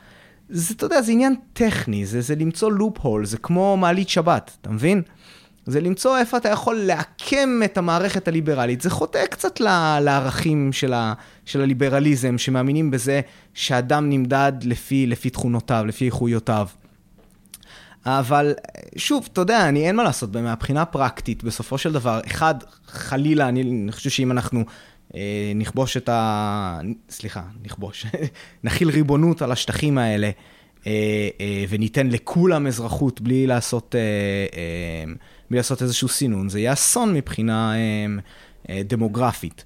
[0.48, 4.56] זה, אתה יודע, זה עניין טכני, זה, זה למצוא לופ הול, זה כמו מעלית שבת,
[4.60, 5.02] אתה מבין?
[5.66, 8.80] זה למצוא איפה אתה יכול לעקם את המערכת הליברלית.
[8.80, 9.60] זה חוטא קצת
[10.00, 11.12] לערכים של, ה,
[11.44, 13.20] של הליברליזם, שמאמינים בזה
[13.54, 16.66] שאדם נמדד לפי, לפי תכונותיו, לפי איכויותיו.
[18.06, 18.54] אבל
[18.96, 22.54] שוב, אתה יודע, אני אין מה לעשות, מהבחינה הפרקטית, בסופו של דבר, אחד,
[22.86, 24.64] חלילה, אני, אני חושב שאם אנחנו
[25.14, 26.80] אה, נכבוש את ה...
[27.10, 28.06] סליחה, נכבוש,
[28.64, 30.30] נכיל ריבונות על השטחים האלה,
[31.68, 33.94] וניתן לכולם אזרחות בלי לעשות,
[35.50, 37.74] בלי לעשות איזשהו סינון, זה יהיה אסון מבחינה
[38.70, 39.64] דמוגרפית.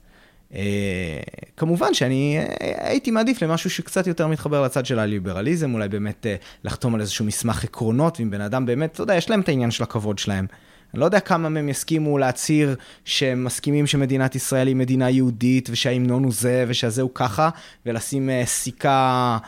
[1.56, 6.26] כמובן שאני הייתי מעדיף למשהו שקצת יותר מתחבר לצד של הליברליזם, אולי באמת
[6.64, 9.70] לחתום על איזשהו מסמך עקרונות, ואם בן אדם באמת, אתה יודע, יש להם את העניין
[9.70, 10.46] של הכבוד שלהם.
[10.94, 16.24] אני לא יודע כמה מהם יסכימו להצהיר שהם מסכימים שמדינת ישראל היא מדינה יהודית, ושההמנון
[16.24, 17.50] הוא זה, ושהזה הוא ככה,
[17.86, 19.38] ולשים סיכה,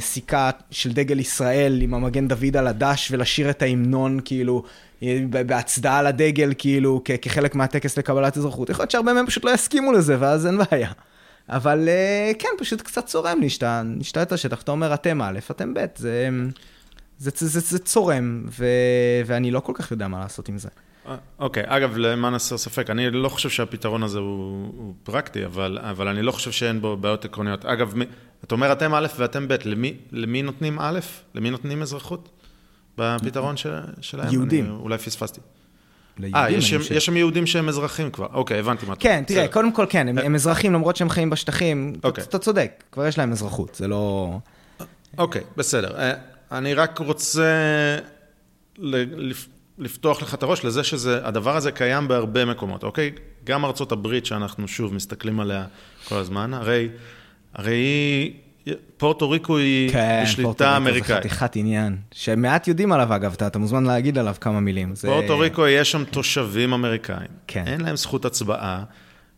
[0.00, 4.62] סיכה של דגל ישראל עם המגן דוד על הדש, ולשיר את ההמנון, כאילו,
[5.02, 8.70] אה, בהצדעה לדגל, כאילו, כ- כחלק מהטקס לקבלת אזרחות.
[8.70, 10.90] יכול להיות שהרבה מהם פשוט לא יסכימו לזה, ואז אין בעיה.
[11.48, 15.38] אבל uh, כן, פשוט קצת צורם לי שאתה נשתה את השטח, אתה אומר, אתם א',
[15.50, 16.28] אתם ב', זה...
[17.18, 18.66] זה, זה, זה, זה צורם, ו,
[19.26, 20.68] ואני לא כל כך יודע מה לעשות עם זה.
[21.38, 25.78] אוקיי, okay, אגב, למען הסר ספק, אני לא חושב שהפתרון הזה הוא, הוא פרקטי, אבל,
[25.82, 27.64] אבל אני לא חושב שאין בו בעיות עקרוניות.
[27.64, 28.04] אגב, מי,
[28.44, 30.98] אתה אומר אתם א' ואתם ב', למי, למי נותנים א'?
[31.34, 32.28] למי נותנים אזרחות?
[32.98, 34.32] בפתרון של, שלהם?
[34.32, 34.64] יהודים.
[34.64, 35.40] אני, אולי פספסתי.
[36.34, 38.26] אה, יש, יש שם יהודים שהם אזרחים כבר.
[38.32, 41.30] אוקיי, הבנתי מה אתה כן, תראה, קודם כל כן, הם, הם אזרחים למרות שהם חיים
[41.30, 41.92] בשטחים.
[42.04, 42.24] אוקיי.
[42.24, 44.36] אתה צודק, כבר יש להם אזרחות, זה לא...
[45.18, 45.96] אוקיי, בסדר.
[45.98, 46.12] אה,
[46.52, 47.48] אני רק רוצה
[49.82, 53.10] לפתוח לך את הראש לזה שהדבר הזה קיים בהרבה מקומות, אוקיי?
[53.44, 55.64] גם ארצות הברית, שאנחנו שוב מסתכלים עליה
[56.08, 56.88] כל הזמן, הרי,
[57.54, 58.32] הרי היא...
[58.96, 61.04] פורטו ריקו היא כן, בשליטה אמריקאית.
[61.04, 64.34] כן, פורטו ריקו זה חתיכת עניין, שמעט יודעים עליו אגב, אתה, אתה מוזמן להגיד עליו
[64.40, 64.94] כמה מילים.
[64.94, 65.42] פורטו זה...
[65.42, 67.64] ריקו יש שם תושבים אמריקאים, כן.
[67.66, 68.84] אין להם זכות הצבעה,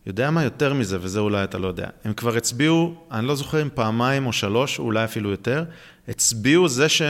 [0.05, 1.87] יודע מה יותר מזה, וזה אולי אתה לא יודע.
[2.03, 5.63] הם כבר הצביעו, אני לא זוכר אם פעמיים או שלוש, אולי אפילו יותר,
[6.07, 7.01] הצביעו זה ש...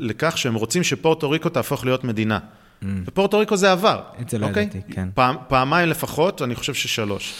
[0.00, 2.38] לכך שהם רוצים שפורטו ריקו תהפוך להיות מדינה.
[2.82, 2.86] Mm.
[3.06, 4.00] ופורטו ריקו זה עבר.
[4.20, 4.62] את זה לא אוקיי?
[4.62, 5.08] ידעתי, כן.
[5.14, 7.34] פעם, פעמיים לפחות, אני חושב ששלוש.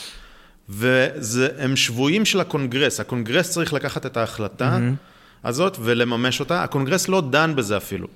[0.69, 2.99] והם שבויים של הקונגרס.
[2.99, 5.47] הקונגרס צריך לקחת את ההחלטה mm-hmm.
[5.47, 6.63] הזאת ולממש אותה.
[6.63, 8.07] הקונגרס לא דן בזה אפילו.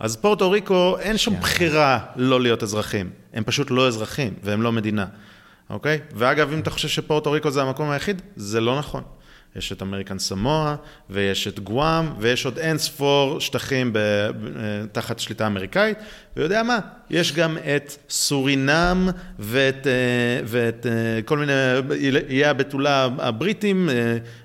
[0.00, 1.40] אז פורטו ריקו, אין שם yeah.
[1.40, 3.10] בחירה לא להיות אזרחים.
[3.34, 5.06] הם פשוט לא אזרחים, והם לא מדינה,
[5.70, 6.00] אוקיי?
[6.14, 9.02] ואגב, אם אתה חושב שפורטו ריקו זה המקום היחיד, זה לא נכון.
[9.56, 10.76] יש את American Samoa,
[11.10, 13.98] ויש את גואם, ויש עוד אין ספור שטחים ב,
[14.92, 15.98] תחת שליטה אמריקאית,
[16.36, 16.78] ויודע מה,
[17.10, 19.08] יש גם את סורינם
[19.38, 19.92] ואת, אה,
[20.44, 21.52] ואת אה, כל מיני
[22.28, 23.88] איי הבתולה הבריטים,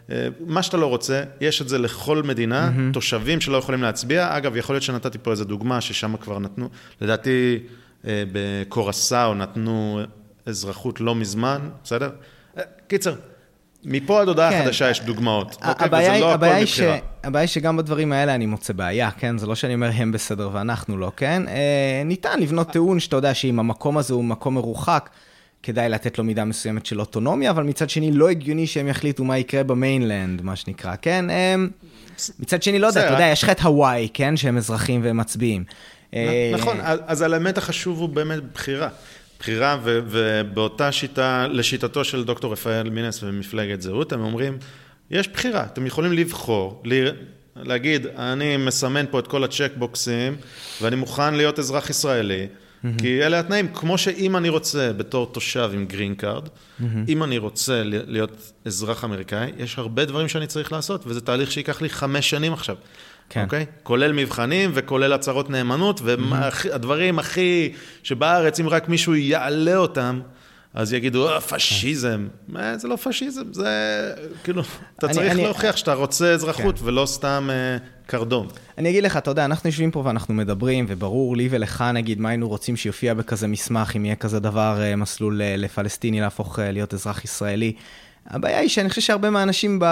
[0.09, 2.93] אה, מה שאתה לא רוצה, יש את זה לכל מדינה, mm-hmm.
[2.93, 4.37] תושבים שלא יכולים להצביע.
[4.37, 6.69] אגב, יכול להיות שנתתי פה איזה דוגמה ששם כבר נתנו,
[7.01, 7.59] לדעתי
[8.03, 10.01] בקורסאו נתנו
[10.45, 12.09] אזרחות לא מזמן, בסדר?
[12.87, 13.13] קיצר.
[13.85, 14.63] מפה עד הודעה כן.
[14.63, 15.87] חדשה יש דוגמאות, אוקיי?
[15.87, 16.97] וזה לא הכל מבחירה.
[17.23, 19.37] הבעיה היא שגם בדברים האלה אני מוצא בעיה, כן?
[19.37, 21.43] זה לא שאני אומר הם בסדר ואנחנו לא, כן?
[21.47, 25.09] אה, ניתן לבנות טיעון שאתה יודע שאם המקום הזה הוא מקום מרוחק,
[25.63, 29.37] כדאי לתת לו מידה מסוימת של אוטונומיה, אבל מצד שני לא הגיוני שהם יחליטו מה
[29.37, 31.29] יקרה במיינלנד, מה שנקרא, כן?
[31.29, 31.55] אה,
[32.39, 34.37] מצד שני, לא יודע, אתה יודע, יש לך את הוואי, כן?
[34.37, 35.63] שהם אזרחים והם מצביעים.
[36.13, 38.89] אה, נכון, אז האמת החשוב הוא באמת בחירה.
[39.39, 44.57] בחירה, ו, ובאותה שיטה, לשיטתו של דוקטור רפאל מינס ומפלגת זהות, הם אומרים,
[45.11, 46.83] יש בחירה, אתם יכולים לבחור,
[47.55, 50.35] להגיד, אני מסמן פה את כל הצ'קבוקסים,
[50.81, 52.87] ואני מוכן להיות אזרח ישראלי, mm-hmm.
[52.97, 56.83] כי אלה התנאים, כמו שאם אני רוצה, בתור תושב עם green card, mm-hmm.
[57.07, 61.81] אם אני רוצה להיות אזרח אמריקאי, יש הרבה דברים שאני צריך לעשות, וזה תהליך שייקח
[61.81, 62.75] לי חמש שנים עכשיו.
[63.29, 63.43] כן.
[63.43, 63.65] אוקיי?
[63.83, 67.73] כולל מבחנים וכולל הצהרות נאמנות, והדברים הכי,
[68.03, 70.19] שבארץ, אם רק מישהו יעלה אותם,
[70.73, 72.27] אז יגידו, אה, פשיזם.
[72.47, 73.69] מה, זה לא פשיזם, זה
[74.43, 74.61] כאילו,
[74.99, 76.85] אתה צריך אני, להוכיח שאתה רוצה אזרחות כן.
[76.85, 78.47] ולא סתם אה, קרדום.
[78.77, 82.29] אני אגיד לך, אתה יודע, אנחנו יושבים פה ואנחנו מדברים, וברור לי ולך, נגיד, מה
[82.29, 86.93] היינו רוצים שיופיע בכזה מסמך, אם יהיה כזה דבר, אה, מסלול אה, לפלסטיני להפוך להיות
[86.93, 87.73] אזרח ישראלי.
[88.27, 89.85] הבעיה היא שאני חושב שהרבה מהאנשים ב...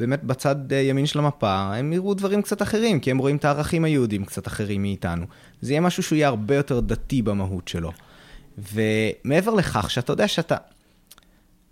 [0.00, 3.44] באמת בצד אה, ימין של המפה, הם יראו דברים קצת אחרים, כי הם רואים את
[3.44, 5.26] הערכים היהודים קצת אחרים מאיתנו.
[5.60, 7.92] זה יהיה משהו שהוא יהיה הרבה יותר דתי במהות שלו.
[8.58, 10.56] ומעבר לכך, שאתה יודע שאתה...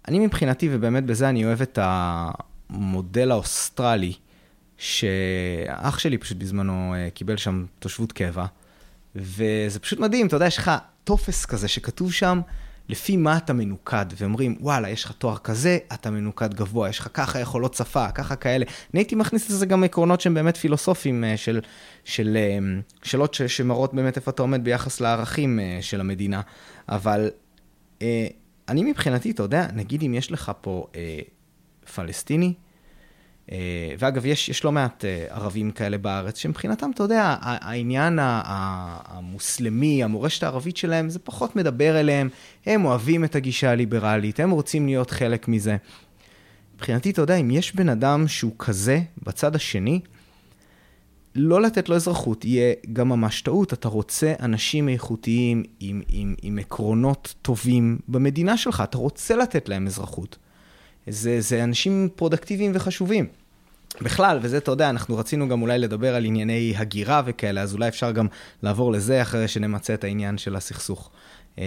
[0.08, 4.12] אני מבחינתי, ובאמת בזה אני אוהב את המודל האוסטרלי,
[4.78, 8.46] שאח שלי פשוט בזמנו אה, קיבל שם תושבות קבע,
[9.16, 10.70] וזה פשוט מדהים, אתה יודע, יש לך
[11.04, 12.40] טופס כזה שכתוב שם,
[12.88, 17.08] לפי מה אתה מנוקד, ואומרים, וואלה, יש לך תואר כזה, אתה מנוקד גבוה, יש לך
[17.14, 18.64] ככה יכולות שפה, ככה כאלה.
[18.94, 21.60] אני הייתי מכניס לזה גם עקרונות שהם באמת פילוסופיים, אה, של,
[22.04, 22.58] של אה,
[23.02, 26.40] שאלות שמראות באמת איפה אתה עומד ביחס לערכים אה, של המדינה.
[26.88, 27.30] אבל
[28.68, 30.86] אני מבחינתי, אתה יודע, נגיד אם יש לך פה
[31.94, 32.54] פלסטיני,
[33.98, 40.42] ואגב, יש, יש לא מעט אה, ערבים כאלה בארץ, שמבחינתם, אתה יודע, העניין המוסלמי, המורשת
[40.42, 42.28] הערבית שלהם, זה פחות מדבר אליהם,
[42.66, 45.76] הם אוהבים את הגישה הליברלית, הם רוצים להיות חלק מזה.
[46.74, 50.00] מבחינתי, אתה יודע, אם יש בן אדם שהוא כזה, בצד השני,
[51.34, 53.72] לא לתת לו אזרחות יהיה גם ממש טעות.
[53.72, 59.86] אתה רוצה אנשים איכותיים עם, עם, עם עקרונות טובים במדינה שלך, אתה רוצה לתת להם
[59.86, 60.38] אזרחות.
[61.08, 63.26] זה, זה אנשים פרודקטיביים וחשובים.
[64.00, 67.88] בכלל, וזה, אתה יודע, אנחנו רצינו גם אולי לדבר על ענייני הגירה וכאלה, אז אולי
[67.88, 68.26] אפשר גם
[68.62, 71.10] לעבור לזה אחרי שנמצה את העניין של הסכסוך.
[71.58, 71.64] אה,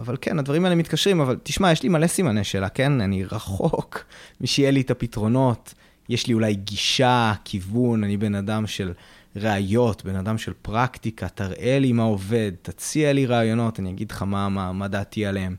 [0.00, 3.00] אבל כן, הדברים האלה מתקשרים, אבל תשמע, יש לי מלא סימני שאלה, כן?
[3.00, 4.04] אני רחוק
[4.40, 5.74] משיהיה לי את הפתרונות.
[6.08, 8.92] יש לי אולי גישה, כיוון, אני בן אדם של
[9.36, 14.22] ראיות, בן אדם של פרקטיקה, תראה לי מה עובד, תציע לי רעיונות, אני אגיד לך
[14.22, 15.56] מה, מה, מה דעתי עליהם.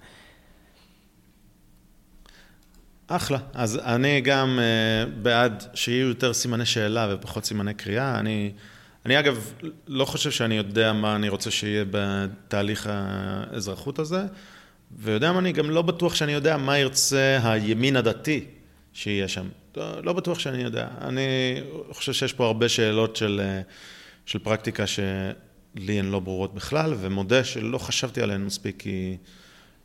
[3.08, 3.38] אחלה.
[3.54, 8.20] אז אני גם uh, בעד שיהיו יותר סימני שאלה ופחות סימני קריאה.
[8.20, 8.52] אני,
[9.06, 9.54] אני אגב
[9.88, 14.26] לא חושב שאני יודע מה אני רוצה שיהיה בתהליך האזרחות הזה,
[14.98, 18.46] ויודע מה, אני גם לא בטוח שאני יודע מה ירצה הימין הדתי
[18.94, 19.48] שיהיה שם.
[19.78, 20.88] לא, לא בטוח שאני יודע.
[21.02, 21.22] אני
[21.92, 23.62] חושב שיש פה הרבה שאלות של, אה,
[24.26, 29.18] של פרקטיקה שלי הן לא ברורות בכלל, ומודה שלא חשבתי עליהן מספיק כי...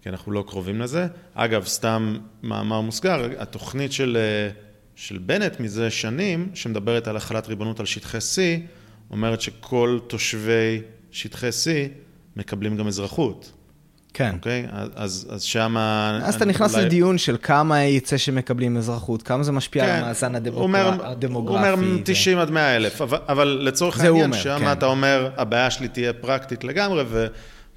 [0.02, 1.06] כי אנחנו לא קרובים לזה.
[1.34, 4.50] אגב, סתם מאמר מוסגר, התוכנית של, אה,
[4.94, 8.40] של בנט מזה שנים, שמדברת על החלת ריבונות על שטחי C,
[9.10, 11.88] אומרת שכל תושבי שטחי C
[12.36, 13.52] מקבלים גם אזרחות.
[14.14, 14.34] כן.
[14.34, 14.66] אוקיי?
[14.94, 15.76] אז, אז שם...
[16.22, 16.84] אז אתה נכנס אולי...
[16.84, 19.90] לדיון של כמה יצא שמקבלים אזרחות, כמה זה משפיע כן.
[19.90, 21.68] על המאזן הדמוגרפי.
[21.68, 21.74] הוא אומר
[22.04, 24.72] 90 עד 100 אלף, אבל, אבל לצורך העניין, שם כן.
[24.72, 27.26] אתה אומר, הבעיה שלי תהיה פרקטית לגמרי, ו,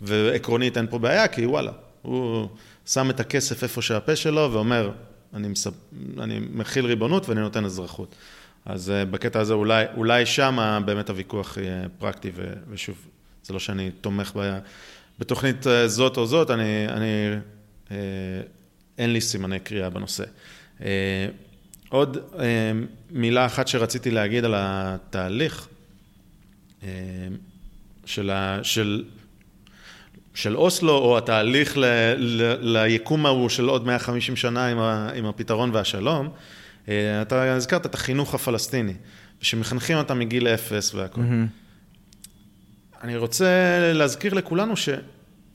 [0.02, 1.72] ועקרונית אין פה בעיה, כי וואלה,
[2.04, 2.48] הוא
[2.86, 4.92] שם את הכסף איפה שהפה שלו ואומר,
[5.34, 5.72] אני, מסב...
[6.20, 8.16] אני מכיל ריבונות ואני נותן אזרחות.
[8.66, 12.54] אז uh, בקטע הזה אולי, אולי שם באמת הוויכוח יהיה פרקטי, ו...
[12.70, 13.08] ושוב,
[13.44, 14.60] זה לא שאני תומך ב...
[15.20, 17.36] בתוכנית uh, זאת או זאת, אני, אני
[17.88, 17.92] uh,
[18.98, 20.24] אין לי סימני קריאה בנושא.
[21.90, 22.18] עוד
[23.12, 25.68] מילה אחת שרציתי להגיד על התהליך
[28.06, 29.06] של, ה, של,
[30.34, 31.86] של אוסלו, או התהליך ל,
[32.18, 36.30] ל, ליקום ההוא של עוד 150 שנה עם, ה, עם הפתרון והשלום,
[37.22, 38.94] אתה הזכרת את החינוך הפלסטיני,
[39.42, 41.22] שמחנכים אותם מגיל אפס והכל.
[41.22, 41.64] Mm-hmm.
[43.04, 44.90] אני רוצה להזכיר לכולנו ש,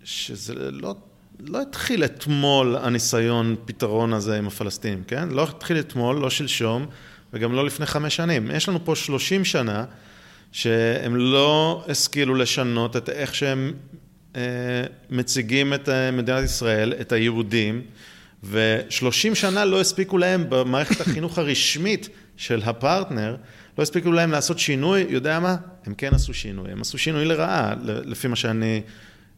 [0.05, 0.95] שזה לא,
[1.41, 5.29] לא התחיל אתמול הניסיון פתרון הזה עם הפלסטינים, כן?
[5.29, 6.87] לא התחיל אתמול, לא שלשום,
[7.33, 8.51] וגם לא לפני חמש שנים.
[8.51, 9.85] יש לנו פה שלושים שנה
[10.53, 13.98] שהם לא השכילו לשנות את איך שהם אה,
[15.11, 17.83] מציגים את אה, מדינת ישראל, את היהודים,
[18.45, 23.37] ושלושים שנה לא הספיקו להם במערכת החינוך הרשמית של הפרטנר,
[23.79, 25.57] לא הספיקו להם לעשות שינוי, יודע מה?
[25.87, 28.83] הם כן עשו שינוי, הם עשו שינוי לרעה, לפי מה שאני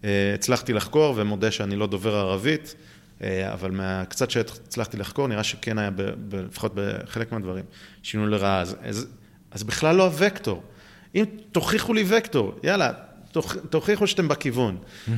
[0.05, 2.75] אה, הצלחתי לחקור, ומודה שאני לא דובר ערבית,
[3.23, 5.91] אה, אבל מהקצת שהצלחתי לחקור, נראה שכן היה,
[6.33, 7.65] לפחות בחלק מהדברים,
[8.03, 8.61] שינוי לרעה.
[8.61, 9.07] אז, אז,
[9.51, 10.63] אז בכלל לא הוקטור.
[11.15, 12.93] אם תוכיחו לי וקטור, יאללה,
[13.71, 14.77] תוכיחו שאתם בכיוון.
[14.77, 15.11] Mm-hmm.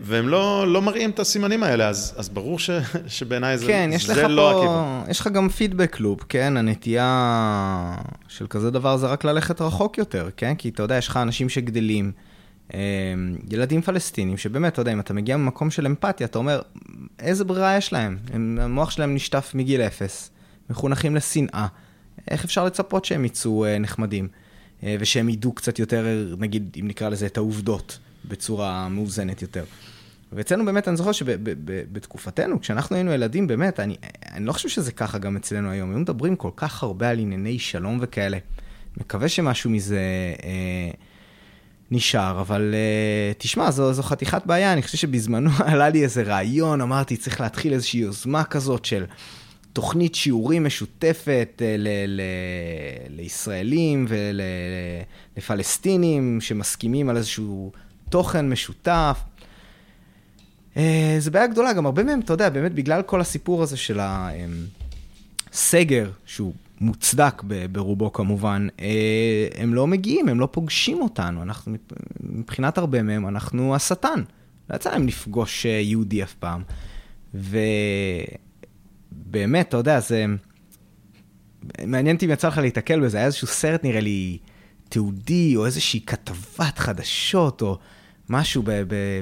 [0.00, 2.70] והם לא, לא מראים את הסימנים האלה, אז, אז ברור ש,
[3.06, 5.10] שבעיניי זה, כן, זה לא פה, הכיוון.
[5.10, 6.56] יש לך גם פידבק לופ, כן?
[6.56, 7.96] הנטייה
[8.28, 10.54] של כזה דבר זה רק ללכת רחוק יותר, כן?
[10.54, 12.12] כי אתה יודע, יש לך אנשים שגדלים,
[12.74, 12.80] אה,
[13.50, 16.60] ילדים פלסטינים, שבאמת, אתה יודע, אם אתה מגיע ממקום של אמפתיה, אתה אומר,
[17.18, 18.18] איזה ברירה יש להם?
[18.60, 20.30] המוח שלהם נשטף מגיל אפס,
[20.70, 21.66] מחונכים לשנאה.
[22.30, 24.28] איך אפשר לצפות שהם יצאו נחמדים?
[24.84, 27.98] אה, ושהם ידעו קצת יותר, נגיד, אם נקרא לזה, את העובדות
[28.28, 29.64] בצורה מאוזנת יותר.
[30.32, 33.96] ואצלנו באמת, אני זוכר שבתקופתנו, כשאנחנו היינו ילדים, באמת, אני,
[34.32, 35.90] אני לא חושב שזה ככה גם אצלנו היום.
[35.90, 38.38] היו מדברים כל כך הרבה על ענייני שלום וכאלה.
[38.96, 40.00] מקווה שמשהו מזה
[40.44, 40.90] אה,
[41.90, 44.72] נשאר, אבל אה, תשמע, זו, זו חתיכת בעיה.
[44.72, 49.04] אני חושב שבזמנו עלה לי איזה רעיון, אמרתי, צריך להתחיל איזושהי יוזמה כזאת של...
[49.72, 52.20] תוכנית שיעורים משותפת אה, ל- ל-
[53.08, 54.06] לישראלים
[55.36, 57.72] ולפלסטינים שמסכימים על איזשהו
[58.08, 59.20] תוכן משותף.
[60.76, 64.00] אה, זו בעיה גדולה, גם הרבה מהם, אתה יודע, באמת בגלל כל הסיפור הזה של
[65.52, 67.42] הסגר, שהוא מוצדק
[67.72, 71.42] ברובו כמובן, אה, הם לא מגיעים, הם לא פוגשים אותנו.
[71.42, 71.76] אנחנו,
[72.20, 74.22] מבחינת הרבה מהם, אנחנו השטן.
[74.70, 76.62] לא יצא להם לפגוש יהודי אף פעם.
[77.34, 77.58] ו...
[79.12, 80.26] באמת, אתה יודע, זה...
[81.86, 84.38] מעניין אותי אם יצא לך להתקל בזה, היה איזשהו סרט נראה לי
[84.88, 87.78] תיעודי, או איזושהי כתבת חדשות, או
[88.28, 88.62] משהו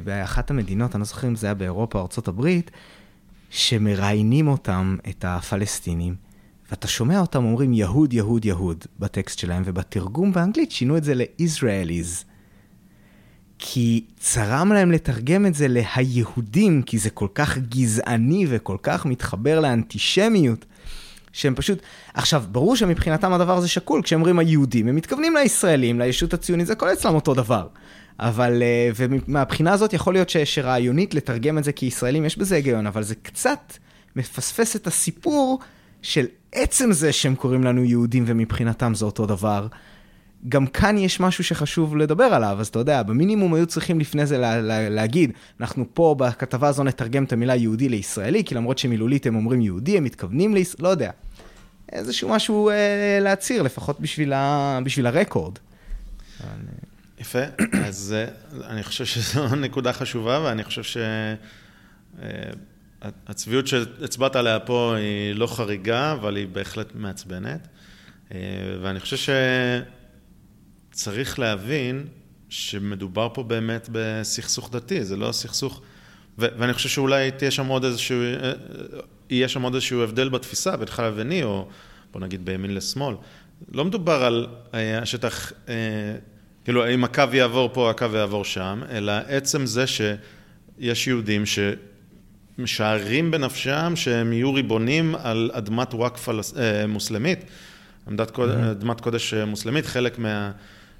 [0.04, 2.60] באחת המדינות, אני לא זוכר אם זה היה באירופה או ארה"ב,
[3.50, 6.14] שמראיינים אותם, את הפלסטינים,
[6.70, 12.24] ואתה שומע אותם אומרים יהוד, יהוד, יהוד בטקסט שלהם, ובתרגום באנגלית שינו את זה ל-Israelis.
[13.58, 19.60] כי צרם להם לתרגם את זה להיהודים, כי זה כל כך גזעני וכל כך מתחבר
[19.60, 20.64] לאנטישמיות,
[21.32, 21.82] שהם פשוט...
[22.14, 26.74] עכשיו, ברור שמבחינתם הדבר הזה שקול, כשהם אומרים היהודים, הם מתכוונים לישראלים, לישות הציונית, זה
[26.74, 27.66] כל אצלם אותו דבר.
[28.20, 33.02] אבל, אה, ומהבחינה הזאת יכול להיות שרעיונית לתרגם את זה כישראלים, יש בזה היגיון, אבל
[33.02, 33.72] זה קצת
[34.16, 35.58] מפספס את הסיפור
[36.02, 39.66] של עצם זה שהם קוראים לנו יהודים ומבחינתם זה אותו דבר.
[40.48, 44.38] גם כאן יש משהו שחשוב לדבר עליו, אז אתה יודע, במינימום היו צריכים לפני זה
[44.38, 49.26] לה, לה, להגיד, אנחנו פה בכתבה הזו נתרגם את המילה יהודי לישראלי, כי למרות שמילולית
[49.26, 51.10] הם אומרים יהודי, הם מתכוונים לישראל, לא יודע.
[51.92, 55.58] איזשהו משהו אה, להצהיר, לפחות בשביל, ה, בשביל הרקורד.
[57.18, 57.42] יפה,
[57.86, 58.26] אז אה,
[58.66, 60.82] אני חושב שזו נקודה חשובה, ואני חושב
[63.22, 67.68] שהצביעות אה, שהצבעת עליה פה היא לא חריגה, אבל היא בהחלט מעצבנת.
[68.34, 68.38] אה,
[68.82, 69.30] ואני חושב ש...
[70.98, 72.06] צריך להבין
[72.48, 75.80] שמדובר פה באמת בסכסוך דתי, זה לא סכסוך...
[76.38, 78.52] ו- ואני חושב שאולי תהיה שם עוד איזשהו, אה,
[79.30, 81.68] יהיה שם עוד איזשהו הבדל בתפיסה בינך לביני, או
[82.12, 83.14] בוא נגיד בימין לשמאל.
[83.72, 85.74] לא מדובר על אה, השטח, אה,
[86.64, 91.42] כאילו אם הקו יעבור פה, הקו יעבור שם, אלא עצם זה שיש יהודים
[92.58, 96.28] שמשערים בנפשם שהם יהיו ריבונים על אדמת וואקף
[96.88, 97.44] מוסלמית,
[98.70, 100.52] אדמת קודש מוסלמית, חלק מה...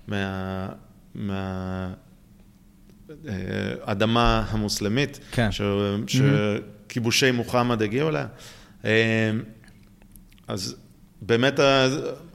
[0.09, 0.69] מה...
[1.15, 1.93] מה...
[3.85, 5.53] האדמה המוסלמית, כן.
[5.53, 5.63] ש...
[6.07, 8.27] שכיבושי מוחמד הגיעו אליה.
[8.85, 9.31] אה,
[10.49, 10.77] אז
[11.23, 11.61] באמת,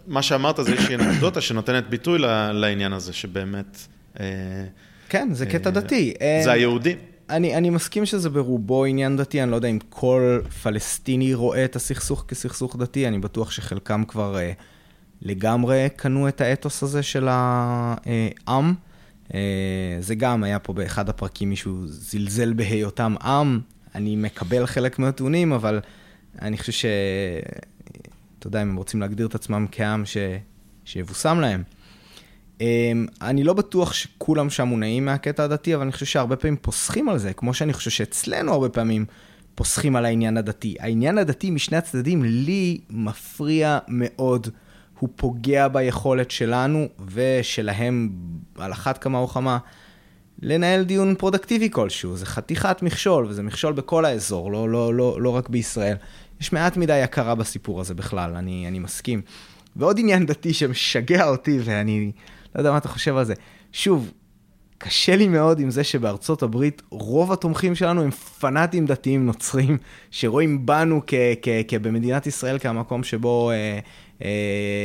[0.08, 2.20] מה שאמרת זה איזושהי אנקדוטה שנותנת ביטוי
[2.54, 3.78] לעניין הזה, שבאמת...
[4.20, 4.26] אה,
[5.10, 6.14] כן, זה קטע אה, דתי.
[6.44, 6.98] זה היהודים.
[7.30, 11.76] אני, אני מסכים שזה ברובו עניין דתי, אני לא יודע אם כל פלסטיני רואה את
[11.76, 14.38] הסכסוך כסכסוך דתי, אני בטוח שחלקם כבר...
[15.24, 18.74] לגמרי קנו את האתוס הזה של העם.
[19.34, 23.60] אה, זה גם היה פה באחד הפרקים, מישהו זלזל בהיותם עם.
[23.95, 25.80] אני מקבל חלק מהטיעונים, אבל
[26.41, 26.86] אני חושב ש...
[28.40, 30.18] אתה יודע, אם הם רוצים להגדיר את עצמם כעם ש...
[30.86, 31.64] שיבושם להם.
[32.62, 37.10] אמ, אני לא בטוח שכולם שם מונעים מהקטע הדתי, אבל אני חושב שהרבה פעמים פוסחים
[37.10, 39.06] על זה, כמו שאני חושב שאצלנו הרבה פעמים
[39.56, 40.76] פוסחים על העניין הדתי.
[40.80, 44.48] העניין הדתי משני הצדדים לי מפריע מאוד.
[45.03, 48.09] הוא פוגע ביכולת שלנו ושלהם
[48.57, 49.57] על אחת כמה וכמה
[50.41, 52.17] לנהל דיון פרודקטיבי כלשהו.
[52.17, 55.95] זה חתיכת מכשול, וזה מכשול בכל האזור, לא, לא, לא, לא רק בישראל.
[56.41, 59.21] יש מעט מדי הכרה בסיפור הזה בכלל, אני, אני מסכים.
[59.75, 62.11] ועוד עניין דתי שמשגע אותי, ואני
[62.55, 63.34] לא יודע מה אתה חושב על זה.
[63.71, 64.11] שוב,
[64.77, 69.77] קשה לי מאוד עם זה שבארצות הברית רוב התומכים שלנו הם פנאטים דתיים נוצרים,
[70.11, 71.01] שרואים בנו
[71.67, 73.80] כבמדינת ישראל כמקום שבו אה,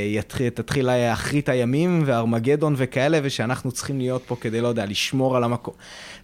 [0.08, 5.44] יתחיל, תתחיל אחרית הימים וארמגדון וכאלה, ושאנחנו צריכים להיות פה כדי, לא יודע, לשמור על
[5.44, 5.74] המקום.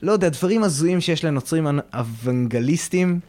[0.03, 3.21] לא יודע, דברים הזויים שיש לנוצרים אוונגליסטים,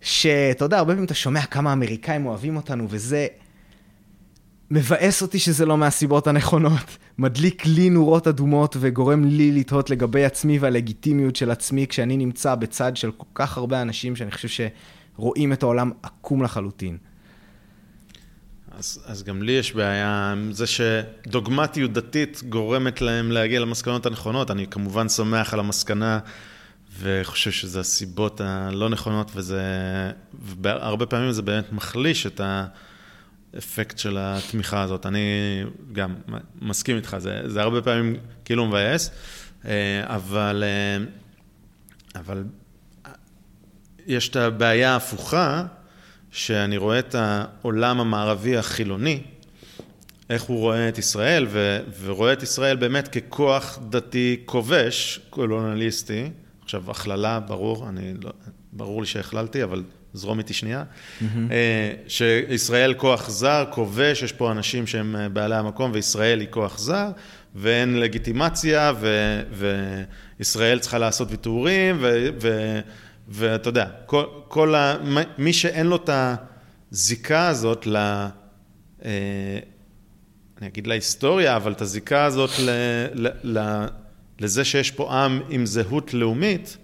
[0.00, 3.26] שאתה יודע, הרבה פעמים אתה שומע כמה אמריקאים אוהבים אותנו, וזה...
[4.70, 6.96] מבאס אותי שזה לא מהסיבות הנכונות.
[7.18, 12.96] מדליק לי נורות אדומות וגורם לי לתהות לגבי עצמי והלגיטימיות של עצמי כשאני נמצא בצד
[12.96, 14.68] של כל כך הרבה אנשים שאני חושב
[15.16, 16.98] שרואים את העולם עקום לחלוטין.
[18.78, 24.50] אז, אז גם לי יש בעיה עם זה שדוגמטיות דתית גורמת להם להגיע למסקנות הנכונות.
[24.50, 26.18] אני כמובן שמח על המסקנה
[27.00, 29.62] וחושב שזה הסיבות הלא נכונות, וזה...
[30.62, 32.40] והרבה פעמים זה באמת מחליש את.
[33.54, 35.06] האפקט של התמיכה הזאת.
[35.06, 35.20] אני
[35.92, 36.14] גם
[36.62, 39.10] מסכים איתך, זה, זה הרבה פעמים כאילו מבאס,
[39.64, 41.04] אה, אבל, אה,
[42.20, 42.44] אבל
[44.06, 45.64] יש את הבעיה ההפוכה,
[46.36, 49.20] שאני רואה את העולם המערבי החילוני,
[50.30, 56.30] איך הוא רואה את ישראל, ו, ורואה את ישראל באמת ככוח דתי כובש, קולונליסטי.
[56.62, 58.30] עכשיו, הכללה, ברור, אני לא,
[58.72, 59.82] ברור לי שהכללתי, אבל
[60.12, 61.24] זרום איתי שנייה, mm-hmm.
[62.08, 67.10] שישראל כוח זר, כובש, יש פה אנשים שהם אה, בעלי המקום, וישראל היא כוח זר,
[67.54, 69.40] ואין לגיטימציה, ו,
[70.38, 71.98] וישראל צריכה לעשות ויתורים,
[73.28, 74.96] ואתה יודע, כל, כל ה,
[75.38, 76.10] מי שאין לו את
[76.92, 77.96] הזיקה הזאת ל...
[79.04, 79.58] אה,
[80.58, 82.70] אני אגיד להיסטוריה, אבל את הזיקה הזאת ל,
[83.14, 83.28] ל,
[83.58, 83.86] ל,
[84.40, 86.76] לזה שיש פה עם עם זהות לאומית,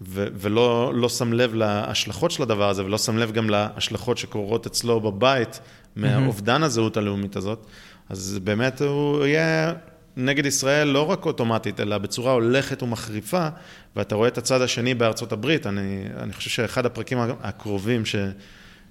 [0.00, 4.66] ו- ולא לא שם לב להשלכות של הדבר הזה, ולא שם לב גם להשלכות שקורות
[4.66, 5.60] אצלו בבית
[5.96, 7.66] מהאובדן הזהות הלאומית הזאת,
[8.08, 9.72] אז באמת הוא יהיה
[10.16, 13.48] נגד ישראל לא רק אוטומטית, אלא בצורה הולכת ומחריפה,
[13.96, 15.66] ואתה רואה את הצד השני בארצות הברית.
[15.66, 18.16] אני, אני חושב שאחד הפרקים הקרובים ש,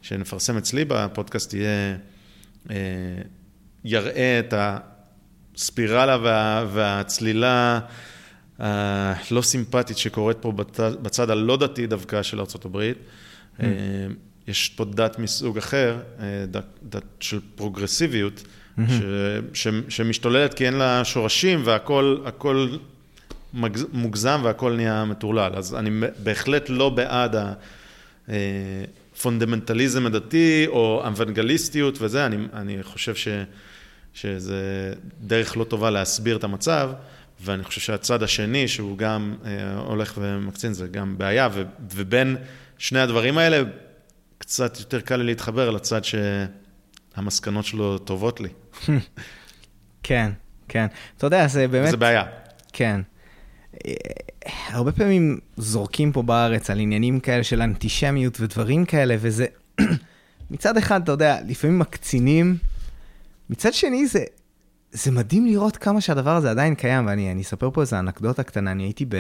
[0.01, 1.97] שנפרסם אצלי בפודקאסט יהיה,
[2.69, 2.75] אה,
[3.83, 4.53] יראה את
[5.55, 7.79] הספירלה וה, והצלילה.
[8.59, 10.51] הלא סימפטית שקורית פה
[11.01, 12.77] בצד הלא דתי דווקא של ארה"ב.
[12.77, 13.63] Mm.
[13.63, 13.67] אה,
[14.47, 18.43] יש פה דת מסוג אחר, אה, דת, דת של פרוגרסיביות.
[18.87, 19.01] ש,
[19.53, 22.17] ש, שמשתוללת כי אין לה שורשים והכל
[23.93, 25.51] מוגזם והכל נהיה מטורלל.
[25.55, 27.35] אז אני בהחלט לא בעד
[28.27, 33.27] הפונדמנטליזם הדתי או אוונגליסטיות וזה, אני, אני חושב ש,
[34.13, 36.91] שזה דרך לא טובה להסביר את המצב.
[37.41, 41.63] ואני חושב שהצד השני, שהוא גם אה, הולך ומקצין, זה גם בעיה, ו,
[41.95, 42.37] ובין
[42.77, 43.63] שני הדברים האלה,
[44.37, 46.01] קצת יותר קל לי להתחבר לצד
[47.15, 48.49] שהמסקנות שלו טובות לי.
[50.03, 50.31] כן,
[50.67, 50.85] כן.
[51.17, 51.91] אתה יודע, זה באמת...
[51.91, 52.23] זה בעיה.
[52.73, 53.01] כן.
[54.67, 59.45] הרבה פעמים זורקים פה בארץ על עניינים כאלה של אנטישמיות ודברים כאלה, וזה...
[60.51, 62.57] מצד אחד, אתה יודע, לפעמים מקצינים,
[63.49, 64.23] מצד שני זה
[64.91, 68.83] זה מדהים לראות כמה שהדבר הזה עדיין קיים, ואני אספר פה איזה אנקדוטה קטנה, אני
[68.83, 69.15] הייתי ב,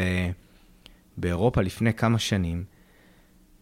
[1.17, 2.63] באירופה לפני כמה שנים.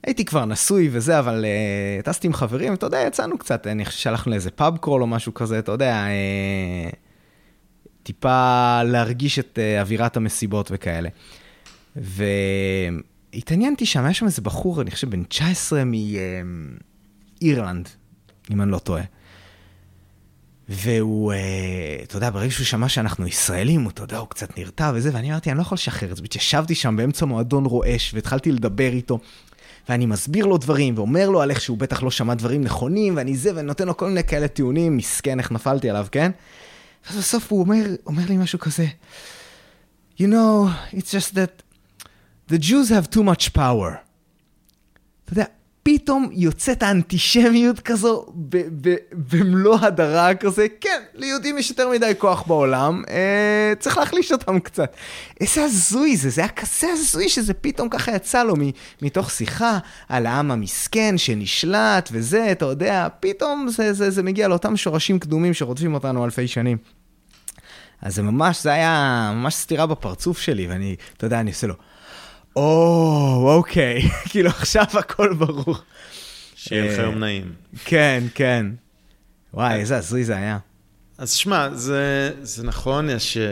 [0.04, 4.00] הייתי כבר נשוי וזה, אבל uh, טסתי עם חברים, אתה יודע, יצאנו קצת, אני חושב
[4.00, 6.96] שהלכנו לאיזה פאב קרול או משהו כזה, אתה יודע, uh,
[8.04, 11.10] טיפה להרגיש את uh, אווירת המסיבות וכאלה.
[11.96, 15.84] והתעניינתי שם, היה שם איזה בחור, אני חושב בן 19
[17.42, 17.90] מאירלנד,
[18.52, 19.04] אם אני לא טועה.
[20.70, 21.38] והוא, אה,
[22.04, 25.50] אתה יודע, ברגע שהוא שמע שאנחנו ישראלים, אתה יודע, הוא קצת נרתע וזה, ואני אמרתי,
[25.50, 26.24] אני לא יכול לשחרר את זה.
[26.36, 29.20] ישבתי שם באמצע מועדון רועש, והתחלתי לדבר איתו,
[29.90, 33.36] ואני מסביר לו דברים, ואומר לו על איך שהוא בטח לא שמע דברים נכונים, ואני
[33.38, 36.32] זה, ואני נותן לו כל מיני כאלה טיעונים, מסכן, איך נפלתי עליו, כן?
[37.08, 38.86] ואז בסוף הוא אומר, אומר לי משהו כזה,
[40.20, 41.64] You know, it's just that
[42.48, 43.98] the Jews have too much power.
[45.26, 45.46] אתה יודע,
[45.84, 48.26] פתאום יוצאת האנטישמיות כזו
[49.12, 54.96] במלוא הדרה כזה, כן, ליהודים יש יותר מדי כוח בעולם, אה, צריך להחליש אותם קצת.
[55.42, 58.54] איזה הזוי זה, זה היה כזה הזוי שזה פתאום ככה יצא לו
[59.02, 59.78] מתוך שיחה
[60.10, 65.54] על העם המסכן שנשלט וזה, אתה יודע, פתאום זה, זה, זה מגיע לאותם שורשים קדומים
[65.54, 66.78] שרודפים אותנו אלפי שנים.
[68.02, 71.76] אז זה ממש, זה היה ממש סתירה בפרצוף שלי, ואני, אתה יודע, אני עושה לו,
[72.56, 75.76] או, אוקיי, כאילו עכשיו הכל ברור.
[76.56, 77.54] שיהיה לך אה, יום נעים.
[77.86, 78.66] כן, כן.
[79.54, 80.58] וואי, איזה הזוי זה היה.
[81.18, 83.44] אז שמע, זה, זה נכון, יש, אה,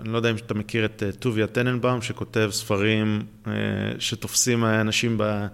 [0.00, 3.22] אני לא יודע אם אתה מכיר את אה, טוביה טננבאום, שכותב ספרים
[3.98, 5.46] שתופסים אנשים ב,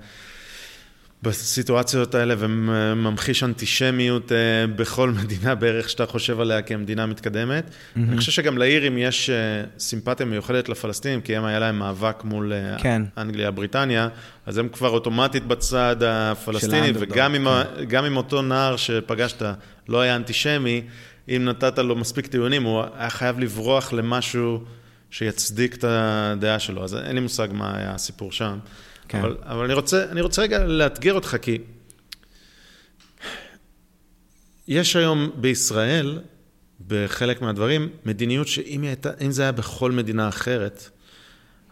[1.23, 7.65] בסיטואציות האלה וממחיש אנטישמיות אה, בכל מדינה בערך שאתה חושב עליה כמדינה מתקדמת.
[7.67, 7.99] Mm-hmm.
[8.09, 9.35] אני חושב שגם לאירים יש אה,
[9.79, 13.03] סימפתיה מיוחדת לפלסטינים, כי הם היה להם מאבק מול אה, כן.
[13.19, 14.09] אנגליה, בריטניה,
[14.47, 19.43] אז הם כבר אוטומטית בצד הפלסטיני, וגם עם, ה, גם אם אותו נער שפגשת
[19.89, 20.83] לא היה אנטישמי,
[21.29, 24.65] אם נתת לו מספיק טיעונים, הוא היה חייב לברוח למשהו
[25.11, 26.85] שיצדיק את הדעה שלו.
[26.85, 28.59] אז אין לי מושג מה היה הסיפור שם.
[29.13, 29.19] כן.
[29.19, 31.59] אבל, אבל אני, רוצה, אני רוצה רגע לאתגר אותך, כי
[34.69, 36.19] יש היום בישראל,
[36.87, 40.91] בחלק מהדברים, מדיניות שאם הייתה, זה היה בכל מדינה אחרת,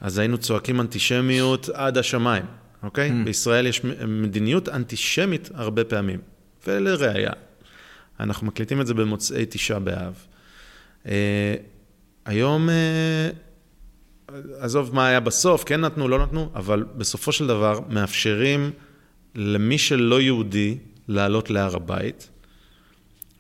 [0.01, 2.45] אז היינו צועקים אנטישמיות עד השמיים,
[2.83, 3.11] אוקיי?
[3.11, 3.25] Mm.
[3.25, 6.21] בישראל יש מדיניות אנטישמית הרבה פעמים.
[6.67, 7.31] ולראיה,
[8.21, 10.15] אנחנו מקליטים את זה במוצאי תשעה באב.
[11.07, 11.55] אה,
[12.25, 13.31] היום, אה,
[14.59, 18.71] עזוב מה היה בסוף, כן נתנו, לא נתנו, אבל בסופו של דבר מאפשרים
[19.35, 20.79] למי שלא יהודי
[21.09, 22.31] לעלות להר הבית,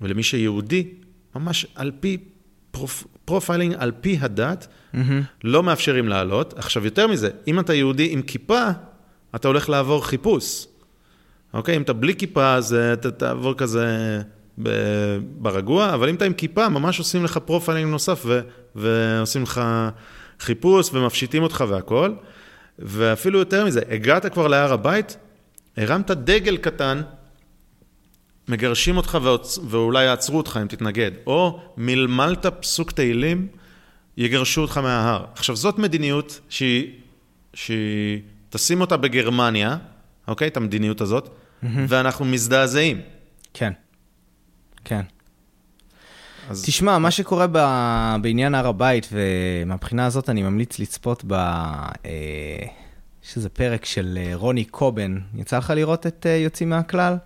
[0.00, 0.88] ולמי שיהודי,
[1.36, 2.16] ממש על פי
[2.70, 4.98] prof, profiling, על פי הדת, mm-hmm.
[5.44, 6.58] לא מאפשרים לעלות.
[6.58, 8.64] עכשיו, יותר מזה, אם אתה יהודי עם כיפה,
[9.34, 10.66] אתה הולך לעבור חיפוש.
[11.54, 11.76] אוקיי?
[11.76, 14.20] אם אתה בלי כיפה, אז אתה תעבור כזה
[15.38, 18.40] ברגוע, אבל אם אתה עם כיפה, ממש עושים לך profiling נוסף ו-
[18.74, 19.60] ועושים לך
[20.40, 22.16] חיפוש ומפשיטים אותך והכול.
[22.78, 25.16] ואפילו יותר מזה, הגעת כבר להר הבית,
[25.76, 27.02] הרמת דגל קטן,
[28.48, 29.58] מגרשים אותך ועוצ...
[29.68, 33.48] ואולי יעצרו אותך אם תתנגד, או מלמלת פסוק תהילים,
[34.16, 35.24] יגרשו אותך מההר.
[35.34, 36.92] עכשיו, זאת מדיניות שהיא,
[37.54, 39.76] שהיא תשים אותה בגרמניה,
[40.28, 40.48] אוקיי?
[40.48, 41.66] את המדיניות הזאת, mm-hmm.
[41.88, 43.00] ואנחנו מזדעזעים.
[43.54, 43.72] כן,
[44.84, 45.02] כן.
[46.51, 46.64] אז...
[46.66, 47.59] תשמע, מה שקורה ב...
[48.22, 51.32] בעניין הר הבית, ומהבחינה הזאת אני ממליץ לצפות ב...
[51.32, 52.10] אה,
[53.24, 55.18] יש איזה פרק של אה, רוני קובן.
[55.35, 57.16] יצא לך לראות את אה, יוצאים מהכלל?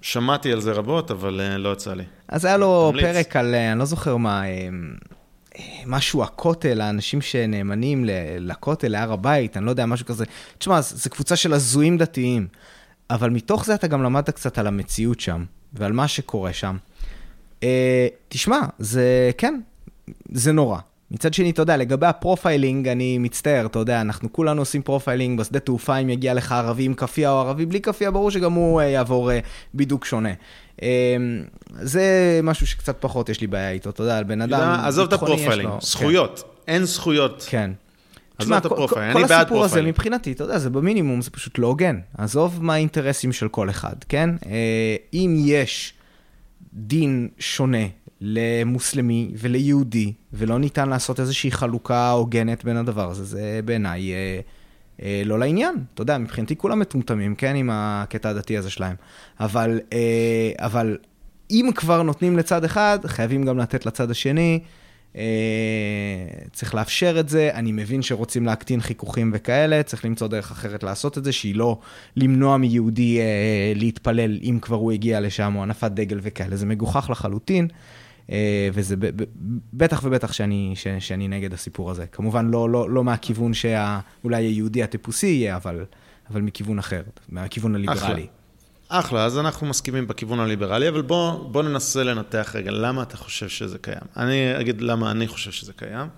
[0.00, 2.04] שמעתי על זה רבות, אבל לא יצא לי.
[2.28, 3.06] אז היה לו תמליץ.
[3.06, 4.68] פרק על, אה, אני לא זוכר מה, אה,
[5.58, 8.04] אה, משהו הכותל, האנשים שנאמנים
[8.38, 10.24] לכותל, להר הבית, אני לא יודע, משהו כזה.
[10.58, 12.46] תשמע, זו קבוצה של הזויים דתיים,
[13.10, 16.76] אבל מתוך זה אתה גם למדת קצת על המציאות שם, ועל מה שקורה שם.
[17.62, 17.68] אה,
[18.28, 19.60] תשמע, זה, כן,
[20.32, 20.78] זה נורא.
[21.10, 25.38] מצד שני, אתה יודע, לגבי ה profiling, אני מצטער, אתה יודע, אנחנו כולנו עושים profiling
[25.40, 28.80] בשדה תעופה, אם יגיע לך ערבי עם כאפיה או ערבי בלי כאפיה, ברור שגם הוא
[28.80, 29.38] אה, יעבור אה,
[29.74, 30.28] בידוק שונה.
[30.82, 30.88] אה,
[31.80, 32.04] זה
[32.42, 35.17] משהו שקצת פחות יש לי בעיה איתו, אתה יודע, על בן אדם עזוב את ה
[35.17, 36.44] profiling, לו- זכויות.
[36.68, 37.46] אין זכויות.
[37.48, 37.70] כן.
[38.38, 39.94] עזוב את כל- הפרופיילינג, כל אני בעד הסיפור הזה profiling.
[39.94, 41.98] מבחינתי, אתה יודע, זה במינימום, זה פשוט לא הוגן.
[42.18, 44.30] עזוב מה האינטרסים של כל אחד, כן?
[45.14, 45.92] אם יש
[46.72, 47.86] דין שונה
[48.20, 54.40] למוסלמי וליהודי, ולא ניתן לעשות איזושהי חלוקה הוגנת בין הדבר הזה, זה בעיניי אה,
[55.02, 55.74] אה, לא לעניין.
[55.94, 58.96] אתה יודע, מבחינתי כולם מטומטמים, כן, עם הקטע הדתי הזה שלהם.
[59.40, 60.98] אבל, אה, אבל
[61.50, 64.60] אם כבר נותנים לצד אחד, חייבים גם לתת לצד השני.
[65.16, 65.22] אה,
[66.52, 71.18] צריך לאפשר את זה, אני מבין שרוצים להקטין חיכוכים וכאלה, צריך למצוא דרך אחרת לעשות
[71.18, 71.78] את זה, שהיא לא
[72.16, 77.10] למנוע מיהודי אה, להתפלל אם כבר הוא הגיע לשם, או הנפת דגל וכאלה, זה מגוחך
[77.10, 77.68] לחלוטין,
[78.30, 78.96] אה, וזה
[79.72, 82.06] בטח ובטח שאני, ש, שאני נגד הסיפור הזה.
[82.06, 85.84] כמובן לא, לא, לא מהכיוון שאולי היהודי הטיפוסי יהיה, אבל,
[86.30, 88.00] אבל מכיוון אחר, מהכיוון הליברלי.
[88.00, 88.22] אחלה,
[88.90, 93.78] אז אנחנו מסכימים בכיוון הליברלי, אבל בוא, בוא ננסה לנתח רגע, למה אתה חושב שזה
[93.78, 94.00] קיים?
[94.16, 96.08] אני אגיד למה אני חושב שזה קיים.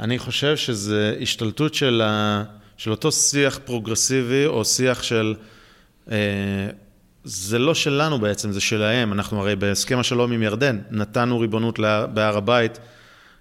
[0.00, 2.44] אני חושב שזה השתלטות של, ה,
[2.76, 5.34] של אותו שיח פרוגרסיבי, או שיח של...
[6.10, 6.16] אה,
[7.24, 9.12] זה לא שלנו בעצם, זה שלהם.
[9.12, 12.78] אנחנו הרי בהסכם השלום עם ירדן, נתנו ריבונות לה- בהר הבית,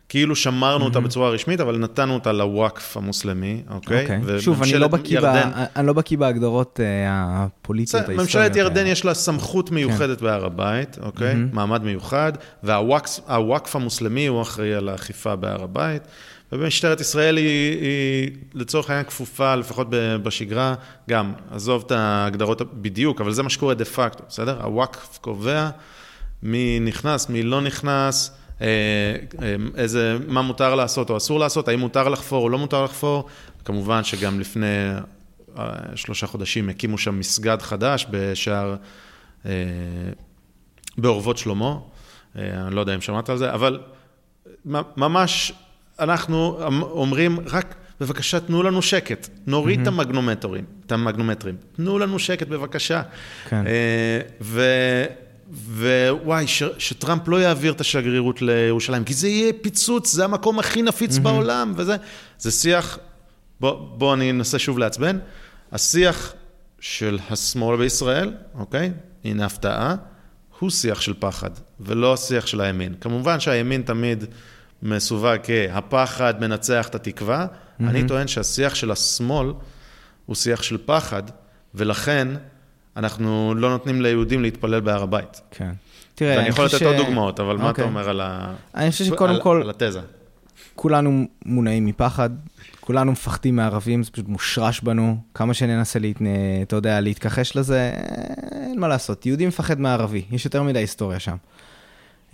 [0.10, 4.02] כאילו שמרנו אותה בצורה רשמית, אבל נתנו אותה לוואקף המוסלמי, אוקיי?
[4.20, 4.40] אוקיי.
[4.42, 8.22] שוב, אני לא, בקיא ירדן- אני לא בהגדרות אה, הפוליטיות ההיסטוריות.
[8.22, 8.90] ממשלת ירדן האלה.
[8.90, 11.36] יש לה סמכות מיוחדת בהר הבית, אוקיי?
[11.54, 12.34] מעמד מיוחד,
[12.64, 16.02] והוואקף המוסלמי הוא אחראי על האכיפה בהר הבית,
[16.52, 19.88] ומשטרת ישראל היא, היא לצורך העניין כפופה, לפחות
[20.24, 20.76] בשגרה,
[21.10, 24.60] גם, עזוב את ההגדרות בדיוק, אבל זה מה שקורה דה פקטו, בסדר?
[24.64, 25.70] הוואקף קובע
[26.44, 28.45] מי נכנס, מי לא נכנס, אה, אה,
[29.76, 33.26] איזה, מה מותר לעשות או אסור לעשות, האם מותר לחפור או לא מותר לחפור.
[33.66, 34.66] כמובן שגם לפני
[35.58, 38.76] אה, שלושה חודשים הקימו שם מסגד חדש בשער,
[40.98, 41.78] באורוות שלמה.
[42.36, 43.80] אני לא יודע אם שמעת על זה, אבל
[44.98, 45.54] ממש
[46.00, 49.82] אנחנו אומרים, רק בבקשה תנו לנו שקט, נוריד mm-hmm.
[49.82, 53.02] את המגנומטרים, את המגנומטרים, תנו לנו שקט בבקשה.
[53.50, 53.64] כן.
[54.42, 54.64] ו...
[55.54, 60.82] ווואי, ש, שטראמפ לא יעביר את השגרירות לירושלים, כי זה יהיה פיצוץ, זה המקום הכי
[60.82, 61.22] נפיץ mm-hmm.
[61.22, 61.96] בעולם, וזה,
[62.38, 63.00] זה שיח,
[63.60, 65.18] בוא, בוא אני אנסה שוב לעצבן,
[65.72, 66.34] השיח
[66.80, 68.92] של השמאל בישראל, אוקיי?
[69.24, 69.96] הנה הפתעה,
[70.60, 71.50] הוא שיח של פחד,
[71.80, 72.94] ולא השיח של הימין.
[73.02, 74.24] כמובן שהימין תמיד
[74.84, 77.84] מסווג כהפחד מנצח את התקווה, mm-hmm.
[77.84, 79.54] אני טוען שהשיח של השמאל
[80.26, 81.24] הוא שיח של פחד,
[81.76, 82.28] ולכן
[82.98, 85.42] אנחנו לא נותנים ליהודים להתפלל בהר הבית.
[85.52, 85.72] כן.
[86.16, 86.82] תראה, אני יכול לתת ש...
[86.82, 87.58] עוד דוגמאות, אבל okay.
[87.58, 87.84] מה אתה אוקיי.
[87.84, 88.54] אומר על, ה...
[88.76, 90.02] אני חושב שקודם על, כל, על התזה?
[90.76, 92.30] כולנו מונעים מפחד,
[92.80, 95.18] כולנו מפחדים מערבים, זה פשוט מושרש בנו.
[95.34, 96.22] כמה שננסה, להת...
[96.62, 97.92] אתה יודע, להתכחש לזה,
[98.52, 99.26] אין מה לעשות.
[99.26, 101.36] יהודי מפחד מערבי, יש יותר מדי היסטוריה שם.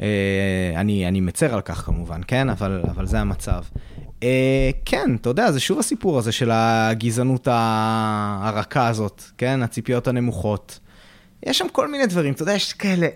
[0.02, 2.50] אה, אני, אני מצר על כך כמובן, כן?
[2.50, 3.64] אבל, אבל זה המצב.
[4.24, 9.64] אה, כן, אתה יודע, זה שוב הסיפור הזה של הגזענות הרכה הזאת, כן?
[9.64, 10.80] הציפיות הנמוכות.
[11.46, 13.08] יש שם כל מיני דברים, אתה יודע, יש כאלה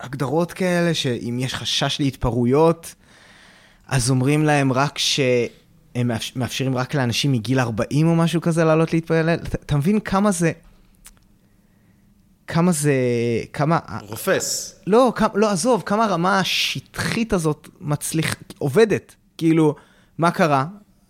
[0.00, 2.94] הגדרות כאלה, שאם יש חשש להתפרעויות,
[3.88, 9.38] אז אומרים להם רק שהם מאפשרים רק לאנשים מגיל 40 או משהו כזה לעלות להתפלל.
[9.66, 10.52] אתה מבין כמה זה...
[12.52, 12.92] כמה זה,
[13.52, 13.78] כמה...
[14.00, 14.80] רופס.
[14.86, 19.14] לא, כמה, לא, עזוב, כמה הרמה השטחית הזאת מצליח, עובדת.
[19.38, 19.74] כאילו,
[20.18, 20.64] מה קרה?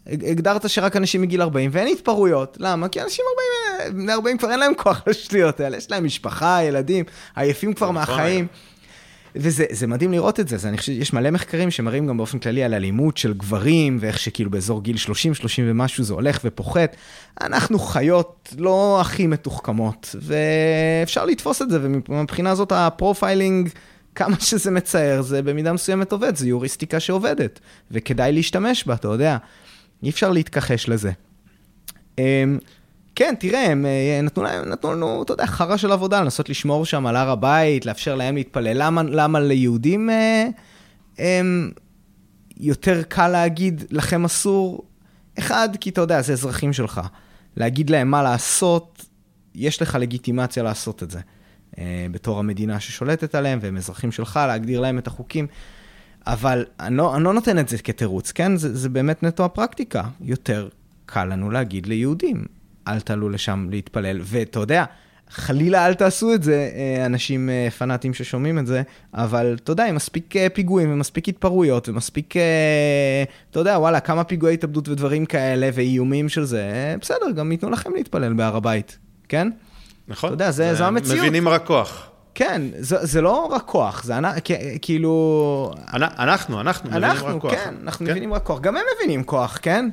[0.06, 2.56] הגדרת שרק אנשים מגיל 40, ואין התפרעויות.
[2.60, 2.88] למה?
[2.88, 3.24] כי אנשים
[3.80, 5.76] 40, בני 40 כבר אין להם כוח לשטויות האלה.
[5.76, 7.04] יש להם משפחה, ילדים,
[7.36, 7.94] עייפים כבר נכון.
[7.94, 8.46] מהחיים.
[9.36, 12.64] וזה מדהים לראות את זה, זה אני חושב, יש מלא מחקרים שמראים גם באופן כללי
[12.64, 16.96] על אלימות של גברים, ואיך שכאילו באזור גיל 30, 30 ומשהו זה הולך ופוחת.
[17.40, 23.68] אנחנו חיות לא הכי מתוחכמות, ואפשר לתפוס את זה, ומבחינה הזאת ה profiling,
[24.14, 27.60] כמה שזה מצער, זה במידה מסוימת עובד, זה יוריסטיקה שעובדת,
[27.90, 29.36] וכדאי להשתמש בה, אתה יודע.
[30.02, 31.12] אי אפשר להתכחש לזה.
[33.14, 36.84] כן, תראה, הם אה, נתנו, להם, נתנו לנו, אתה יודע, חרא של עבודה, לנסות לשמור
[36.84, 38.72] שם על הר הבית, לאפשר להם להתפלל.
[38.74, 40.48] למה, למה ליהודים אה,
[41.18, 41.70] הם,
[42.56, 44.84] יותר קל להגיד, לכם אסור?
[45.38, 47.00] אחד, כי אתה יודע, זה אזרחים שלך.
[47.56, 49.06] להגיד להם מה לעשות,
[49.54, 51.20] יש לך לגיטימציה לעשות את זה.
[51.78, 55.46] אה, בתור המדינה ששולטת עליהם, והם אזרחים שלך, להגדיר להם את החוקים.
[56.26, 58.56] אבל לא, אני לא נותן את זה כתירוץ, כן?
[58.56, 60.02] זה, זה באמת נטו הפרקטיקה.
[60.20, 60.68] יותר
[61.06, 62.44] קל לנו להגיד ליהודים,
[62.88, 64.20] אל תעלו לשם להתפלל.
[64.22, 64.84] ואתה יודע,
[65.30, 68.82] חלילה אל תעשו את זה, אה, אנשים אה, פנאטים ששומעים את זה,
[69.14, 72.34] אבל אתה יודע, עם מספיק אה, פיגועים ומספיק התפרעויות ומספיק,
[73.50, 77.94] אתה יודע, וואלה, כמה פיגועי התאבדות ודברים כאלה ואיומים של זה, בסדר, גם ייתנו לכם
[77.94, 78.98] להתפלל בהר הבית,
[79.28, 79.48] כן?
[80.08, 80.28] נכון.
[80.28, 81.18] אתה יודע, זה, זה, זו המציאות.
[81.18, 82.08] מבינים רק כוח.
[82.34, 84.14] כן, זה, זה לא רק כוח, זה
[84.82, 85.72] כאילו...
[85.92, 87.54] אנחנו, אנחנו מבינים אנחנו, רק כוח.
[87.54, 88.12] כן, אנחנו כן.
[88.12, 88.60] מבינים רק כוח.
[88.60, 89.88] גם הם מבינים כוח, כן?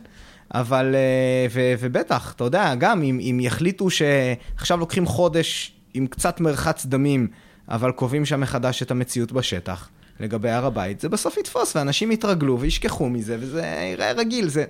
[0.53, 6.39] אבל, אה, ו, ובטח, אתה יודע, גם אם, אם יחליטו שעכשיו לוקחים חודש עם קצת
[6.39, 7.27] מרחץ דמים,
[7.69, 9.89] אבל קובעים שם מחדש את המציאות בשטח,
[10.19, 14.65] לגבי הר הבית, זה בסוף יתפוס, ואנשים יתרגלו וישכחו מזה, וזה ייראה רגיל, זה...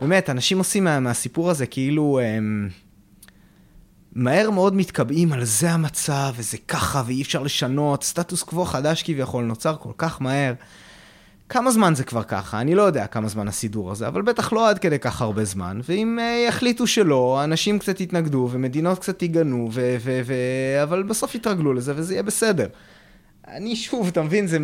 [0.00, 2.20] באמת, אנשים עושים מה, מהסיפור הזה כאילו...
[2.22, 2.68] הם...
[4.12, 9.44] מהר מאוד מתקבעים על זה המצב, וזה ככה, ואי אפשר לשנות, סטטוס קוו חדש כביכול
[9.44, 10.52] נוצר כל כך מהר.
[11.50, 12.60] כמה זמן זה כבר ככה?
[12.60, 15.80] אני לא יודע כמה זמן הסידור הזה, אבל בטח לא עד כדי כך הרבה זמן.
[15.88, 21.34] ואם uh, יחליטו שלא, אנשים קצת יתנגדו, ומדינות קצת יגנו, ו- ו- ו- אבל בסוף
[21.34, 22.66] יתרגלו לזה, וזה יהיה בסדר.
[23.48, 24.58] אני שוב, אתה מבין, זה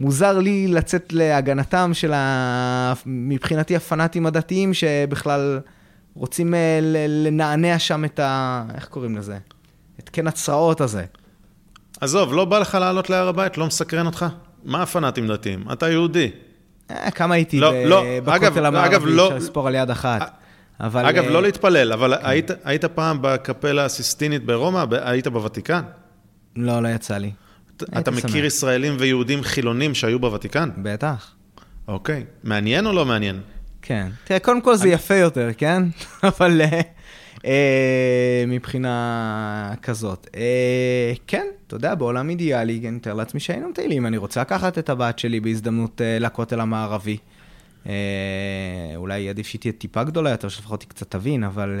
[0.00, 2.92] מוזר לי לצאת להגנתם של ה...
[3.06, 5.60] מבחינתי הפנאטים הדתיים, שבכלל
[6.14, 6.56] רוצים uh,
[7.08, 8.64] לנענע שם את ה...
[8.74, 9.38] איך קוראים לזה?
[10.00, 11.04] את קן הצרעות הזה.
[12.00, 13.58] עזוב, לא בא לך לעלות להר הבית?
[13.58, 14.26] לא מסקרן אותך?
[14.64, 15.64] מה הפנאטים דתיים?
[15.72, 16.30] אתה יהודי.
[16.90, 20.20] אה, כמה הייתי לא, לא, בכותל המערבי, לא, אפשר לספור על יד אחת.
[20.20, 21.06] אה, אבל...
[21.06, 22.26] אגב, לא להתפלל, אבל כן.
[22.26, 24.84] היית, היית פעם בקפלה הסיסטינית ברומא?
[24.90, 25.82] היית בוותיקן?
[26.56, 27.30] לא, לא יצא לי.
[27.98, 28.44] אתה מכיר שמח.
[28.44, 30.70] ישראלים ויהודים חילונים שהיו בוותיקן?
[30.78, 31.34] בטח.
[31.88, 32.24] אוקיי.
[32.44, 33.40] מעניין או לא מעניין?
[33.82, 34.08] כן.
[34.24, 34.88] תראה, קודם כל זה.
[34.88, 35.82] יפה יותר, כן?
[36.38, 36.80] אבל אה, אה,
[38.46, 40.28] מבחינה כזאת.
[40.36, 44.06] אה, כן, אתה יודע, בעולם אידיאלי, אני מתאר לעצמי שהיינו מטיילים.
[44.06, 47.16] אני רוצה לקחת את הבת שלי בהזדמנות אה, לכותל המערבי.
[48.96, 51.80] אולי עדיף שהיא תהיה טיפה גדולה יותר, שלפחות היא קצת תבין, אבל...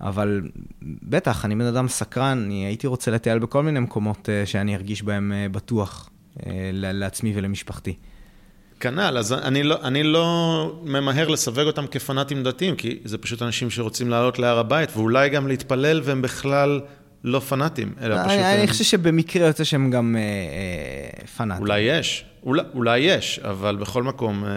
[0.00, 0.42] אבל
[0.82, 5.32] בטח, אני בן אדם סקרן, אני הייתי רוצה לטייל בכל מיני מקומות שאני ארגיש בהם
[5.52, 6.10] בטוח
[6.72, 7.94] לעצמי ולמשפחתי.
[8.80, 13.70] כנ"ל, אז אני לא, אני לא ממהר לסווג אותם כפנאטים דתיים, כי זה פשוט אנשים
[13.70, 16.80] שרוצים לעלות להר הבית, ואולי גם להתפלל, והם בכלל
[17.24, 18.38] לא פנאטים, אלא אני, פשוט...
[18.38, 18.66] אני הם...
[18.66, 21.62] חושב שבמקרה יוצא שהם גם אה, אה, פנאטים.
[21.62, 24.50] אולי יש, אולי, אולי יש, אבל בכל מקום, אה,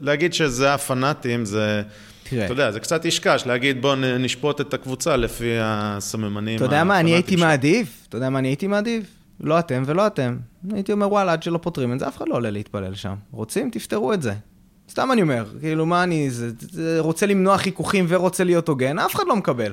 [0.00, 1.82] להגיד שזה הפנאטים, זה...
[2.30, 2.44] תראה.
[2.44, 7.00] אתה יודע, זה קצת ישקש להגיד בוא נשפוט את הקבוצה לפי הסממנים אתה יודע מה,
[7.00, 9.15] אני הייתי מעדיף, אתה יודע מה אני הייתי מעדיף?
[9.40, 10.36] לא אתם ולא אתם.
[10.72, 13.14] הייתי אומר, וואלה, עד שלא פותרים את זה, אף אחד לא עולה להתפלל שם.
[13.30, 14.34] רוצים, תפתרו את זה.
[14.90, 19.14] סתם אני אומר, כאילו, מה אני, זה, זה רוצה למנוע חיכוכים ורוצה להיות הוגן, אף
[19.14, 19.72] אחד לא מקבל.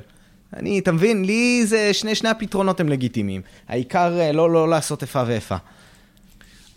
[0.56, 3.42] אני, אתה מבין, לי זה, שני, שני הפתרונות הם לגיטימיים.
[3.68, 5.56] העיקר אה, לא, לא לעשות איפה ואיפה.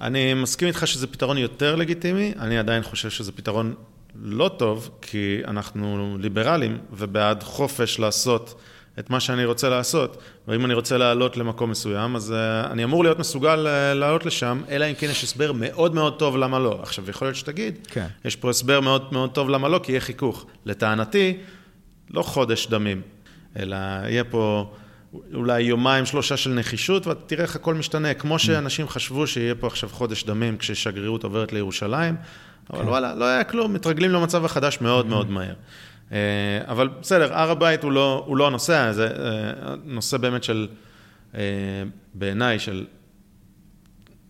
[0.00, 3.74] אני מסכים איתך שזה פתרון יותר לגיטימי, אני עדיין חושב שזה פתרון
[4.22, 8.60] לא טוב, כי אנחנו ליברלים ובעד חופש לעשות
[8.98, 10.16] את מה שאני רוצה לעשות.
[10.48, 14.62] ואם אני רוצה לעלות למקום מסוים, אז uh, אני אמור להיות מסוגל uh, לעלות לשם,
[14.68, 16.78] אלא אם כן יש הסבר מאוד מאוד טוב למה לא.
[16.82, 18.06] עכשיו, יכול להיות שתגיד, כן.
[18.24, 20.46] יש פה הסבר מאוד מאוד טוב למה לא, כי יהיה חיכוך.
[20.64, 21.36] לטענתי,
[22.10, 23.02] לא חודש דמים,
[23.58, 24.74] אלא יהיה פה
[25.34, 28.14] אולי יומיים, שלושה של נחישות, ואתה תראה איך הכל משתנה.
[28.14, 32.16] כמו שאנשים חשבו שיהיה פה עכשיו חודש דמים כששגרירות עוברת לירושלים,
[32.70, 32.88] אבל כן.
[32.88, 35.54] וואלה, לא היה כלום, מתרגלים למצב החדש מאוד מאוד מהר.
[36.12, 36.18] אה,
[36.66, 40.68] אבל בסדר, הר הבית הוא לא, הוא לא הנושא, זה אה, נושא באמת של,
[41.34, 41.40] אה,
[42.14, 42.86] בעיניי, של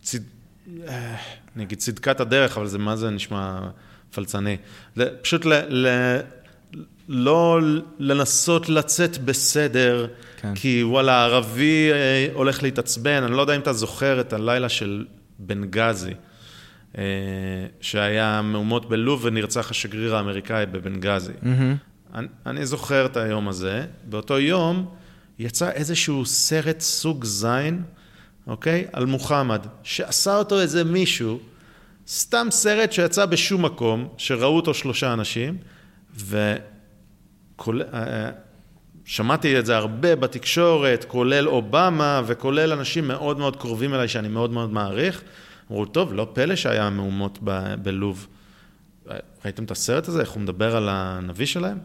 [0.02, 0.18] צד...
[1.56, 3.68] אני אגיד צדקת הדרך, אבל זה מה זה נשמע
[4.14, 4.56] פלצני.
[5.22, 5.86] פשוט ל, ל,
[7.08, 7.60] לא
[7.98, 10.54] לנסות לצאת בסדר, כן.
[10.54, 11.90] כי וואלה, ערבי
[12.32, 15.06] הולך להתעצבן, אני לא יודע אם אתה זוכר את הלילה של
[15.38, 16.14] בנגזי.
[16.96, 17.02] אה,
[17.80, 21.32] שהיה מהומות בלוב ונרצח השגריר האמריקאי בבנגזי.
[21.32, 22.14] Mm-hmm.
[22.14, 23.86] אני, אני זוכר את היום הזה.
[24.04, 24.94] באותו יום
[25.38, 27.82] יצא איזשהו סרט סוג זין,
[28.46, 28.84] אוקיי?
[28.92, 31.40] על מוחמד, שעשה אותו איזה מישהו,
[32.08, 35.56] סתם סרט שיצא בשום מקום, שראו אותו שלושה אנשים,
[36.16, 37.82] וכולל...
[37.94, 38.30] אה,
[39.08, 44.50] שמעתי את זה הרבה בתקשורת, כולל אובמה וכולל אנשים מאוד מאוד קרובים אליי שאני מאוד
[44.50, 45.22] מאוד מעריך.
[45.70, 48.26] אמרו, טוב, לא פלא שהיה מהומות ב- בלוב.
[49.44, 51.78] ראיתם את הסרט הזה, איך הוא מדבר על הנביא שלהם?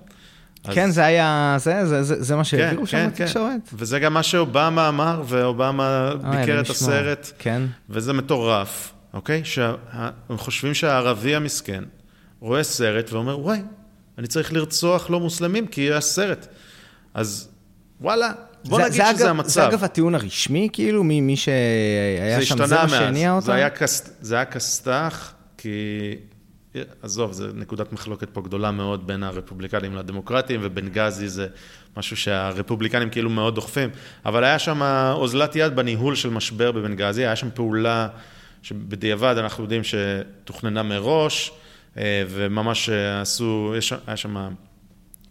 [0.63, 0.95] כן, אז...
[0.95, 3.69] זה היה, זה, זה, זה, זה מה שהעבירו כן, שם כן, בתקשורת.
[3.69, 3.75] כן.
[3.79, 7.61] וזה גם מה שאובמה אמר, ואובמה ביקר את הסרט, כן.
[7.89, 9.45] וזה מטורף, אוקיי?
[9.45, 11.83] שהם חושבים שהערבי המסכן
[12.39, 13.61] רואה סרט ואומר, וואי,
[14.17, 16.47] אני צריך לרצוח לא מוסלמים כי יש סרט.
[17.13, 17.49] אז
[18.01, 18.31] וואלה,
[18.65, 19.49] בוא זה, נגיד זה שזה אגב, המצב.
[19.49, 23.45] זה אגב הטיעון הרשמי, כאילו, ממי שהיה שם, זה מה שהניע אותם?
[23.45, 25.69] זה היה, כס, זה היה כסת"ח, כי...
[27.01, 31.47] עזוב, זו נקודת מחלוקת פה גדולה מאוד בין הרפובליקנים לדמוקרטים, ובנגזי זה
[31.97, 33.89] משהו שהרפובליקנים כאילו מאוד דוחפים.
[34.25, 34.81] אבל היה שם
[35.13, 38.07] אוזלת יד בניהול של משבר בבנגזי, היה שם פעולה
[38.61, 41.51] שבדיעבד אנחנו יודעים שתוכננה מראש,
[41.97, 42.89] אה, וממש
[43.21, 43.73] עשו,
[44.07, 44.49] היה שם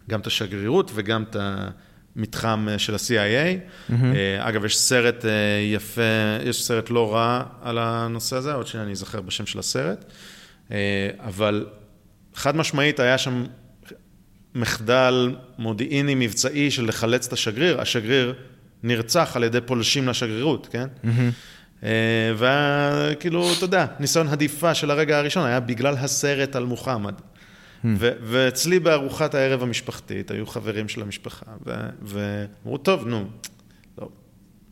[0.09, 1.69] גם את השגרירות וגם את ה...
[2.15, 3.57] מתחם אה, של ה-CIA.
[3.89, 3.93] Mm-hmm.
[4.39, 5.31] אגב, יש סרט אה,
[5.73, 6.01] יפה,
[6.45, 10.05] יש סרט לא רע על הנושא הזה, עוד שניה אני אזכר בשם של הסרט.
[11.19, 11.65] אבל
[12.35, 13.43] חד משמעית היה שם
[14.55, 17.81] מחדל מודיעיני מבצעי של לחלץ את השגריר.
[17.81, 18.33] השגריר
[18.83, 20.87] נרצח על ידי פולשים לשגרירות, כן?
[21.03, 21.83] Mm-hmm.
[22.37, 27.13] והיה כאילו, אתה יודע, ניסיון הדיפה של הרגע הראשון היה בגלל הסרט על מוחמד.
[28.03, 31.45] ואצלי בארוחת הערב המשפחתית היו חברים של המשפחה,
[32.01, 33.25] ואמרו, טוב, נו,
[33.97, 34.09] לא,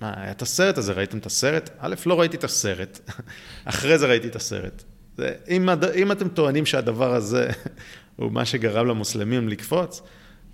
[0.02, 1.70] מה, היה את הסרט הזה, ראיתם את הסרט?
[1.80, 3.00] א', לא ראיתי את הסרט,
[3.66, 4.84] אחרי זה ראיתי את הסרט.
[5.18, 5.70] זה, אם.
[5.96, 7.50] אם אתם טוענים שהדבר הזה
[8.16, 10.02] הוא מה שגרם למוסלמים לקפוץ,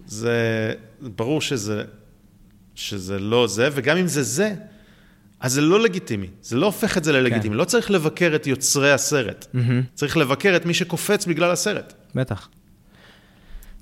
[0.06, 1.84] זה ברור שזה,
[2.76, 4.54] שזה לא זה, וגם אם זה זה,
[5.40, 7.54] אז זה לא לגיטימי, זה לא הופך את זה ללגיטימי.
[7.56, 7.60] כן.
[7.60, 9.60] לא צריך לבקר את יוצרי הסרט, mm-hmm.
[9.94, 11.94] צריך לבקר את מי שקופץ בגלל הסרט.
[12.16, 12.50] בטח.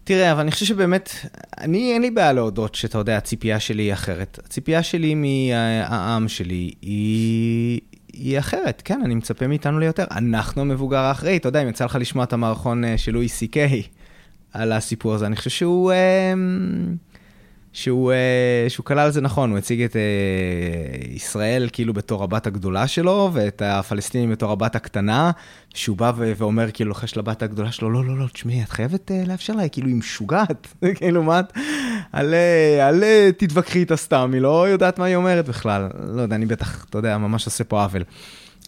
[0.04, 1.10] תראה, אבל אני חושב שבאמת,
[1.58, 4.40] אני, אין לי בעיה להודות שאתה יודע, הציפייה שלי היא אחרת.
[4.46, 7.82] הציפייה שלי מהעם שלי היא,
[8.14, 10.06] היא אחרת, כן, אני מצפה מאיתנו ליותר.
[10.12, 13.48] אנחנו המבוגר האחראי, אתה יודע, אם יצא לך לשמוע את המערכון אה, של לואי סי
[13.48, 13.84] קיי
[14.54, 15.92] על הסיפור הזה, אני חושב שהוא...
[17.74, 22.24] אה, שהוא, uh, שהוא כלל את זה נכון, הוא הציג את uh, ישראל כאילו בתור
[22.24, 25.32] הבת הגדולה שלו, ואת הפלסטינים בתור הבת הקטנה,
[25.74, 29.28] שהוא בא ואומר כאילו לוחש לבת הגדולה שלו, לא, לא, לא, תשמעי, את חייבת uh,
[29.28, 31.54] לאפשר לה, כאילו היא משוגעת, כאילו מה את,
[32.12, 32.38] עלה,
[32.88, 36.86] עלה, תתווכחי איתה סתם, היא לא יודעת מה היא אומרת בכלל, לא יודע, אני בטח,
[36.90, 38.04] אתה יודע, ממש עושה פה עוול.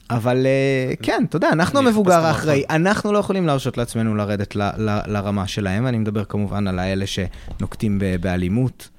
[0.10, 4.56] אבל אה, כן, אתה יודע, אנחנו אני המבוגר האחראי, אנחנו לא יכולים להרשות לעצמנו לרדת
[4.56, 8.90] ל- ל- לרמה שלהם, ואני מדבר כמובן על האלה שנוקטים באלימות,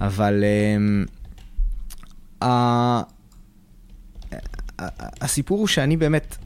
[0.00, 1.04] אבל אמ,
[5.20, 6.36] הסיפור הוא שאני באמת,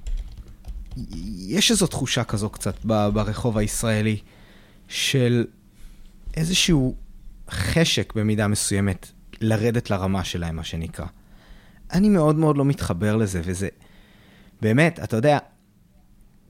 [1.47, 4.19] יש איזו תחושה כזו קצת ברחוב הישראלי,
[4.89, 5.47] של
[6.37, 6.95] איזשהו
[7.51, 11.07] חשק במידה מסוימת לרדת לרמה שלהם, מה שנקרא.
[11.93, 13.69] אני מאוד מאוד לא מתחבר לזה, וזה...
[14.61, 15.39] באמת, אתה יודע,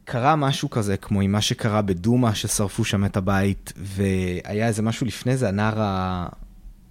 [0.05, 5.07] קרה משהו כזה, כמו עם מה שקרה בדומא, ששרפו שם את הבית, והיה איזה משהו
[5.07, 6.27] לפני זה, הנער.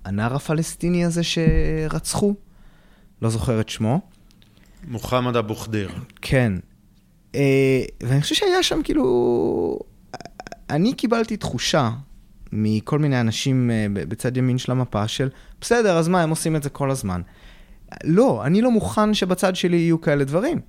[0.06, 2.36] הנער הפלסטיני הזה שרצחו,
[3.22, 4.02] לא זוכר את שמו.
[4.88, 5.92] מוחמד אבו ח'דיר.
[6.22, 6.54] כן.
[7.36, 9.80] אה, ואני חושב שהיה שם כאילו...
[10.70, 11.92] אני קיבלתי תחושה
[12.52, 15.30] מכל מיני אנשים אה, בצד ימין של המפה של,
[15.62, 17.22] בסדר, אז מה, הם עושים את זה כל הזמן.
[18.04, 20.60] לא, אני לא מוכן שבצד שלי יהיו כאלה דברים.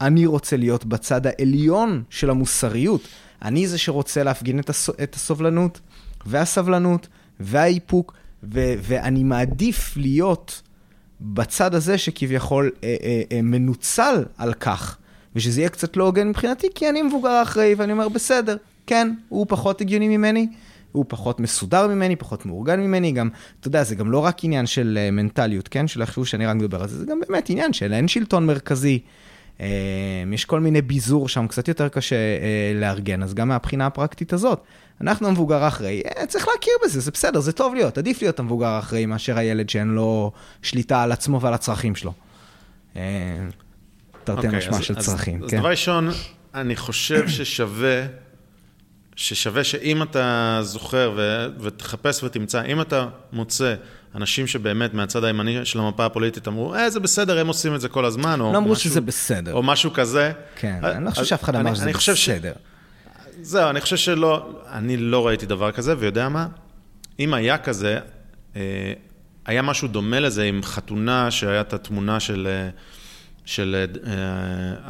[0.00, 3.08] אני רוצה להיות בצד העליון של המוסריות.
[3.42, 4.90] אני זה שרוצה להפגין את, הס...
[5.02, 5.80] את הסובלנות
[6.26, 7.08] והסבלנות
[7.40, 8.74] והאיפוק, ו...
[8.82, 10.62] ואני מעדיף להיות
[11.20, 14.98] בצד הזה שכביכול אה, אה, אה, מנוצל על כך,
[15.36, 18.56] ושזה יהיה קצת לא הוגן מבחינתי, כי אני מבוגר אחראי, ואני אומר, בסדר,
[18.86, 20.48] כן, הוא פחות הגיוני ממני,
[20.92, 23.28] הוא פחות מסודר ממני, פחות מאורגן ממני, גם,
[23.60, 25.88] אתה יודע, זה גם לא רק עניין של מנטליות, כן?
[25.88, 28.98] שלא יחשבו שאני רק מדבר על זה, זה גם באמת עניין של אין שלטון מרכזי.
[29.58, 29.60] Uh,
[30.32, 34.62] יש כל מיני ביזור שם, קצת יותר קשה uh, לארגן, אז גם מהבחינה הפרקטית הזאת,
[35.00, 38.66] אנחנו המבוגר האחראי, uh, צריך להכיר בזה, זה בסדר, זה טוב להיות, עדיף להיות המבוגר
[38.66, 40.32] האחראי מאשר הילד שאין לו
[40.62, 42.12] שליטה על עצמו ועל הצרכים שלו.
[44.24, 45.56] תרתי okay, משמע של אז, צרכים, אז, כן.
[45.56, 46.08] אז דבר ראשון,
[46.54, 48.06] אני חושב ששווה...
[49.16, 53.74] ששווה שאם אתה זוכר ו- ותחפש ותמצא, אם אתה מוצא
[54.14, 57.88] אנשים שבאמת מהצד הימני של המפה הפוליטית אמרו, אה, זה בסדר, הם עושים את זה
[57.88, 59.52] כל הזמן, או לא אמרו שזה בסדר.
[59.52, 60.32] או משהו כזה.
[60.56, 62.52] כן, אז- אני לא חושב אז שאף אחד אמר שזה בסדר.
[62.52, 62.60] ש...
[63.42, 66.46] זהו, אני חושב שלא, אני לא ראיתי דבר כזה, ויודע מה?
[67.20, 67.98] אם היה כזה,
[68.56, 68.92] אה,
[69.46, 72.68] היה משהו דומה לזה עם חתונה שהיה את התמונה של, אה,
[73.44, 74.12] של אה,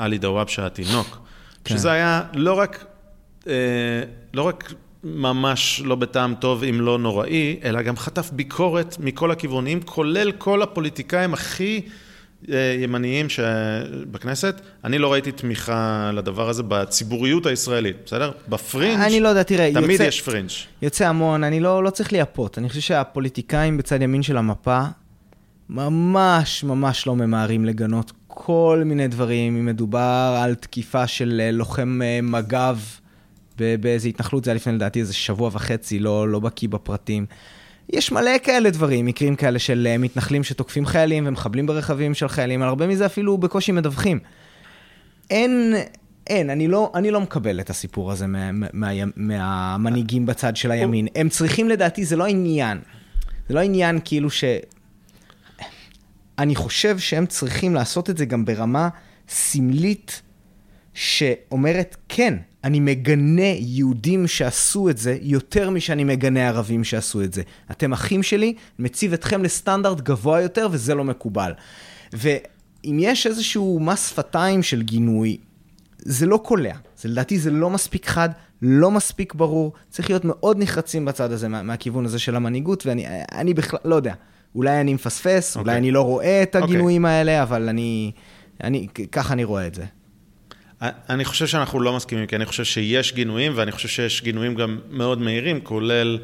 [0.05, 1.19] עלי דוואבשה התינוק.
[1.65, 1.75] כן.
[1.77, 2.85] שזה היה לא רק,
[3.47, 3.53] אה,
[4.35, 4.73] לא רק
[5.05, 10.63] ממש לא בטעם טוב, אם לא נוראי, אלא גם חטף ביקורת מכל הכיוונים, כולל כל
[10.63, 11.81] הפוליטיקאים הכי
[12.53, 14.61] אה, ימניים שבכנסת.
[14.85, 18.33] אני לא ראיתי תמיכה לדבר הזה בציבוריות הישראלית, בסדר?
[18.49, 20.51] בפרינג', אני לא יודע, תראה, תמיד יוצא- יש פרינג'.
[20.83, 22.59] יוצא המון, אני לא, לא צריך לייפות.
[22.59, 24.81] אני חושב שהפוליטיקאים בצד ימין של המפה
[25.71, 32.01] ממש ממש לא ממהרים לגנות כל מיני דברים, אם מדובר על תקיפה של אה, לוחם
[32.03, 32.77] אה, מג"ב
[33.81, 37.27] באיזה התנחלות, זה היה לפני לדעתי איזה שבוע וחצי, לא, לא בקיא בפרטים.
[37.93, 42.63] יש מלא כאלה דברים, מקרים כאלה של אה, מתנחלים שתוקפים חיילים ומחבלים ברכבים של חיילים,
[42.63, 44.19] על הרבה מזה אפילו בקושי מדווחים.
[45.31, 45.75] אין,
[46.27, 50.71] אין, אני לא, אני לא מקבל את הסיפור הזה מה, מה, מה, מהמנהיגים בצד של
[50.71, 51.09] הימין.
[51.15, 52.79] הם צריכים לדעתי, זה לא עניין.
[53.49, 54.45] זה לא עניין כאילו ש...
[56.39, 58.89] אני חושב שהם צריכים לעשות את זה גם ברמה
[59.29, 60.23] סמלית
[60.95, 67.43] שאומרת, כן, אני מגנה יהודים שעשו את זה יותר משאני מגנה ערבים שעשו את זה.
[67.71, 71.53] אתם אחים שלי, מציב אתכם לסטנדרט גבוה יותר וזה לא מקובל.
[72.13, 75.37] ואם יש איזשהו מס שפתיים של גינוי,
[75.99, 76.75] זה לא קולע.
[76.97, 78.29] זה לדעתי זה לא מספיק חד,
[78.63, 79.73] לא מספיק ברור.
[79.89, 83.95] צריך להיות מאוד נחרצים בצד הזה, מה, מהכיוון הזה של המנהיגות, ואני אני בכלל, לא
[83.95, 84.15] יודע.
[84.55, 85.79] אולי אני מפספס, אולי אוקיי.
[85.79, 86.69] אני לא רואה את אוקיי.
[86.69, 88.13] הגינויים האלה, אבל אני,
[88.65, 89.85] אני, ככה אני רואה את זה.
[90.83, 94.79] אני חושב שאנחנו לא מסכימים, כי אני חושב שיש גינויים, ואני חושב שיש גינויים גם
[94.91, 96.19] מאוד מהירים, כולל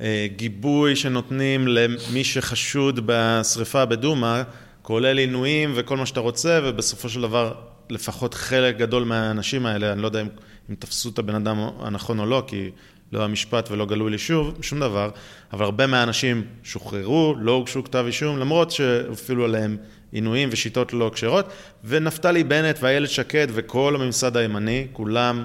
[0.00, 4.42] אה, גיבוי שנותנים למי שחשוד בשריפה בדומא,
[4.82, 7.54] כולל עינויים וכל מה שאתה רוצה, ובסופו של דבר,
[7.90, 10.28] לפחות חלק גדול מהאנשים האלה, אני לא יודע אם,
[10.70, 12.70] אם תפסו את הבן אדם הנכון או לא, כי
[13.12, 15.10] לא היה משפט ולא גלוי לי שוב, שום דבר,
[15.52, 19.76] אבל הרבה מהאנשים שוחררו, לא הוגשו כתב אישום, למרות שהפעילו עליהם
[20.12, 21.48] עינויים ושיטות לא כשרות,
[21.84, 25.44] ונפתלי בנט ואיילת שקד וכל הממסד הימני, כולם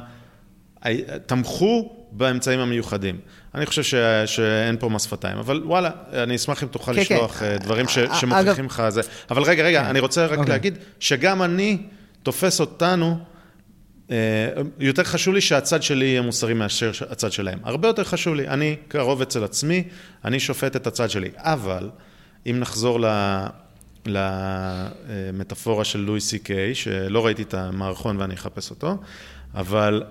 [1.25, 3.17] תמכו באמצעים המיוחדים.
[3.55, 3.95] אני חושב ש...
[4.25, 7.57] שאין פה מס שפתיים, אבל וואלה, אני אשמח אם תוכל כן, לשלוח כן.
[7.57, 7.97] דברים ש...
[7.97, 9.01] אגב- שמוכיחים לך זה.
[9.31, 9.89] אבל רגע, רגע, כן.
[9.89, 10.51] אני רוצה רק אוקיי.
[10.51, 11.77] להגיד שגם אני
[12.23, 13.17] תופס אותנו,
[14.11, 14.15] אה,
[14.79, 17.59] יותר חשוב לי שהצד שלי יהיה מוסרי מאשר הצד שלהם.
[17.63, 18.47] הרבה יותר חשוב לי.
[18.47, 19.83] אני קרוב אצל עצמי,
[20.25, 21.29] אני שופט את הצד שלי.
[21.37, 21.89] אבל,
[22.45, 23.05] אם נחזור ל...
[24.07, 28.97] למטאפורה של לואי סי קיי, שלא ראיתי את המערכון ואני אחפש אותו,
[29.55, 30.03] אבל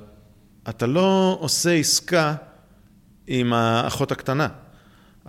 [0.68, 2.34] אתה לא עושה עסקה
[3.26, 4.48] עם האחות הקטנה.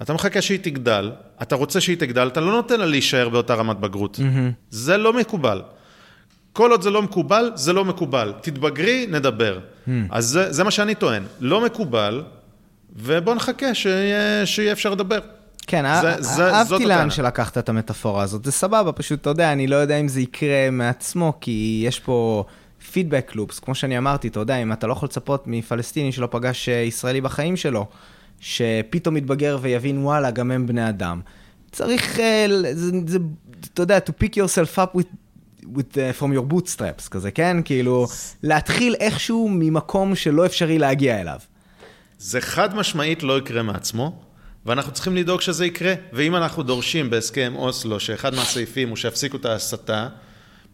[0.02, 1.12] אתה מחכה שהיא תגדל,
[1.42, 4.20] אתה רוצה שהיא תגדל, אתה לא נותן לה להישאר באותה רמת בגרות.
[4.20, 4.54] Mm-hmm.
[4.70, 5.62] זה לא מקובל.
[6.54, 8.34] כל עוד זה לא מקובל, זה לא מקובל.
[8.42, 9.60] תתבגרי, נדבר.
[9.60, 9.90] Hmm.
[10.10, 11.24] אז זה, זה מה שאני טוען.
[11.40, 12.24] לא מקובל,
[12.96, 15.20] ובוא נחכה שיהיה, שיהיה אפשר לדבר.
[15.72, 18.46] כן, אהבתי לאן שלקחת את המטאפורה הזאת.
[18.46, 22.44] זה סבבה, פשוט, אתה יודע, אני לא יודע אם זה יקרה מעצמו, כי יש פה
[22.92, 23.60] פידבק לופס.
[23.60, 27.22] כמו שאני אמרתי, אתה יודע, אם אתה לא יכול לצפות מפלסטיני שלא פגש אה, ישראלי
[27.22, 27.86] בחיים שלו,
[28.40, 31.22] שפתאום יתבגר ויבין, וואלה, גם הם בני אדם.
[31.72, 33.18] צריך, אה, זה, זה,
[33.74, 35.08] אתה יודע, to pick yourself up with
[35.76, 37.58] with, uh, from your bootstraps כזה, כן?
[37.66, 38.08] כאילו,
[38.44, 41.40] להתחיל איכשהו ממקום שלא אפשרי להגיע אליו.
[42.18, 44.22] זה חד משמעית לא יקרה מעצמו,
[44.66, 45.94] ואנחנו צריכים לדאוג שזה יקרה.
[46.14, 50.08] ואם אנחנו דורשים בהסכם אוסלו שאחד מהסעיפים הוא שיפסיקו את ההסתה,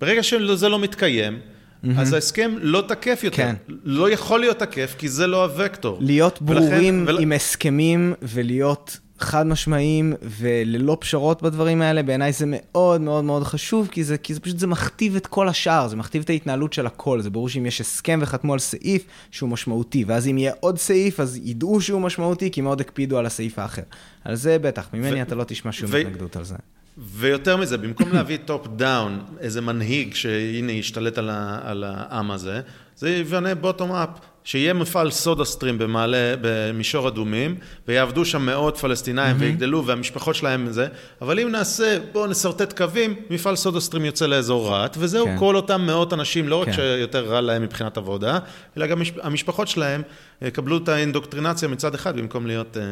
[0.01, 1.39] ברגע שזה לא מתקיים,
[1.83, 1.87] Mm-hmm.
[1.97, 3.37] אז ההסכם לא תקף יותר.
[3.37, 3.55] כן.
[3.83, 5.97] לא יכול להיות תקף, כי זה לא הוקטור.
[6.01, 7.33] להיות ברורים ולכן, עם ול...
[7.33, 14.03] הסכמים ולהיות חד משמעיים וללא פשרות בדברים האלה, בעיניי זה מאוד מאוד מאוד חשוב, כי
[14.03, 17.21] זה, כי זה פשוט, זה מכתיב את כל השאר, זה מכתיב את ההתנהלות של הכל.
[17.21, 21.19] זה ברור שאם יש הסכם וחתמו על סעיף שהוא משמעותי, ואז אם יהיה עוד סעיף,
[21.19, 23.81] אז ידעו שהוא משמעותי, כי מאוד הקפידו על הסעיף האחר.
[24.23, 25.21] על זה בטח, ממני ו...
[25.21, 25.97] אתה לא תשמע שום ו...
[25.97, 26.55] התנגדות על זה.
[26.97, 31.59] ויותר מזה, במקום להביא top down, איזה מנהיג שהנה ישתלט על, ה...
[31.63, 32.61] על העם הזה,
[32.95, 34.09] זה יבנה בוטום אפ.
[34.47, 37.55] שיהיה מפעל סודה סטרים במעלה, במישור אדומים,
[37.87, 39.39] ויעבדו שם מאות פלסטינאים mm-hmm.
[39.39, 40.87] ויגדלו, והמשפחות שלהם זה,
[41.21, 45.35] אבל אם נעשה, בואו נשרטט קווים, מפעל סודה סטרים יוצא לאזור רהט, וזהו כן.
[45.39, 46.71] כל אותם מאות אנשים, לא כן.
[46.71, 48.39] רק שיותר רע להם מבחינת עבודה,
[48.77, 50.01] אלא גם המשפחות שלהם
[50.41, 52.77] יקבלו את האינדוקטרינציה מצד אחד, במקום להיות...
[52.77, 52.83] אה,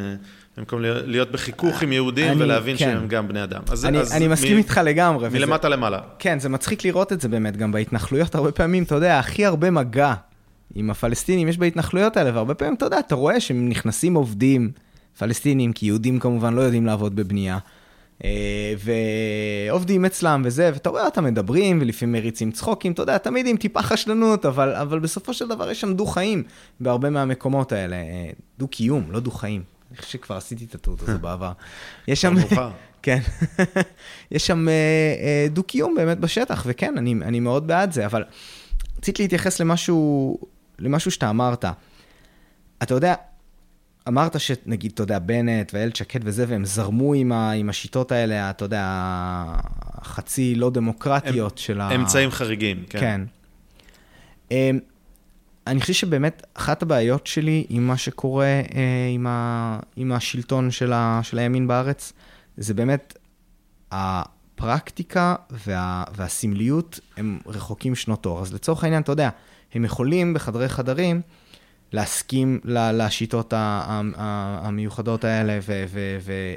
[0.58, 2.84] במקום להיות בחיכוך עם יהודים אני, ולהבין כן.
[2.84, 3.62] שהם גם בני אדם.
[3.70, 5.28] אז, אני, אז אני מסכים מ, איתך לגמרי.
[5.28, 5.98] מלמטה וזה, למעלה.
[6.18, 9.70] כן, זה מצחיק לראות את זה באמת, גם בהתנחלויות הרבה פעמים, אתה יודע, הכי הרבה
[9.70, 10.14] מגע
[10.74, 14.70] עם הפלסטינים יש בהתנחלויות האלה, והרבה פעמים, אתה יודע, אתה רואה שהם נכנסים עובדים
[15.18, 17.58] פלסטינים, כי יהודים כמובן לא יודעים לעבוד בבנייה,
[18.24, 18.74] אה,
[19.68, 23.82] ועובדים אצלם וזה, ואתה רואה אותם מדברים, ולפעמים מריצים צחוקים, אתה יודע, תמיד עם טיפה
[23.82, 26.42] חשלנות, אבל, אבל בסופו של דבר יש שם דו-חיים
[26.80, 27.96] בהרבה מהמקומות האלה.
[27.96, 29.62] אה, דו-קיום, לא דו-חיים.
[29.90, 31.52] אני חושב שכבר עשיתי את הטעות הזו בעבר.
[32.08, 32.34] יש שם...
[33.02, 33.18] כן.
[34.30, 38.24] יש שם אה, דו-קיום באמת בשטח, וכן, אני, אני מאוד בעד זה, אבל
[38.98, 40.38] רציתי להתייחס למשהו
[40.78, 41.64] למשהו שאתה אמרת.
[42.82, 43.14] אתה יודע,
[44.08, 48.50] אמרת שנגיד, אתה יודע, בנט ואיילת שקד וזה, והם זרמו עם, ה, עם השיטות האלה,
[48.50, 48.84] אתה יודע,
[49.94, 51.94] החצי לא דמוקרטיות הם, של ה...
[51.94, 53.00] אמצעים חריגים, כן.
[53.00, 53.20] כן.
[54.50, 54.78] אמ,
[55.66, 58.62] אני חושב שבאמת אחת הבעיות שלי עם מה שקורה אה,
[59.14, 62.12] עם, ה, עם השלטון של, ה, של הימין בארץ,
[62.56, 63.18] זה באמת
[63.92, 68.40] הפרקטיקה וה, והסמליות הם רחוקים שנות אור.
[68.40, 69.30] אז לצורך העניין, אתה יודע,
[69.76, 71.20] הם יכולים בחדרי חדרים
[71.92, 76.54] להסכים לשיטות המיוחדות האלה, ו, ו, ו,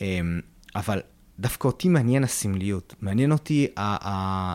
[0.00, 0.40] אמ,
[0.76, 1.00] אבל
[1.40, 4.54] דווקא אותי מעניין הסמליות, מעניין אותי אה,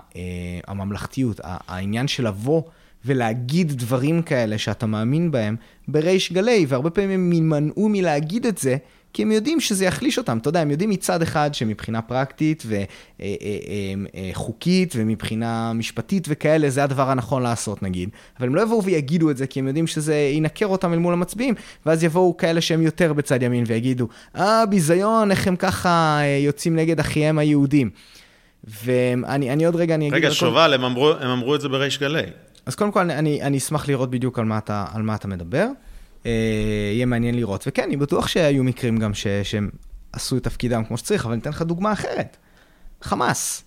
[0.68, 2.62] הממלכתיות, העניין של לבוא
[3.06, 5.56] ולהגיד דברים כאלה שאתה מאמין בהם
[5.88, 8.78] בריש גלי, והרבה פעמים הם יימנעו מלהגיד את זה,
[9.16, 10.38] כי הם יודעים שזה יחליש אותם.
[10.38, 16.70] אתה יודע, הם יודעים מצד אחד שמבחינה פרקטית וחוקית אה, אה, אה, ומבחינה משפטית וכאלה,
[16.70, 18.10] זה הדבר הנכון לעשות נגיד.
[18.40, 21.14] אבל הם לא יבואו ויגידו את זה, כי הם יודעים שזה ינקר אותם אל מול
[21.14, 21.54] המצביעים,
[21.86, 27.00] ואז יבואו כאלה שהם יותר בצד ימין ויגידו, אה, ביזיון, איך הם ככה יוצאים נגד
[27.00, 27.90] אחיהם היהודים.
[28.84, 30.18] ואני עוד רגע, אני אגיד...
[30.18, 32.22] רגע, שובל, הם אמרו, הם אמרו את זה בריש גלי.
[32.66, 35.68] אז קודם כל, אני, אני אשמח לראות בדיוק על מה אתה, על מה אתה מדבר.
[36.26, 36.32] אה,
[36.94, 37.64] יהיה מעניין לראות.
[37.68, 39.70] וכן, אני בטוח שהיו מקרים גם ש, שהם
[40.12, 42.38] עשו את תפקידם כמו שצריך, אבל אני אתן לך דוגמה אחרת.
[43.02, 43.64] חמאס.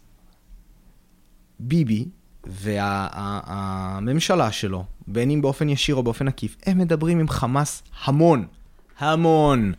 [1.60, 2.08] ביבי
[2.46, 8.46] והממשלה וה, שלו, בין אם באופן ישיר או באופן עקיף, הם מדברים עם חמאס המון.
[8.98, 9.72] המון.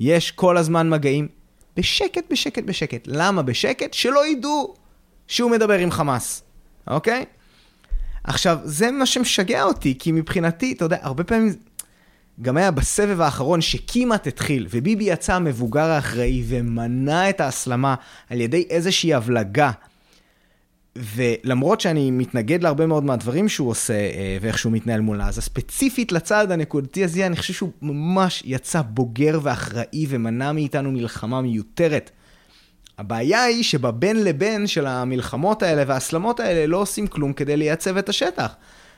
[0.00, 1.28] יש כל הזמן מגעים
[1.76, 3.02] בשקט, בשקט, בשקט.
[3.06, 3.94] למה בשקט?
[3.94, 4.74] שלא ידעו
[5.26, 6.42] שהוא מדבר עם חמאס,
[6.86, 7.24] אוקיי?
[8.24, 11.52] עכשיו, זה מה שמשגע אותי, כי מבחינתי, אתה יודע, הרבה פעמים
[12.40, 17.94] גם היה בסבב האחרון שכמעט התחיל, וביבי יצא המבוגר האחראי ומנע את ההסלמה
[18.30, 19.70] על ידי איזושהי הבלגה.
[20.96, 26.12] ולמרות שאני מתנגד להרבה מאוד מהדברים שהוא עושה אה, ואיך שהוא מתנהל מול עזה, ספציפית
[26.12, 32.10] לצד הנקודתי הזה, אני חושב שהוא ממש יצא בוגר ואחראי ומנע מאיתנו מלחמה מיותרת.
[32.98, 38.08] הבעיה היא שבבין לבין של המלחמות האלה וההסלמות האלה לא עושים כלום כדי לייצב את
[38.08, 38.54] השטח.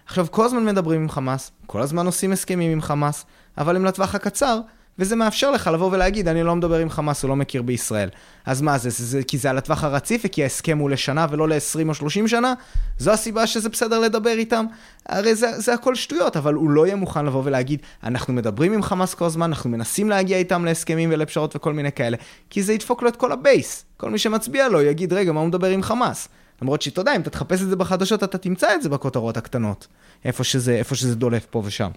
[0.06, 3.24] עכשיו, כל הזמן מדברים עם חמאס, כל הזמן עושים הסכמים עם חמאס,
[3.59, 4.60] אבל הם לטווח הקצר,
[4.98, 8.09] וזה מאפשר לך לבוא ולהגיד, אני לא מדבר עם חמאס, הוא לא מכיר בישראל.
[8.47, 11.48] אז מה זה, זה, זה כי זה על הטווח הרציף וכי ההסכם הוא לשנה ולא
[11.48, 12.55] ל-20 או 30 שנה?
[12.98, 14.66] זו הסיבה שזה בסדר לדבר איתם?
[15.06, 18.82] הרי זה, זה הכל שטויות, אבל הוא לא יהיה מוכן לבוא ולהגיד, אנחנו מדברים עם
[18.82, 22.16] חמאס כל הזמן, אנחנו מנסים להגיע איתם להסכמים ולפשרות וכל מיני כאלה,
[22.51, 23.85] כי זה ידפוק לו את כל הבייס.
[23.97, 26.28] כל מי שמצביע לו יגיד, רגע, מה הוא מדבר עם חמאס?
[26.62, 29.86] למרות שאתה יודע, אם אתה תחפש את זה בחדשות, אתה תמצא את זה בכותרות הקטנות,
[30.24, 31.90] איפה שזה, איפה שזה דולף פה ושם.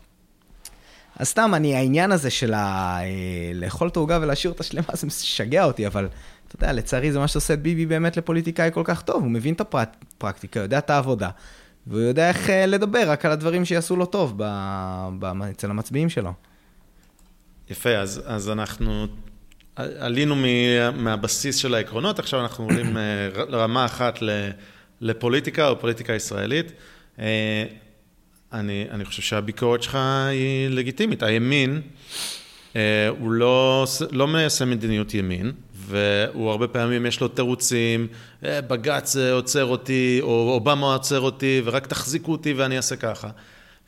[1.16, 2.98] אז סתם, אני, העניין הזה של ה...
[3.02, 6.08] אה, לאכול את העוגה ולהשאיר אותה שלמה, זה משגע אותי, אבל
[6.48, 9.54] אתה יודע, לצערי זה מה שעושה את ביבי באמת לפוליטיקאי כל כך טוב, הוא מבין
[9.54, 11.30] את הפרקטיקה, יודע את העבודה,
[11.88, 14.44] והוא יודע איך אה, לדבר רק על הדברים שיעשו לו טוב ב...
[15.20, 15.44] ב...
[15.52, 16.34] אצל המצביעים שלו.
[17.70, 19.08] יפה, אז, אז אנחנו
[19.78, 20.36] עלינו
[20.94, 23.02] מהבסיס של העקרונות, עכשיו אנחנו עולים אה,
[23.50, 24.20] לרמה אחת
[25.02, 26.72] לפוליטיקה או פוליטיקה ישראלית.
[27.20, 27.66] אה,
[28.54, 29.96] אני, אני חושב שהביקורת שלך
[30.30, 31.24] היא לגיטימית.
[31.24, 31.82] הימין,
[32.76, 38.08] אה, הוא לא, לא מיישם מדיניות ימין, והוא הרבה פעמים יש לו תירוצים,
[38.44, 43.30] בג"ץ עוצר אותי, או אובמה עוצר אותי, ורק תחזיקו אותי ואני אעשה ככה.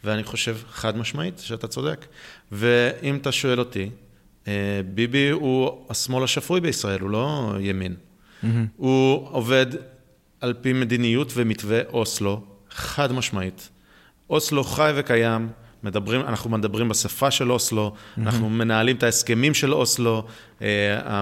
[0.03, 2.05] ואני חושב חד משמעית שאתה צודק.
[2.51, 4.08] ואם אתה שואל אותי, אה,
[4.93, 7.95] ביבי הוא השמאל השפוי בישראל, הוא לא ימין.
[7.95, 8.47] Mm-hmm.
[8.77, 9.65] הוא עובד
[10.41, 13.69] על פי מדיניות ומתווה אוסלו, חד משמעית.
[14.29, 15.49] אוסלו חי וקיים,
[15.83, 18.21] מדברים, אנחנו מדברים בשפה של אוסלו, mm-hmm.
[18.21, 20.25] אנחנו מנהלים את ההסכמים של אוסלו,
[20.61, 21.21] אה, אה,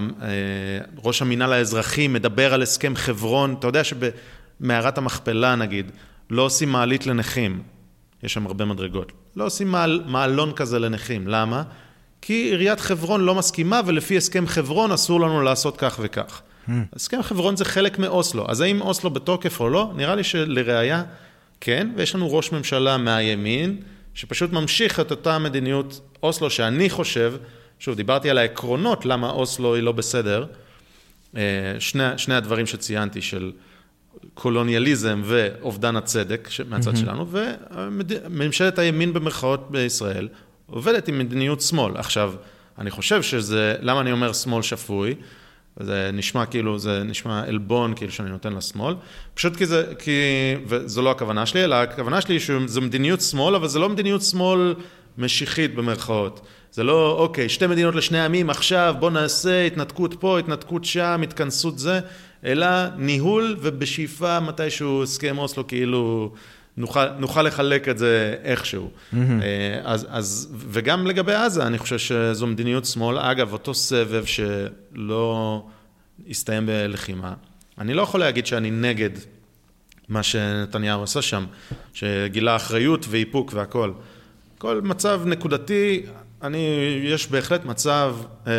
[1.03, 5.91] ראש המינהל האזרחי מדבר על הסכם חברון, אתה יודע שבמערת המכפלה נגיד,
[6.29, 7.61] לא עושים מעלית לנכים,
[8.23, 11.63] יש שם הרבה מדרגות, לא עושים מעל, מעלון כזה לנכים, למה?
[12.27, 16.41] כי עיריית חברון לא מסכימה, ולפי הסכם חברון אסור לנו לעשות כך וכך.
[16.67, 16.71] Hmm.
[16.93, 19.91] הסכם חברון זה חלק מאוסלו, אז האם אוסלו בתוקף או לא?
[19.95, 21.03] נראה לי שלראיה,
[21.61, 23.81] כן, ויש לנו ראש ממשלה מהימין,
[24.13, 27.33] שפשוט ממשיך את אותה מדיניות אוסלו, שאני חושב,
[27.79, 30.45] שוב, דיברתי על העקרונות למה אוסלו היא לא בסדר,
[31.37, 31.41] אה,
[31.79, 33.51] שני, שני הדברים שציינתי של
[34.33, 36.97] קולוניאליזם ואובדן הצדק מהצד mm-hmm.
[36.97, 40.27] שלנו, וממשלת הימין במרכאות בישראל
[40.69, 41.97] עובדת עם מדיניות שמאל.
[41.97, 42.33] עכשיו,
[42.77, 45.15] אני חושב שזה, למה אני אומר שמאל שפוי?
[45.79, 48.95] זה נשמע כאילו, זה נשמע עלבון כאילו שאני נותן לשמאל,
[49.33, 50.11] פשוט כי זה, כי,
[50.65, 54.75] וזו לא הכוונה שלי, אלא הכוונה שלי שזו מדיניות שמאל, אבל זה לא מדיניות שמאל
[55.17, 56.47] משיחית במרכאות.
[56.71, 61.79] זה לא, אוקיי, שתי מדינות לשני עמים, עכשיו בוא נעשה התנתקות פה, התנתקות שם, התכנסות
[61.79, 61.99] זה,
[62.45, 62.67] אלא
[62.97, 66.31] ניהול ובשאיפה מתישהו הסכם אוסלו כאילו
[66.77, 68.89] נוכל, נוכל לחלק את זה איכשהו.
[68.89, 69.17] Mm-hmm.
[69.83, 73.17] אז, אז, וגם לגבי עזה, אני חושב שזו מדיניות שמאל.
[73.17, 75.63] אגב, אותו סבב שלא
[76.29, 77.33] הסתיים בלחימה,
[77.77, 79.09] אני לא יכול להגיד שאני נגד
[80.09, 81.45] מה שנתניהו עשה שם,
[81.93, 83.93] שגילה אחריות ואיפוק והכול.
[84.57, 86.05] כל מצב נקודתי,
[86.43, 86.57] אני,
[87.03, 88.15] יש בהחלט מצב
[88.47, 88.53] אה,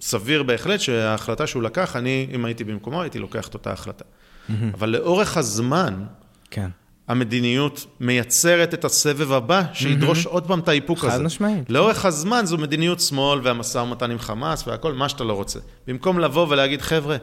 [0.00, 4.04] סביר בהחלט שההחלטה שהוא לקח, אני, אם הייתי במקומו, הייתי לוקח את אותה החלטה.
[4.04, 4.52] Mm-hmm.
[4.74, 6.04] אבל לאורך הזמן,
[6.50, 6.68] כן.
[7.10, 10.28] המדיניות מייצרת את הסבב הבא, שידרוש mm-hmm.
[10.28, 11.10] עוד פעם את האיפוק הזה.
[11.10, 11.70] חד משמעית.
[11.70, 15.58] לאורך הזמן זו מדיניות שמאל והמשא ומתן עם חמאס והכל, מה שאתה לא רוצה.
[15.86, 17.16] במקום לבוא ולהגיד, חבר'ה,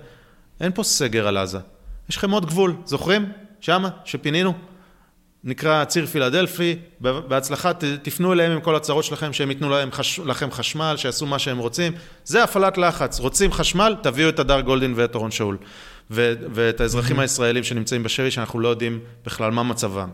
[0.62, 1.60] אין פה סגר על עזה.
[2.10, 3.32] יש לכם עוד גבול, זוכרים?
[3.60, 4.54] שמה, שפינינו.
[5.44, 10.20] נקרא ציר פילדלפי, בהצלחה תפנו אליהם עם כל הצהרות שלכם, שהם ייתנו להם חש...
[10.20, 11.94] לכם חשמל, שיעשו מה שהם רוצים.
[12.26, 13.20] זה הפעלת לחץ.
[13.20, 15.58] רוצים חשמל, תביאו את הדר גולדין ואת אורון שאול.
[16.12, 16.34] ו...
[16.54, 20.10] ואת האזרחים הישראלים שנמצאים בשרי, שאנחנו לא יודעים בכלל מה מצבם.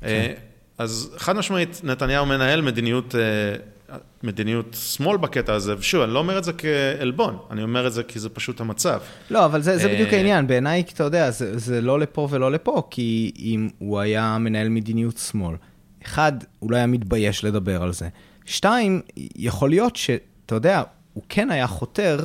[0.00, 0.06] כן.
[0.06, 0.32] אה,
[0.78, 6.38] אז חד משמעית, נתניהו מנהל מדיניות, אה, מדיניות שמאל בקטע הזה, ושוב, אני לא אומר
[6.38, 9.00] את זה כעלבון, אני אומר את זה כי זה פשוט המצב.
[9.30, 12.52] לא, אבל זה, זה בדיוק אה, העניין, בעיניי, אתה יודע, זה, זה לא לפה ולא
[12.52, 15.56] לפה, כי אם הוא היה מנהל מדיניות שמאל,
[16.04, 18.08] אחד, הוא לא היה מתבייש לדבר על זה.
[18.44, 19.00] שתיים,
[19.36, 20.82] יכול להיות שאתה יודע,
[21.12, 22.18] הוא כן היה חותר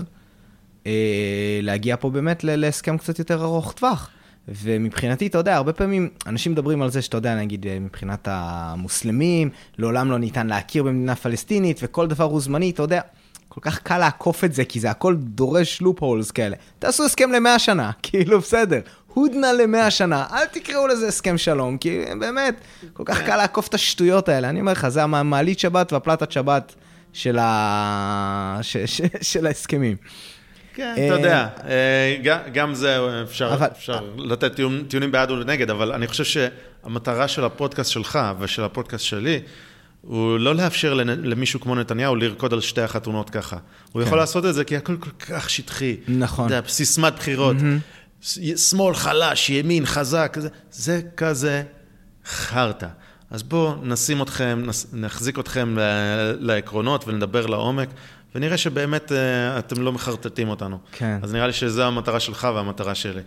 [1.61, 4.09] להגיע פה באמת להסכם קצת יותר ארוך טווח.
[4.47, 9.49] ומבחינתי, אתה יודע, הרבה פעמים אנשים מדברים על זה שאתה יודע, נגיד, אה, מבחינת המוסלמים,
[9.77, 13.01] לעולם לא ניתן להכיר במדינה פלסטינית, וכל דבר הוא זמני, אתה יודע,
[13.49, 16.55] כל כך קל לעקוף את זה, כי זה הכל דורש לופ הולס כאלה.
[16.80, 18.80] תעשו הסכם למאה שנה, כאילו, בסדר.
[19.07, 22.61] הודנה למאה שנה, אל תקראו לזה הסכם שלום, כי באמת,
[22.93, 24.49] כל כך קל לעקוף את השטויות האלה.
[24.49, 26.76] אני אומר לך, זה המעלית שבת והפלטת שבת
[27.14, 28.59] של, ה...
[28.61, 28.77] ש...
[28.77, 29.01] ש...
[29.22, 29.97] של ההסכמים.
[30.77, 33.67] כן, אתה יודע, אה, גם זה אפשר, אבל...
[33.67, 34.51] אפשר לתת
[34.87, 39.39] טיעונים בעד ונגד, אבל אני חושב שהמטרה של הפודקאסט שלך ושל הפודקאסט שלי,
[40.01, 43.57] הוא לא לאפשר למישהו כמו נתניהו לרקוד על שתי החתונות ככה.
[43.91, 44.07] הוא כן.
[44.07, 45.97] יכול לעשות את זה כי הכל כל כך שטחי.
[46.07, 46.49] נכון.
[46.49, 47.55] זה סיסמת בחירות.
[47.57, 48.57] Mm-hmm.
[48.57, 51.63] שמאל חלש, ימין חזק, זה, זה כזה
[52.25, 52.87] חרטא.
[53.31, 54.63] אז בואו נשים אתכם,
[54.93, 55.75] נחזיק אתכם
[56.39, 57.89] לעקרונות ונדבר לעומק.
[58.35, 60.77] ונראה שבאמת אה, אתם לא מחרטטים אותנו.
[60.91, 61.17] כן.
[61.21, 63.21] אז נראה לי שזו המטרה שלך והמטרה שלי.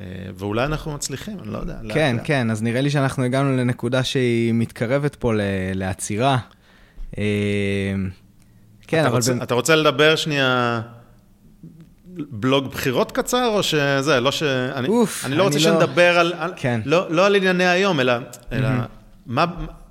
[0.00, 1.74] אה, ואולי אנחנו מצליחים, אני לא יודע.
[1.94, 2.26] כן, לאט.
[2.26, 5.32] כן, אז נראה לי שאנחנו הגענו לנקודה שהיא מתקרבת פה
[5.74, 6.38] לעצירה.
[7.18, 7.24] אה,
[8.86, 9.16] כן, אתה אבל...
[9.16, 10.80] רוצה, אתה רוצה לדבר שנייה
[12.14, 14.42] בלוג בחירות קצר, או שזה, לא ש...
[14.42, 16.32] אני, אוף, אני לא רוצה אני לא- שנדבר על...
[16.38, 16.80] על כן.
[16.84, 18.12] לא, לא על ענייני היום, אלא...
[18.52, 18.68] אלא
[19.26, 19.44] מה,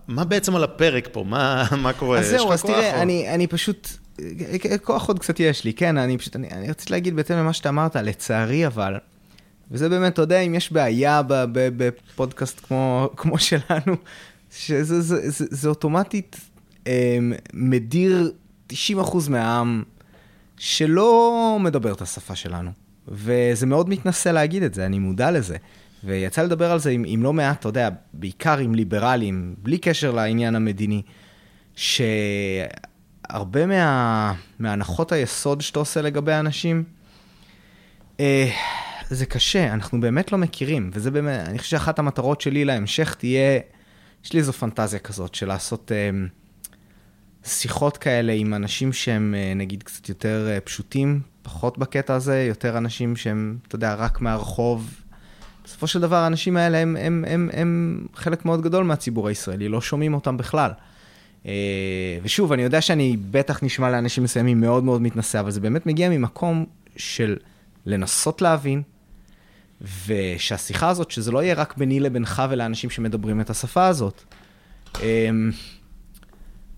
[0.07, 1.23] מה בעצם על הפרק פה?
[1.27, 2.19] מה, מה קורה?
[2.19, 3.89] אז זהו, אז תראה, או- אני, אני פשוט,
[4.83, 7.69] כוח עוד קצת יש לי, כן, אני פשוט, אני, אני רציתי להגיד בהתאם למה שאתה
[7.69, 8.97] אמרת, לצערי אבל,
[9.71, 11.21] וזה באמת, אתה יודע, אם יש בעיה
[11.51, 13.95] בפודקאסט כמו, כמו שלנו,
[14.51, 16.35] שזה זה, זה, זה אוטומטית
[16.87, 17.17] אה,
[17.53, 18.31] מדיר
[18.73, 18.75] 90%
[19.29, 19.83] מהעם
[20.57, 22.71] שלא מדבר את השפה שלנו.
[23.07, 25.57] וזה מאוד מתנשא להגיד את זה, אני מודע לזה.
[26.03, 30.11] ויצא לדבר על זה עם, עם לא מעט, אתה יודע, בעיקר עם ליברלים, בלי קשר
[30.11, 31.01] לעניין המדיני,
[33.31, 36.83] שהרבה מה, מהנחות היסוד שאתה עושה לגבי אנשים,
[38.19, 38.49] אה,
[39.09, 43.59] זה קשה, אנחנו באמת לא מכירים, וזה באמת, אני חושב שאחת המטרות שלי להמשך תהיה,
[44.25, 46.09] יש לי איזו פנטזיה כזאת של לעשות אה,
[47.43, 53.15] שיחות כאלה עם אנשים שהם אה, נגיד קצת יותר פשוטים, פחות בקטע הזה, יותר אנשים
[53.15, 55.01] שהם, אתה יודע, רק מהרחוב.
[55.63, 59.81] בסופו של דבר האנשים האלה הם, הם, הם, הם חלק מאוד גדול מהציבור הישראלי, לא
[59.81, 60.71] שומעים אותם בכלל.
[61.45, 61.51] אה,
[62.23, 66.09] ושוב, אני יודע שאני בטח נשמע לאנשים מסוימים מאוד מאוד מתנשא, אבל זה באמת מגיע
[66.09, 66.65] ממקום
[66.97, 67.37] של
[67.85, 68.81] לנסות להבין,
[70.07, 74.23] ושהשיחה הזאת, שזה לא יהיה רק ביני לבינך ולאנשים שמדברים את השפה הזאת.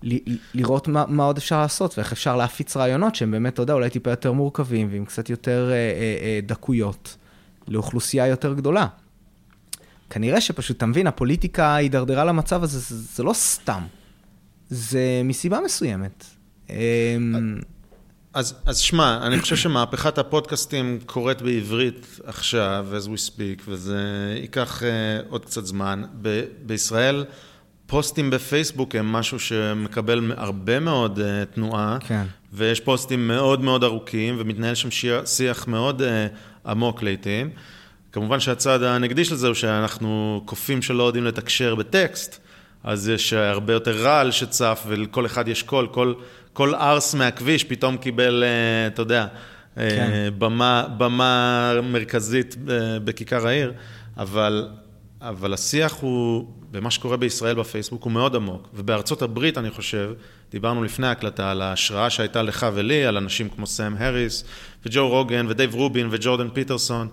[0.02, 3.74] ל- לראות מה, מה עוד אפשר לעשות ואיך אפשר להפיץ רעיונות שהם באמת, אתה יודע,
[3.74, 7.16] אולי טיפה יותר מורכבים ועם קצת יותר אה, אה, אה, דקויות
[7.68, 8.86] לאוכלוסייה יותר גדולה.
[10.10, 13.82] כנראה שפשוט, אתה מבין, הפוליטיקה הידרדרה למצב הזה, זה, זה לא סתם.
[14.72, 16.24] זה מסיבה מסוימת.
[16.70, 16.76] אה,
[18.34, 23.98] אז, אז שמע, אני חושב שמהפכת הפודקאסטים קורית בעברית עכשיו, as we speak, וזה
[24.40, 24.84] ייקח uh,
[25.28, 26.02] עוד קצת זמן.
[26.22, 27.24] ב- בישראל,
[27.86, 32.24] פוסטים בפייסבוק הם משהו שמקבל הרבה מאוד uh, תנועה, כן.
[32.52, 36.04] ויש פוסטים מאוד מאוד ארוכים, ומתנהל שם שי- שיח מאוד uh,
[36.68, 37.50] עמוק לעיתים.
[38.12, 42.40] כמובן שהצד הנגדי של זה הוא שאנחנו קופים שלא יודעים לתקשר בטקסט,
[42.84, 46.14] אז יש הרבה יותר רעל שצף, ולכל אחד יש קול, כל,
[46.52, 49.26] כל ארס מהכביש פתאום קיבל, אה, אתה יודע,
[49.78, 50.30] אה, כן.
[50.38, 53.72] במה, במה מרכזית אה, בכיכר העיר,
[54.16, 54.68] אבל,
[55.20, 58.68] אבל השיח הוא, במה שקורה בישראל בפייסבוק, הוא מאוד עמוק.
[58.74, 60.12] ובארצות הברית, אני חושב,
[60.50, 64.44] דיברנו לפני ההקלטה על ההשראה שהייתה לך ולי, על אנשים כמו סאם האריס,
[64.86, 67.08] וג'ו רוגן, ודייב רובין, וג'ורדן פיטרסון.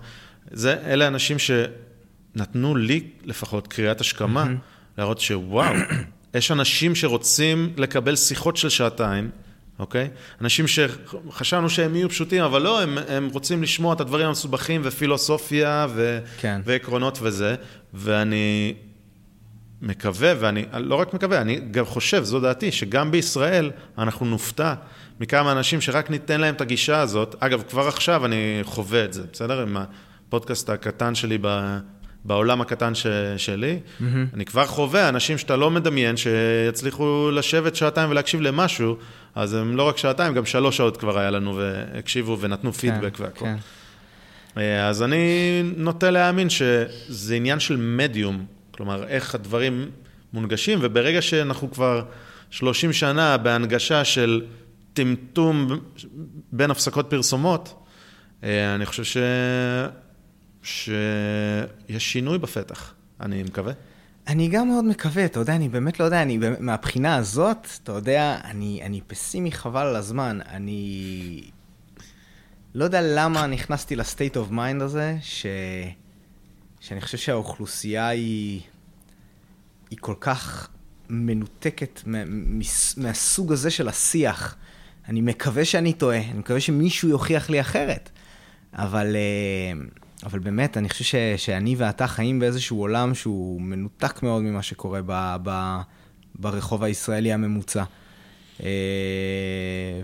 [0.50, 4.46] זה, אלה אנשים שנתנו לי לפחות קריאת השכמה,
[5.00, 5.74] להראות שוואו,
[6.34, 9.30] יש אנשים שרוצים לקבל שיחות של שעתיים,
[9.78, 10.08] אוקיי?
[10.40, 15.86] אנשים שחשבנו שהם יהיו פשוטים, אבל לא, הם, הם רוצים לשמוע את הדברים המסובכים ופילוסופיה
[15.90, 16.60] ו, כן.
[16.64, 17.54] ועקרונות וזה,
[17.94, 18.74] ואני
[19.82, 24.74] מקווה, ואני לא רק מקווה, אני גם חושב, זו דעתי, שגם בישראל אנחנו נופתע
[25.20, 27.36] מכמה אנשים שרק ניתן להם את הגישה הזאת.
[27.38, 29.62] אגב, כבר עכשיו אני חווה את זה, בסדר?
[29.62, 31.78] עם הפודקאסט הקטן שלי ב...
[32.24, 33.06] בעולם הקטן ש...
[33.36, 34.04] שלי, mm-hmm.
[34.34, 38.96] אני כבר חווה אנשים שאתה לא מדמיין שיצליחו לשבת שעתיים ולהקשיב למשהו,
[39.34, 43.22] אז הם לא רק שעתיים, גם שלוש שעות כבר היה לנו והקשיבו ונתנו פידבק כן,
[43.22, 43.44] והכל.
[43.44, 43.56] כן.
[44.56, 49.90] אה, אז אני נוטה להאמין שזה עניין של מדיום, כלומר, איך הדברים
[50.32, 52.02] מונגשים, וברגע שאנחנו כבר
[52.50, 54.42] 30 שנה בהנגשה של
[54.92, 55.80] טמטום
[56.52, 57.84] בין הפסקות פרסומות,
[58.44, 59.16] אה, אני חושב ש...
[60.62, 63.72] שיש שינוי בפתח, אני מקווה.
[64.26, 67.92] אני גם מאוד מקווה, אתה יודע, אני באמת לא יודע, אני באמת, מהבחינה הזאת, אתה
[67.92, 70.38] יודע, אני, אני פסימי חבל על הזמן.
[70.48, 71.42] אני
[72.74, 75.46] לא יודע למה נכנסתי ל state of mind הזה, ש...
[76.80, 78.60] שאני חושב שהאוכלוסייה היא,
[79.90, 80.68] היא כל כך
[81.08, 82.18] מנותקת מה,
[82.96, 84.56] מהסוג הזה של השיח.
[85.08, 88.10] אני מקווה שאני טועה, אני מקווה שמישהו יוכיח לי אחרת.
[88.74, 89.80] אבל, אה,
[90.24, 95.00] אבל באמת, אני חושב ש, שאני ואתה חיים באיזשהו עולם שהוא מנותק מאוד ממה שקורה
[95.06, 95.80] ב, ב,
[96.34, 97.84] ברחוב הישראלי הממוצע.
[98.62, 98.68] אה,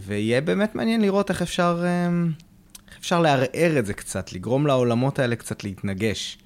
[0.02, 2.09] ויהיה באמת מעניין לראות איך אפשר, אה,
[2.88, 6.38] איך אפשר לערער את זה קצת, לגרום לעולמות האלה קצת להתנגש.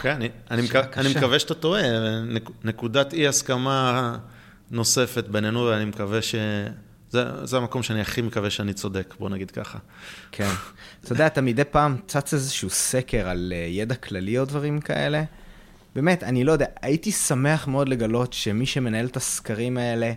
[0.00, 0.18] כן,
[0.50, 1.08] אני.
[1.16, 1.82] מקווה שאתה טועה,
[2.20, 4.16] נק, נקודת אי הסכמה
[4.70, 6.18] נוספת בינינו, ואני מקווה.
[7.16, 9.78] זה, זה המקום שאני הכי מקווה שאני צודק, בוא נגיד ככה.
[10.32, 10.50] כן.
[11.04, 15.22] אתה יודע, אתה מדי פעם צץ איזשהו סקר על אה, ידע כללי או דברים כאלה.
[15.94, 20.12] באמת, אני לא יודע, הייתי שמח מאוד לגלות שמי שמנהל את הסקרים האלה,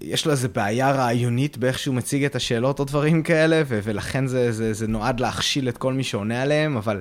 [0.00, 4.26] יש לו איזו בעיה רעיונית באיך שהוא מציג את השאלות או דברים כאלה, ו- ולכן
[4.26, 7.00] זה, זה, זה נועד להכשיל את כל מי שעונה עליהם, אבל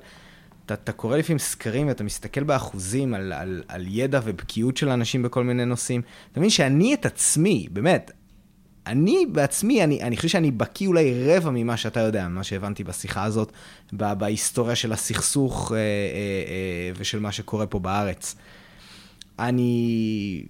[0.66, 5.24] אתה, אתה קורא לפעמים סקרים ואתה מסתכל באחוזים על, על, על ידע ובקיאות של אנשים
[5.24, 6.02] בכל מיני נושאים.
[6.32, 8.12] אתה מבין שאני את עצמי, באמת,
[8.88, 13.24] אני בעצמי, אני, אני חושב שאני בקיא אולי רבע ממה שאתה יודע, ממה שהבנתי בשיחה
[13.24, 13.52] הזאת,
[13.94, 18.36] בהיסטוריה של הסכסוך אה, אה, אה, ושל מה שקורה פה בארץ.
[19.40, 20.46] אני...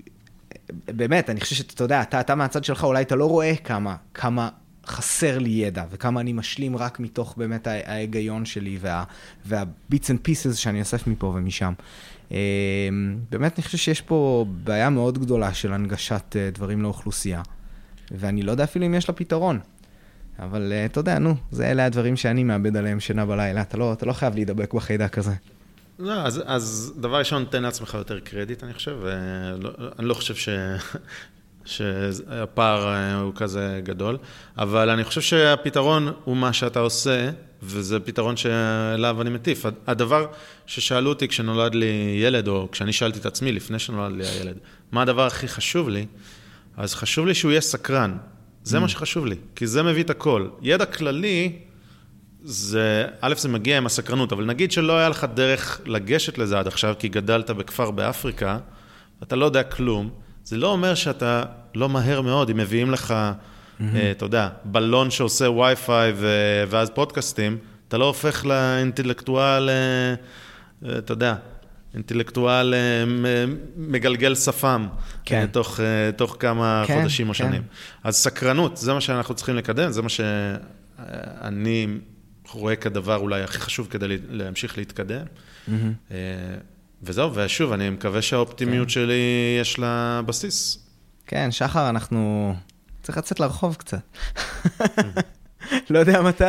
[0.88, 4.50] באמת, אני חושב שאתה יודע, אתה, אתה מהצד שלך, אולי אתה לא רואה כמה, כמה
[4.86, 9.04] חסר לי ידע, וכמה אני משלים רק מתוך באמת ההיגיון שלי, וה,
[9.46, 11.74] וה-bits and pieces שאני אוסף מפה ומשם.
[12.32, 12.38] אמ,
[13.30, 17.42] באמת, אני חושב שיש פה בעיה מאוד גדולה של הנגשת אה, דברים לאוכלוסייה,
[18.12, 19.60] ואני לא יודע אפילו אם יש לה פתרון.
[20.40, 23.94] אבל אה, אתה יודע, נו, זה אלה הדברים שאני מאבד עליהם שינה בלילה, אתה לא,
[23.94, 25.34] אתה לא חייב להידבק בחיידק הזה.
[26.00, 28.98] לא, אז, אז דבר ראשון, תן לעצמך יותר קרדיט, אני חושב.
[29.02, 29.70] ולא,
[30.00, 30.50] אני לא חושב ש,
[31.66, 34.18] שהפער אה, הוא כזה גדול,
[34.58, 37.30] אבל אני חושב שהפתרון הוא מה שאתה עושה,
[37.64, 39.66] וזה פתרון שאליו אני מטיף.
[39.88, 40.28] הדבר
[40.66, 44.58] ששאלו אותי כשנולד לי ילד, או כשאני שאלתי את עצמי לפני שנולד לי הילד,
[44.92, 46.06] מה הדבר הכי חשוב לי,
[46.78, 48.18] אז חשוב לי שהוא יהיה סקרן.
[48.64, 48.90] זה מה mm.
[48.90, 50.48] שחשוב לי, כי זה מביא את הכל.
[50.62, 51.60] ידע כללי,
[52.44, 56.68] זה, א', זה מגיע עם הסקרנות, אבל נגיד שלא היה לך דרך לגשת לזה עד
[56.68, 58.58] עכשיו, כי גדלת בכפר באפריקה,
[59.24, 60.10] אתה לא יודע כלום,
[60.44, 61.44] זה לא אומר שאתה
[61.76, 63.84] לא מהר מאוד, אם מביאים לך, mm-hmm.
[64.12, 69.76] אתה יודע, בלון שעושה וי-פיי ו- ואז פודקאסטים, אתה לא הופך לאינטלקטואל, אה,
[70.86, 71.36] אה, אתה יודע,
[71.94, 72.74] אינטלקטואל
[73.76, 74.88] מגלגל שפם,
[75.26, 75.46] כן.
[75.52, 75.80] תוך,
[76.16, 77.38] תוך כמה כן, חודשים או כן.
[77.38, 77.62] שנים.
[78.04, 81.88] אז סקרנות, זה מה שאנחנו צריכים לקדם, זה מה שאני
[82.52, 85.26] רואה כדבר אולי הכי חשוב כדי להמשיך להתקדם.
[85.68, 86.12] Mm-hmm.
[87.04, 88.94] וזהו, ושוב, אני מקווה שהאופטימיות כן.
[88.94, 89.22] שלי
[89.62, 90.88] יש לה בסיס.
[91.28, 92.56] כן, שחר, אנחנו...
[93.02, 94.18] צריך לצאת לרחוב קצת.
[95.90, 96.44] לא יודע מתי,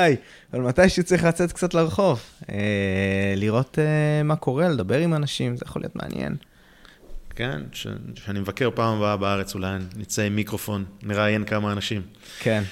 [0.55, 2.21] אבל מתי שצריך לצאת קצת לרחוב.
[2.51, 6.37] אה, לראות אה, מה קורה, לדבר עם אנשים, זה יכול להיות מעניין.
[7.37, 7.61] כן,
[8.15, 12.03] כשאני מבקר פעם הבאה בארץ, אולי נצא עם מיקרופון, נראיין כמה אנשים.
[12.39, 12.63] כן,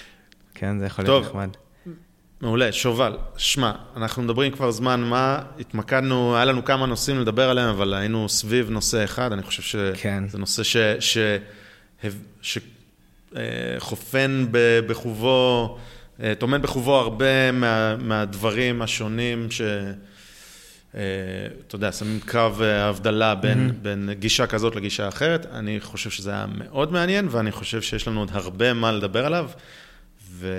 [0.54, 1.48] כן, זה יכול להיות נחמד.
[2.40, 7.68] מעולה, שובל, שמע, אנחנו מדברים כבר זמן מה, התמקדנו, היה לנו כמה נושאים לדבר עליהם,
[7.68, 10.24] אבל היינו סביב נושא אחד, אני חושב שזה כן.
[10.38, 10.62] נושא
[13.32, 14.46] שחופן
[14.86, 15.91] בחובו, אה,
[16.38, 19.62] טומן בחובו הרבה מה, מהדברים השונים ש...
[20.94, 21.00] אה,
[21.66, 23.82] אתה יודע, שמים קו אה, הבדלה בין, mm-hmm.
[23.82, 25.46] בין גישה כזאת לגישה אחרת.
[25.46, 29.50] אני חושב שזה היה מאוד מעניין, ואני חושב שיש לנו עוד הרבה מה לדבר עליו.
[30.30, 30.56] ו...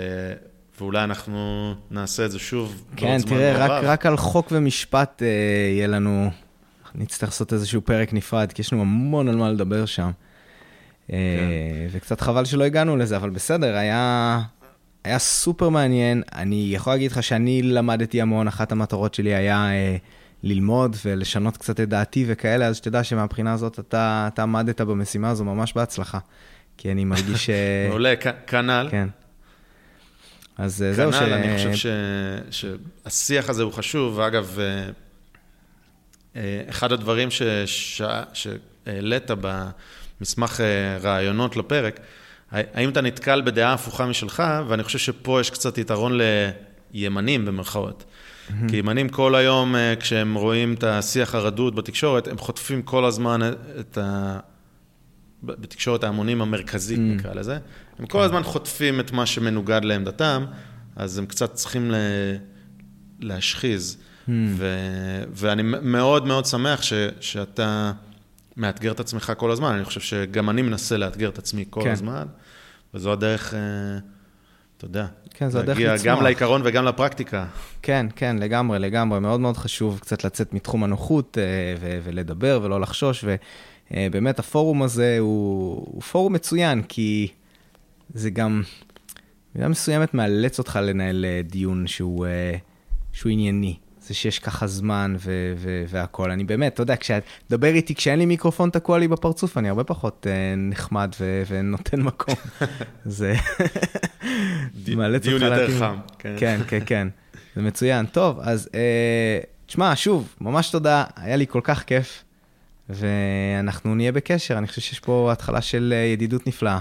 [0.80, 5.28] ואולי אנחנו נעשה את זה שוב כן, תראה, רק, רק על חוק ומשפט אה,
[5.72, 6.32] יהיה לנו,
[6.96, 10.12] נצטרך לעשות איזשהו פרק נפרד, כי יש לנו המון על מה לדבר שם.
[11.12, 11.98] אה, כן.
[11.98, 14.40] וקצת חבל שלא הגענו לזה, אבל בסדר, היה,
[15.04, 16.24] היה סופר מעניין.
[16.36, 19.98] אני יכול להגיד לך שאני למדתי המון, אחת המטרות שלי היה אה,
[20.44, 25.44] ללמוד ולשנות קצת את דעתי וכאלה, אז שתדע שמבחינה הזאת אתה, אתה עמדת במשימה הזו
[25.44, 26.20] ממש בהצלחה.
[26.78, 27.50] כי אני מרגיש...
[27.90, 28.14] מעולה,
[28.48, 28.88] כנ"ל.
[28.92, 29.08] כן.
[30.58, 31.16] אז אה, זהו ש...
[31.16, 31.86] כנ"ל, אני חושב ש...
[33.06, 34.20] שהשיח הזה הוא חשוב.
[34.20, 34.90] אגב, אה,
[36.36, 37.42] אה, אחד הדברים ש...
[37.66, 38.02] ש...
[38.34, 40.62] שהעלית במסמך
[41.02, 42.00] רעיונות לפרק,
[42.54, 46.20] האם אתה נתקל בדעה הפוכה משלך, ואני חושב שפה יש קצת יתרון
[46.94, 48.04] לימנים במרכאות.
[48.04, 48.54] Mm-hmm.
[48.70, 53.40] כי ימנים כל היום, כשהם רואים את השיח הרדוד בתקשורת, הם חוטפים כל הזמן
[53.80, 54.40] את ה...
[55.44, 57.00] בתקשורת ההמונים המרכזית.
[57.00, 57.58] נקרא לזה.
[58.00, 60.46] הם כל הזמן חוטפים את מה שמנוגד לעמדתם,
[60.96, 61.96] אז הם קצת צריכים ל...
[63.20, 63.98] להשחיז.
[64.30, 64.78] ו...
[65.34, 66.94] ואני מאוד מאוד שמח ש...
[67.20, 67.92] שאתה
[68.58, 69.74] מאתגר את עצמך כל הזמן.
[69.74, 71.92] אני חושב שגם אני מנסה לאתגר את עצמי כל כן.
[71.92, 72.28] הזמן,
[72.94, 73.60] וזו הדרך, אה,
[74.78, 76.06] אתה יודע, כן, זו הדרך לצמוח.
[76.06, 77.46] גם לעיקרון וגם לפרקטיקה.
[77.82, 79.20] כן, כן, לגמרי, לגמרי.
[79.20, 81.44] מאוד מאוד חשוב קצת לצאת מתחום הנוחות אה,
[81.80, 82.00] ו...
[82.04, 83.24] ולדבר ולא לחשוש.
[83.24, 83.36] ו...
[83.94, 84.08] אה,
[84.38, 87.28] הפורום הזה הוא, הוא פורום מצוין, כי
[88.14, 88.64] זה גם,
[89.56, 92.26] במידה מסוימת מאלץ אותך לנהל דיון שהוא,
[93.14, 93.78] שהוא ענייני.
[94.08, 96.32] זה שיש ככה זמן ו- ו- והכול.
[96.32, 100.28] אני באמת, אתה יודע, כשתדבר איתי, כשאין לי מיקרופון תקוע לי בפרצוף, אני הרבה פחות
[100.30, 102.36] uh, נחמד ו- ונותן מקום.
[103.06, 103.36] זה
[104.96, 105.38] מאלץ אותך.
[105.40, 105.98] דיון יותר חם.
[106.20, 107.08] כן, כן, כן, כן.
[107.56, 108.06] זה מצוין.
[108.06, 108.76] טוב, אז uh,
[109.66, 112.24] תשמע, שוב, ממש תודה, היה לי כל כך כיף.
[112.90, 116.80] ואנחנו נהיה בקשר, אני חושב שיש פה התחלה של אה, ידידות נפלאה.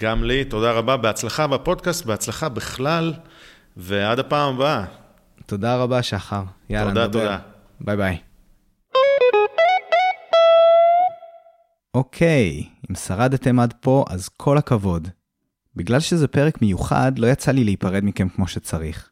[0.00, 3.12] גם לי, תודה רבה, בהצלחה בפודקאסט, בהצלחה בכלל,
[3.76, 4.84] ועד הפעם הבאה.
[5.46, 6.42] תודה רבה, שחר.
[6.70, 7.20] יאללה, תודה, נדבר.
[7.20, 7.38] תודה.
[7.80, 8.18] ביי ביי.
[11.94, 15.08] אוקיי, אם שרדתם עד פה, אז כל הכבוד.
[15.76, 19.10] בגלל שזה פרק מיוחד, לא יצא לי להיפרד מכם כמו שצריך.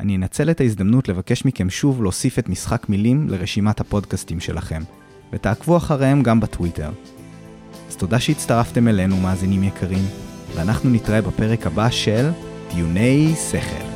[0.00, 4.82] אני אנצל את ההזדמנות לבקש מכם שוב להוסיף את משחק מילים לרשימת הפודקאסטים שלכם,
[5.32, 6.90] ותעקבו אחריהם גם בטוויטר.
[7.88, 10.04] אז תודה שהצטרפתם אלינו, מאזינים יקרים,
[10.54, 12.30] ואנחנו נתראה בפרק הבא של
[12.74, 13.89] דיוני שכל.